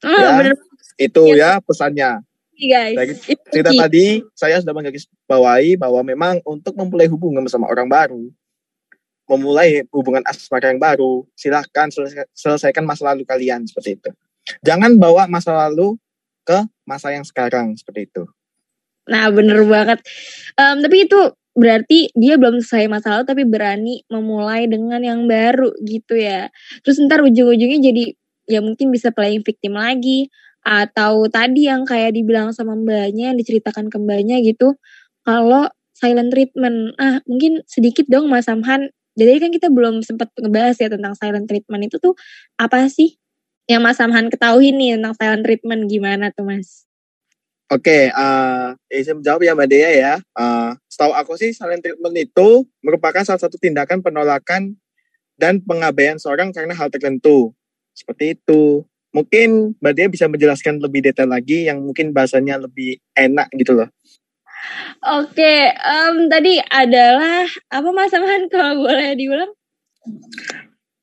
Oh, 0.04 0.20
ya, 0.20 0.36
bener. 0.36 0.60
Itu 1.00 1.32
ya, 1.32 1.56
ya 1.56 1.64
pesannya. 1.64 2.20
Guys. 2.60 2.95
Dari 3.00 3.14
cerita 3.47 3.72
tadi, 3.72 4.20
saya 4.36 4.60
sudah 4.60 4.76
menggaris 4.76 5.08
bawahi 5.24 5.80
bahwa 5.80 6.04
memang 6.04 6.43
untuk 6.43 6.76
memulai 6.76 7.08
hubungan 7.08 7.39
bersama 7.39 7.72
orang 7.72 7.88
baru, 7.88 8.28
memulai 9.30 9.86
hubungan 9.94 10.26
asmara 10.26 10.74
yang 10.74 10.82
baru, 10.82 11.24
silahkan 11.38 11.94
selesaikan 12.34 12.84
masa 12.84 13.14
lalu 13.14 13.24
kalian 13.24 13.70
seperti 13.70 14.02
itu. 14.02 14.10
Jangan 14.66 14.98
bawa 14.98 15.30
masa 15.30 15.54
lalu 15.54 15.96
ke 16.42 16.66
masa 16.90 17.14
yang 17.14 17.22
sekarang 17.22 17.78
seperti 17.78 18.10
itu. 18.10 18.26
Nah, 19.06 19.30
bener 19.30 19.62
banget. 19.70 20.02
Um, 20.58 20.82
tapi 20.82 21.06
itu 21.06 21.20
berarti 21.54 22.10
dia 22.14 22.38
belum 22.38 22.62
selesai 22.62 22.88
masalah 22.88 23.24
tapi 23.26 23.44
berani 23.46 24.06
memulai 24.10 24.66
dengan 24.66 25.02
yang 25.02 25.30
baru 25.30 25.70
gitu 25.86 26.18
ya. 26.18 26.50
Terus 26.82 26.98
ntar 27.06 27.22
ujung-ujungnya 27.22 27.80
jadi 27.82 28.04
ya 28.50 28.66
mungkin 28.66 28.90
bisa 28.90 29.14
playing 29.14 29.46
victim 29.46 29.78
lagi 29.78 30.34
atau 30.66 31.30
tadi 31.30 31.70
yang 31.70 31.86
kayak 31.86 32.18
dibilang 32.18 32.52
sama 32.52 32.76
mbaknya 32.76 33.32
yang 33.32 33.38
diceritakan 33.40 33.88
ke 33.88 33.98
mbaknya 34.02 34.44
gitu 34.44 34.76
kalau 35.24 35.72
silent 35.96 36.34
treatment 36.34 36.98
ah 37.00 37.24
mungkin 37.30 37.64
sedikit 37.70 38.10
dong 38.12 38.28
Mas 38.28 38.50
Samhan 38.50 38.92
jadi 39.20 39.44
kan 39.44 39.52
kita 39.52 39.68
belum 39.68 40.00
sempat 40.00 40.32
ngebahas 40.40 40.80
ya 40.80 40.88
tentang 40.88 41.14
silent 41.20 41.46
treatment 41.52 41.92
itu 41.92 42.00
tuh 42.00 42.16
apa 42.56 42.88
sih 42.88 43.20
yang 43.68 43.84
Mas 43.84 44.00
Samhan 44.00 44.32
ketahui 44.32 44.72
nih 44.72 44.98
tentang 44.98 45.14
silent 45.14 45.44
treatment 45.46 45.86
gimana 45.86 46.32
tuh 46.32 46.48
Mas? 46.48 46.90
Oke, 47.70 47.86
okay, 47.86 48.04
uh, 48.18 48.74
eh, 48.90 49.06
saya 49.06 49.14
menjawab 49.14 49.46
ya 49.46 49.54
Mbak 49.54 49.70
Dea 49.70 49.92
ya. 49.94 50.14
Uh, 50.34 50.74
setahu 50.90 51.14
aku 51.14 51.38
sih 51.38 51.54
silent 51.54 51.86
treatment 51.86 52.18
itu 52.18 52.66
merupakan 52.82 53.22
salah 53.22 53.38
satu 53.38 53.62
tindakan 53.62 54.02
penolakan 54.02 54.74
dan 55.38 55.62
pengabaian 55.62 56.18
seorang 56.18 56.50
karena 56.50 56.74
hal 56.74 56.90
tertentu. 56.90 57.54
Seperti 57.94 58.34
itu. 58.34 58.82
Mungkin 59.14 59.78
Mbak 59.78 59.94
Dea 59.94 60.10
bisa 60.10 60.26
menjelaskan 60.26 60.82
lebih 60.82 61.06
detail 61.06 61.30
lagi 61.30 61.70
yang 61.70 61.86
mungkin 61.86 62.10
bahasanya 62.10 62.58
lebih 62.58 62.98
enak 63.14 63.54
gitu 63.54 63.78
loh. 63.78 63.90
Oke, 64.99 65.72
um, 65.80 66.28
tadi 66.28 66.60
adalah 66.68 67.47
apa 67.72 67.89
Mas 67.95 68.12
Aman 68.12 68.51
kalau 68.51 68.84
boleh 68.84 69.16
diulang? 69.16 69.51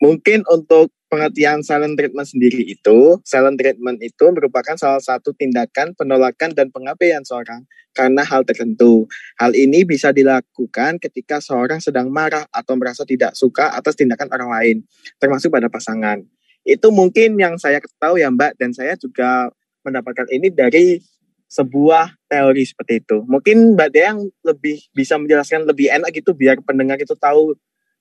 Mungkin 0.05 0.45
untuk 0.53 0.93
pengertian 1.09 1.65
silent 1.65 1.97
treatment 1.97 2.29
sendiri 2.29 2.61
itu, 2.67 3.17
silent 3.25 3.57
treatment 3.57 3.97
itu 4.05 4.27
merupakan 4.29 4.77
salah 4.77 5.01
satu 5.01 5.33
tindakan 5.33 5.97
penolakan 5.97 6.53
dan 6.53 6.69
pengabaian 6.69 7.25
seorang 7.25 7.65
karena 7.97 8.21
hal 8.21 8.45
tertentu. 8.45 9.09
Hal 9.41 9.57
ini 9.57 9.89
bisa 9.89 10.13
dilakukan 10.13 11.01
ketika 11.01 11.41
seorang 11.41 11.81
sedang 11.81 12.13
marah 12.13 12.45
atau 12.53 12.77
merasa 12.77 13.09
tidak 13.09 13.33
suka 13.33 13.73
atas 13.73 13.97
tindakan 13.97 14.29
orang 14.29 14.51
lain, 14.53 14.77
termasuk 15.17 15.49
pada 15.49 15.73
pasangan. 15.73 16.21
Itu 16.67 16.93
mungkin 16.93 17.39
yang 17.41 17.57
saya 17.57 17.81
ketahui 17.81 18.21
ya 18.21 18.29
Mbak, 18.29 18.61
dan 18.61 18.75
saya 18.77 18.99
juga 19.01 19.49
mendapatkan 19.87 20.27
ini 20.35 20.51
dari 20.51 20.99
sebuah 21.47 22.19
teori 22.27 22.63
seperti 22.67 23.07
itu. 23.07 23.23
Mungkin 23.27 23.79
Mbak 23.79 23.89
Dea 23.95 24.13
yang 24.13 24.21
lebih 24.43 24.83
bisa 24.91 25.15
menjelaskan 25.17 25.65
lebih 25.65 25.91
enak 25.91 26.11
gitu 26.11 26.35
biar 26.35 26.59
pendengar 26.63 26.99
itu 26.99 27.15
tahu 27.15 27.55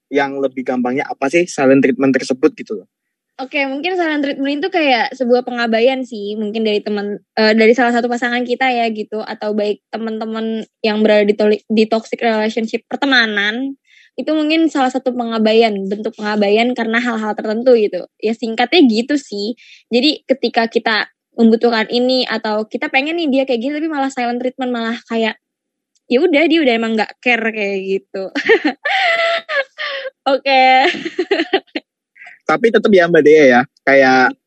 yang 0.09 0.37
lebih 0.37 0.65
gampangnya 0.65 1.05
apa 1.05 1.29
sih 1.29 1.49
silent 1.49 1.81
treatment 1.81 2.13
tersebut 2.13 2.53
gitu 2.57 2.81
loh. 2.83 2.87
Oke, 3.35 3.67
mungkin 3.67 3.99
silent 3.99 4.23
treatment 4.23 4.63
itu 4.63 4.69
kayak 4.71 5.11
sebuah 5.11 5.43
pengabaian 5.43 6.07
sih, 6.07 6.39
mungkin 6.39 6.63
dari 6.63 6.79
teman 6.79 7.19
uh, 7.35 7.51
dari 7.51 7.75
salah 7.75 7.91
satu 7.91 8.07
pasangan 8.07 8.47
kita 8.47 8.63
ya 8.71 8.87
gitu, 8.95 9.19
atau 9.19 9.51
baik 9.51 9.83
teman-teman 9.91 10.63
yang 10.79 11.03
berada 11.03 11.27
di, 11.27 11.35
di 11.67 11.83
toxic 11.83 12.23
relationship 12.23 12.87
pertemanan, 12.87 13.75
itu 14.15 14.31
mungkin 14.31 14.71
salah 14.71 14.87
satu 14.87 15.11
pengabaian, 15.11 15.75
bentuk 15.83 16.15
pengabaian 16.15 16.71
karena 16.71 17.03
hal-hal 17.03 17.35
tertentu 17.35 17.75
gitu. 17.75 18.07
Ya 18.23 18.31
singkatnya 18.31 18.87
gitu 18.87 19.19
sih. 19.19 19.59
Jadi 19.91 20.23
ketika 20.23 20.71
kita 20.71 21.11
membutuhkan 21.35 21.87
ini 21.91 22.23
atau 22.23 22.63
kita 22.67 22.87
pengen 22.87 23.19
nih 23.19 23.27
dia 23.31 23.43
kayak 23.43 23.61
gini 23.61 23.73
tapi 23.75 23.91
malah 23.91 24.11
silent 24.11 24.39
treatment 24.39 24.71
malah 24.71 24.97
kayak 25.07 25.35
ya 26.05 26.17
udah 26.21 26.43
dia 26.45 26.59
udah 26.61 26.73
emang 26.75 26.93
nggak 26.95 27.17
care 27.19 27.49
kayak 27.51 27.79
gitu. 27.83 28.23
Oke. 30.33 30.65
Tapi 32.45 32.65
tetap 32.69 32.91
ya 32.93 33.09
Mbak 33.09 33.23
Dea 33.25 33.43
ya, 33.45 33.61
kayak 33.81 34.37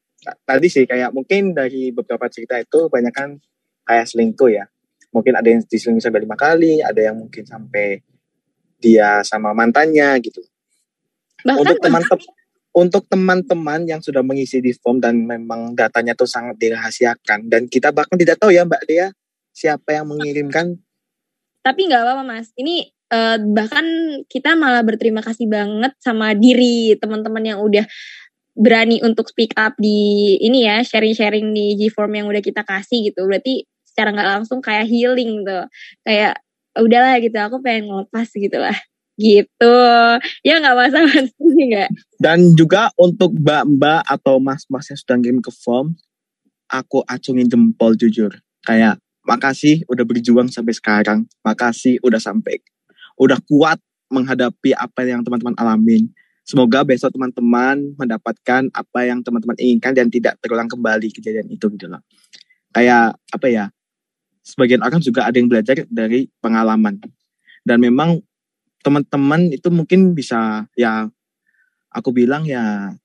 tadi 0.47 0.67
sih 0.71 0.85
kayak 0.87 1.11
mungkin 1.11 1.55
dari 1.55 1.91
beberapa 1.91 2.27
cerita 2.31 2.59
itu 2.59 2.87
banyak 2.87 3.15
kan 3.15 3.39
kayak 3.87 4.07
selingkuh 4.07 4.51
ya. 4.51 4.65
Mungkin 5.11 5.35
ada 5.35 5.49
yang 5.49 5.63
diselingkuh 5.65 6.05
sampai 6.05 6.23
lima 6.23 6.37
kali, 6.39 6.79
ada 6.85 6.99
yang 6.99 7.19
mungkin 7.19 7.43
sampai 7.43 8.03
dia 8.79 9.27
sama 9.27 9.51
mantannya 9.51 10.15
gitu. 10.23 10.43
Bahkan 11.43 11.59
untuk 11.59 11.79
teman-teman 11.83 12.38
untuk 12.79 13.11
teman-teman 13.11 13.83
yang 13.91 13.99
sudah 13.99 14.23
mengisi 14.23 14.63
di 14.63 14.71
form 14.71 15.03
dan 15.03 15.27
memang 15.27 15.75
datanya 15.75 16.15
tuh 16.15 16.31
sangat 16.31 16.55
dirahasiakan. 16.63 17.51
Dan 17.51 17.67
kita 17.67 17.91
bahkan 17.91 18.15
tidak 18.15 18.39
tahu 18.39 18.55
ya 18.55 18.63
Mbak 18.63 18.83
Dea 18.87 19.11
siapa 19.51 19.99
yang 19.99 20.07
mengirimkan. 20.07 20.79
Tapi 21.67 21.81
nggak 21.91 22.03
apa-apa 22.07 22.23
Mas. 22.23 22.55
Ini 22.55 22.87
uh, 23.11 23.37
bahkan 23.51 23.85
kita 24.31 24.55
malah 24.55 24.87
berterima 24.87 25.19
kasih 25.27 25.51
banget 25.51 25.99
sama 25.99 26.39
diri 26.39 26.95
teman-teman 26.95 27.43
yang 27.43 27.59
udah 27.59 27.83
berani 28.55 29.03
untuk 29.03 29.27
speak 29.27 29.55
up 29.59 29.75
di 29.79 30.35
ini 30.39 30.67
ya 30.67 30.83
sharing-sharing 30.87 31.51
di 31.51 31.75
G-form 31.79 32.15
yang 32.15 32.27
udah 32.31 32.43
kita 32.43 32.63
kasih 32.63 33.11
gitu. 33.11 33.27
Berarti 33.27 33.67
secara 33.83 34.15
nggak 34.15 34.31
langsung 34.39 34.63
kayak 34.63 34.87
healing 34.87 35.43
tuh 35.43 35.67
kayak 36.07 36.39
udahlah 36.79 37.19
gitu. 37.19 37.35
Aku 37.43 37.59
pengen 37.59 37.91
ngelepas 37.91 38.31
gitu 38.31 38.59
lah 38.63 38.79
gitu 39.19 39.77
ya 40.47 40.63
nggak 40.63 40.77
masalah 40.79 41.15
nggak 41.69 41.91
dan 42.23 42.39
juga 42.55 42.95
untuk 42.95 43.35
mbak-mbak 43.35 44.07
atau 44.07 44.39
mas-mas 44.39 44.87
yang 44.89 44.99
sudah 44.99 45.17
ngirim 45.19 45.43
ke 45.43 45.51
form 45.51 45.99
aku 46.71 47.03
acungin 47.05 47.51
jempol 47.51 47.99
jujur 47.99 48.31
kayak 48.63 49.03
makasih 49.27 49.83
udah 49.91 50.07
berjuang 50.07 50.49
sampai 50.49 50.73
sekarang 50.73 51.27
makasih 51.43 51.99
udah 52.07 52.23
sampai 52.23 52.63
udah 53.19 53.43
kuat 53.45 53.83
menghadapi 54.09 54.73
apa 54.73 55.05
yang 55.05 55.21
teman-teman 55.21 55.55
alamin. 55.59 56.09
Semoga 56.49 56.81
besok 56.81 57.13
teman-teman 57.13 57.93
mendapatkan 58.01 58.73
apa 58.73 59.01
yang 59.05 59.21
teman-teman 59.21 59.53
inginkan 59.61 59.93
dan 59.93 60.09
tidak 60.09 60.41
terulang 60.41 60.65
kembali 60.65 61.13
kejadian 61.13 61.45
itu 61.53 61.69
gitu 61.69 61.93
loh. 61.93 62.01
Kayak 62.73 63.21
apa 63.29 63.47
ya? 63.53 63.65
Sebagian 64.41 64.81
orang 64.81 65.05
juga 65.05 65.29
ada 65.29 65.37
yang 65.37 65.53
belajar 65.53 65.85
dari 65.93 66.25
pengalaman. 66.41 66.97
Dan 67.61 67.85
memang 67.85 68.25
teman-teman 68.89 69.53
itu 69.53 69.69
mungkin 69.69 70.17
bisa 70.17 70.65
ya 70.73 71.05
aku 71.93 72.09
bilang 72.17 72.49
ya 72.49 72.97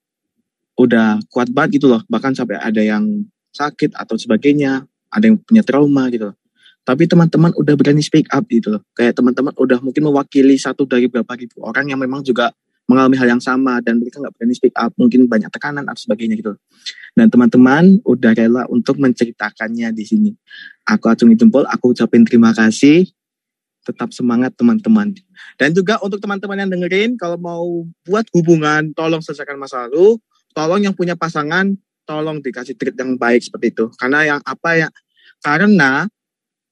udah 0.80 1.20
kuat 1.28 1.52
banget 1.52 1.84
gitu 1.84 1.92
loh. 1.92 2.02
Bahkan 2.08 2.40
sampai 2.40 2.56
ada 2.58 2.80
yang 2.80 3.28
sakit 3.52 3.94
atau 4.00 4.16
sebagainya, 4.16 4.88
ada 5.12 5.28
yang 5.28 5.38
punya 5.44 5.62
trauma 5.62 6.08
gitu 6.08 6.32
loh 6.32 6.38
tapi 6.84 7.08
teman-teman 7.08 7.56
udah 7.56 7.74
berani 7.80 8.04
speak 8.04 8.28
up 8.36 8.44
gitu 8.52 8.76
loh. 8.76 8.84
Kayak 8.92 9.16
teman-teman 9.16 9.56
udah 9.56 9.80
mungkin 9.80 10.04
mewakili 10.04 10.60
satu 10.60 10.84
dari 10.84 11.08
berapa 11.08 11.32
ribu 11.40 11.64
orang 11.64 11.88
yang 11.88 12.00
memang 12.00 12.20
juga 12.22 12.52
mengalami 12.84 13.16
hal 13.16 13.32
yang 13.32 13.44
sama 13.44 13.80
dan 13.80 13.96
mereka 13.96 14.20
nggak 14.20 14.36
berani 14.36 14.54
speak 14.60 14.76
up, 14.76 14.92
mungkin 15.00 15.32
banyak 15.32 15.48
tekanan 15.48 15.88
atau 15.88 16.04
sebagainya 16.04 16.36
gitu. 16.36 16.60
Dan 17.16 17.32
teman-teman 17.32 18.04
udah 18.04 18.32
rela 18.36 18.64
untuk 18.68 19.00
menceritakannya 19.00 19.96
di 19.96 20.04
sini. 20.04 20.32
Aku 20.84 21.08
acungi 21.08 21.40
jempol, 21.40 21.64
aku 21.64 21.96
ucapin 21.96 22.28
terima 22.28 22.52
kasih. 22.52 23.08
Tetap 23.84 24.16
semangat 24.16 24.56
teman-teman. 24.56 25.12
Dan 25.60 25.76
juga 25.76 26.00
untuk 26.00 26.24
teman-teman 26.24 26.64
yang 26.64 26.72
dengerin, 26.72 27.20
kalau 27.20 27.36
mau 27.36 27.84
buat 28.08 28.24
hubungan, 28.32 28.96
tolong 28.96 29.20
selesaikan 29.20 29.60
masa 29.60 29.88
lalu. 29.88 30.18
Tolong 30.56 30.82
yang 30.86 30.96
punya 30.96 31.18
pasangan, 31.20 31.76
tolong 32.08 32.40
dikasih 32.40 32.78
treat 32.80 32.96
yang 32.96 33.20
baik 33.20 33.44
seperti 33.44 33.76
itu. 33.76 33.92
Karena 34.00 34.24
yang 34.24 34.40
apa 34.46 34.88
ya, 34.88 34.88
karena 35.44 36.08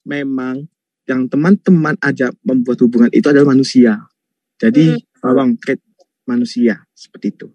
memang 0.08 0.66
yang 1.10 1.28
teman-teman 1.28 1.98
aja 2.00 2.32
membuat 2.46 2.80
hubungan 2.86 3.12
itu 3.12 3.28
adalah 3.28 3.52
manusia. 3.52 4.00
Jadi 4.62 4.96
hmm. 4.96 5.20
tolong 5.20 5.58
treat 5.58 5.82
manusia 6.30 6.80
seperti 6.94 7.34
itu. 7.34 7.48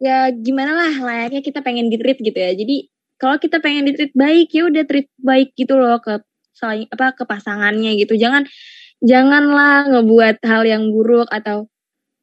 Ya 0.00 0.32
gimana 0.32 0.72
lah 0.72 0.92
layaknya 0.96 1.44
kita 1.44 1.60
pengen 1.60 1.92
di 1.92 2.00
treat 2.00 2.18
gitu 2.18 2.34
ya. 2.34 2.56
Jadi 2.56 2.88
kalau 3.20 3.36
kita 3.36 3.60
pengen 3.60 3.84
di 3.84 3.92
treat 3.92 4.16
baik 4.16 4.48
ya 4.48 4.66
udah 4.72 4.84
treat 4.88 5.12
baik 5.20 5.52
gitu 5.52 5.76
loh 5.76 6.00
ke 6.00 6.24
saling 6.60 6.84
apa 6.92 7.16
ke 7.16 7.24
pasangannya 7.24 7.96
gitu. 7.96 8.20
Jangan 8.20 8.44
janganlah 9.00 9.88
ngebuat 9.88 10.44
hal 10.44 10.62
yang 10.68 10.92
buruk 10.92 11.26
atau 11.32 11.66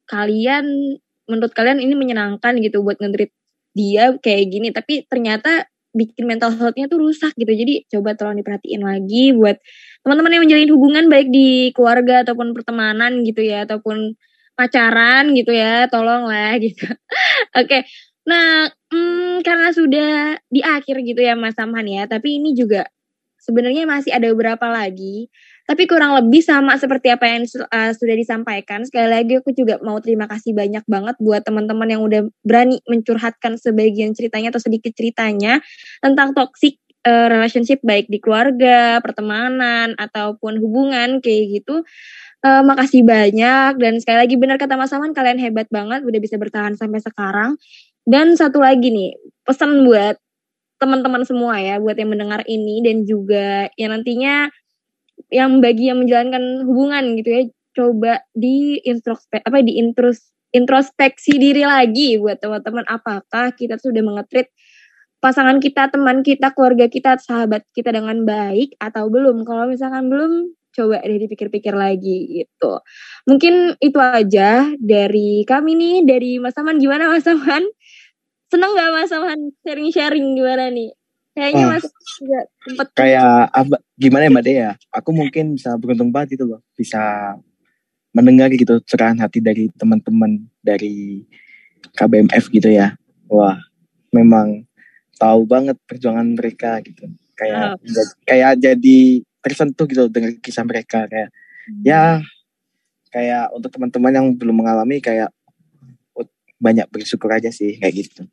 kalian 0.06 0.98
menurut 1.28 1.52
kalian 1.52 1.84
ini 1.84 1.94
menyenangkan 1.98 2.56
gitu 2.64 2.86
buat 2.86 3.02
ngetrit 3.02 3.34
dia 3.76 4.16
kayak 4.18 4.46
gini 4.50 4.70
tapi 4.72 5.06
ternyata 5.06 5.68
bikin 5.92 6.30
mental 6.30 6.54
health-nya 6.54 6.88
tuh 6.88 7.02
rusak 7.02 7.34
gitu 7.36 7.50
jadi 7.52 7.84
coba 7.90 8.14
tolong 8.14 8.38
diperhatiin 8.40 8.82
lagi 8.86 9.34
buat 9.34 9.58
teman-teman 10.06 10.34
yang 10.40 10.44
menjalin 10.46 10.72
hubungan 10.72 11.06
baik 11.10 11.28
di 11.34 11.74
keluarga 11.74 12.24
ataupun 12.24 12.54
pertemanan 12.54 13.26
gitu 13.26 13.42
ya 13.44 13.66
ataupun 13.68 14.14
pacaran 14.58 15.34
gitu 15.38 15.54
ya 15.54 15.86
tolong 15.90 16.30
lah 16.30 16.58
gitu 16.58 16.86
oke 17.60 17.68
okay. 17.68 17.82
nah 18.26 18.70
hmm, 18.94 19.42
karena 19.42 19.70
sudah 19.74 20.38
di 20.48 20.62
akhir 20.62 21.02
gitu 21.06 21.22
ya 21.22 21.38
Mas 21.38 21.58
Samhan 21.58 21.86
ya 21.86 22.06
tapi 22.06 22.42
ini 22.42 22.54
juga 22.54 22.86
sebenarnya 23.48 23.88
masih 23.88 24.12
ada 24.12 24.28
beberapa 24.28 24.68
lagi 24.68 25.32
tapi 25.68 25.84
kurang 25.84 26.16
lebih 26.16 26.40
sama 26.40 26.80
seperti 26.80 27.12
apa 27.12 27.28
yang 27.28 27.44
uh, 27.44 27.92
sudah 27.92 28.16
disampaikan. 28.16 28.88
Sekali 28.88 29.12
lagi 29.12 29.44
aku 29.44 29.52
juga 29.52 29.76
mau 29.84 30.00
terima 30.00 30.24
kasih 30.24 30.56
banyak 30.56 30.88
banget 30.88 31.20
buat 31.20 31.44
teman-teman 31.44 31.92
yang 31.92 32.02
udah 32.08 32.24
berani 32.40 32.80
mencurhatkan 32.88 33.60
sebagian 33.60 34.16
ceritanya 34.16 34.56
atau 34.56 34.64
sedikit 34.64 34.96
ceritanya 34.96 35.60
tentang 36.00 36.32
toxic 36.32 36.80
uh, 37.04 37.28
relationship 37.28 37.84
baik 37.84 38.08
di 38.08 38.24
keluarga, 38.24 39.04
pertemanan 39.04 39.92
ataupun 40.00 40.56
hubungan 40.64 41.20
kayak 41.20 41.60
gitu. 41.60 41.84
Uh, 42.48 42.64
makasih 42.64 43.04
banyak 43.04 43.76
dan 43.76 44.00
sekali 44.00 44.24
lagi 44.24 44.40
benar 44.40 44.56
kata 44.56 44.80
Mas 44.80 44.96
Aman 44.96 45.12
kalian 45.12 45.36
hebat 45.36 45.68
banget 45.68 46.00
udah 46.08 46.20
bisa 46.24 46.40
bertahan 46.40 46.80
sampai 46.80 47.04
sekarang. 47.04 47.60
Dan 48.08 48.40
satu 48.40 48.64
lagi 48.64 48.88
nih, 48.88 49.20
pesan 49.44 49.84
buat 49.84 50.16
teman-teman 50.78 51.24
semua 51.26 51.58
ya 51.58 51.82
buat 51.82 51.98
yang 51.98 52.14
mendengar 52.14 52.42
ini 52.46 52.86
dan 52.86 53.04
juga 53.04 53.70
yang 53.78 53.98
nantinya 53.98 54.50
yang 55.34 55.60
bagi 55.60 55.90
yang 55.90 56.06
menjalankan 56.06 56.64
hubungan 56.66 57.18
gitu 57.18 57.30
ya 57.30 57.44
coba 57.78 58.14
di 58.34 58.82
introspek 58.86 59.42
apa 59.46 59.62
di 59.62 59.78
intros 59.82 60.34
introspeksi 60.54 61.38
diri 61.38 61.66
lagi 61.66 62.18
buat 62.18 62.40
teman-teman 62.42 62.86
apakah 62.90 63.54
kita 63.54 63.78
sudah 63.78 64.02
mengetrit 64.02 64.50
pasangan 65.18 65.58
kita, 65.58 65.90
teman 65.90 66.22
kita, 66.22 66.54
keluarga 66.54 66.86
kita, 66.88 67.18
sahabat 67.18 67.66
kita 67.74 67.90
dengan 67.90 68.22
baik 68.24 68.78
atau 68.78 69.10
belum. 69.10 69.44
Kalau 69.44 69.66
misalkan 69.70 70.14
belum, 70.14 70.54
coba 70.78 71.02
deh 71.02 71.18
dipikir-pikir 71.26 71.74
lagi 71.74 72.46
gitu. 72.46 72.80
Mungkin 73.26 73.82
itu 73.82 73.98
aja 73.98 74.70
dari 74.78 75.42
kami 75.42 75.74
nih, 75.74 75.96
dari 76.06 76.38
Mas 76.38 76.54
Aman. 76.62 76.78
Gimana 76.78 77.10
Mas 77.10 77.26
Aman? 77.26 77.66
Seneng 78.48 78.72
gak 78.76 78.92
Mas 78.96 79.12
Aman 79.12 79.52
sharing-sharing 79.64 80.36
gimana 80.40 80.72
nih? 80.72 80.92
Kayaknya 81.38 81.64
oh, 81.64 81.70
masih 81.70 81.92
juga 82.18 82.40
sempet 82.66 82.88
kayak 82.98 83.54
apa, 83.54 83.76
gimana 83.94 84.26
ya 84.26 84.32
Mbak 84.34 84.46
Dea? 84.48 84.72
Aku 84.90 85.10
mungkin 85.14 85.54
bisa 85.54 85.78
beruntung 85.78 86.10
banget 86.10 86.40
gitu 86.40 86.50
loh, 86.50 86.66
bisa 86.74 86.98
mendengar 88.10 88.50
gitu 88.50 88.82
cerahan 88.82 89.22
hati 89.22 89.38
dari 89.38 89.70
teman-teman 89.78 90.50
dari 90.66 91.22
KBMF 91.94 92.50
gitu 92.50 92.74
ya. 92.74 92.98
Wah, 93.30 93.62
memang 94.10 94.66
tahu 95.22 95.46
banget 95.46 95.78
perjuangan 95.86 96.26
mereka 96.34 96.82
gitu. 96.82 97.06
Kayak 97.38 97.78
oh. 97.78 98.10
kayak 98.26 98.58
jadi 98.58 99.00
tersentuh 99.46 99.86
gitu 99.86 100.10
dengan 100.10 100.34
kisah 100.42 100.66
mereka 100.66 101.06
kayak 101.06 101.30
hmm. 101.70 101.86
ya 101.86 102.26
kayak 103.14 103.54
untuk 103.54 103.70
teman-teman 103.70 104.12
yang 104.12 104.28
belum 104.34 104.66
mengalami 104.66 104.98
kayak 104.98 105.30
banyak 106.58 106.90
bersyukur 106.90 107.30
aja 107.30 107.54
sih 107.54 107.78
kayak 107.78 107.94
gitu. 107.94 108.26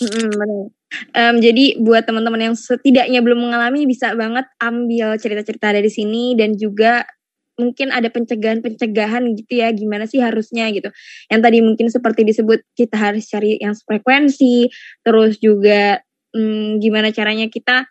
Mm, 0.00 0.72
Um, 1.16 1.40
jadi 1.40 1.80
buat 1.80 2.04
teman-teman 2.04 2.52
yang 2.52 2.56
setidaknya 2.56 3.24
belum 3.24 3.48
mengalami 3.48 3.88
bisa 3.88 4.12
banget 4.12 4.44
ambil 4.60 5.16
cerita-cerita 5.16 5.72
dari 5.72 5.88
sini 5.88 6.36
dan 6.36 6.52
juga 6.52 7.08
mungkin 7.56 7.92
ada 7.92 8.08
pencegahan-pencegahan 8.12 9.36
gitu 9.36 9.52
ya 9.60 9.72
gimana 9.72 10.04
sih 10.04 10.20
harusnya 10.20 10.68
gitu. 10.72 10.92
Yang 11.32 11.40
tadi 11.40 11.58
mungkin 11.64 11.86
seperti 11.88 12.28
disebut 12.28 12.60
kita 12.76 12.96
harus 12.96 13.24
cari 13.24 13.56
yang 13.56 13.72
frekuensi, 13.72 14.68
terus 15.00 15.40
juga 15.40 16.00
hmm, 16.36 16.80
gimana 16.80 17.08
caranya 17.08 17.48
kita 17.48 17.88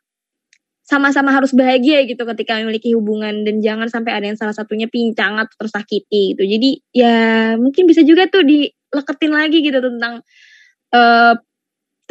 sama-sama 0.85 1.31
harus 1.31 1.55
bahagia 1.55 2.03
gitu 2.03 2.21
ketika 2.35 2.59
memiliki 2.59 2.91
hubungan 2.91 3.47
dan 3.47 3.63
jangan 3.63 3.87
sampai 3.87 4.11
ada 4.11 4.25
yang 4.27 4.37
salah 4.37 4.53
satunya 4.53 4.91
pincang 4.91 5.41
atau 5.41 5.55
tersakiti 5.57 6.35
gitu. 6.35 6.43
Jadi 6.45 6.69
ya 6.93 7.55
mungkin 7.57 7.89
bisa 7.89 8.05
juga 8.05 8.27
tuh 8.27 8.43
dileketin 8.43 9.31
lagi 9.31 9.57
gitu 9.63 9.79
tentang 9.79 10.19
uh, 10.91 11.33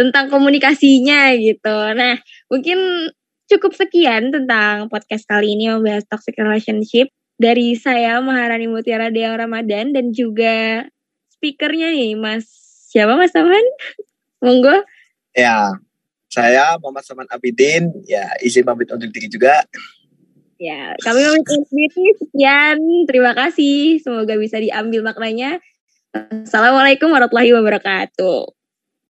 tentang 0.01 0.33
komunikasinya 0.33 1.37
gitu. 1.37 1.77
Nah, 1.93 2.17
mungkin 2.49 3.13
cukup 3.53 3.77
sekian 3.77 4.33
tentang 4.33 4.89
podcast 4.89 5.29
kali 5.29 5.53
ini 5.53 5.69
membahas 5.69 6.09
toxic 6.09 6.41
relationship 6.41 7.13
dari 7.37 7.77
saya 7.77 8.17
Maharani 8.25 8.65
Mutiara 8.65 9.13
Dea 9.13 9.37
Ramadan 9.37 9.93
dan 9.93 10.17
juga 10.17 10.89
speakernya 11.37 11.93
nih 11.93 12.17
Mas 12.17 12.49
siapa 12.89 13.13
Mas 13.21 13.37
Saman? 13.37 13.61
Monggo. 14.45 14.89
Ya, 15.37 15.77
saya 16.33 16.81
Muhammad 16.81 17.05
Saman 17.05 17.29
Abidin. 17.29 17.93
Ya, 18.09 18.25
izin 18.41 18.65
pamit 18.65 18.89
undur 18.89 19.13
diri 19.13 19.29
juga. 19.29 19.69
Ya, 20.57 20.97
kami 20.97 21.21
pamit 21.29 21.45
undur 21.45 21.69
diri. 21.69 22.09
Sekian, 22.17 22.81
terima 23.05 23.37
kasih. 23.37 24.01
Semoga 24.01 24.41
bisa 24.41 24.57
diambil 24.57 25.05
maknanya. 25.05 25.61
Assalamualaikum 26.17 27.13
warahmatullahi 27.13 27.53
wabarakatuh. 27.53 28.60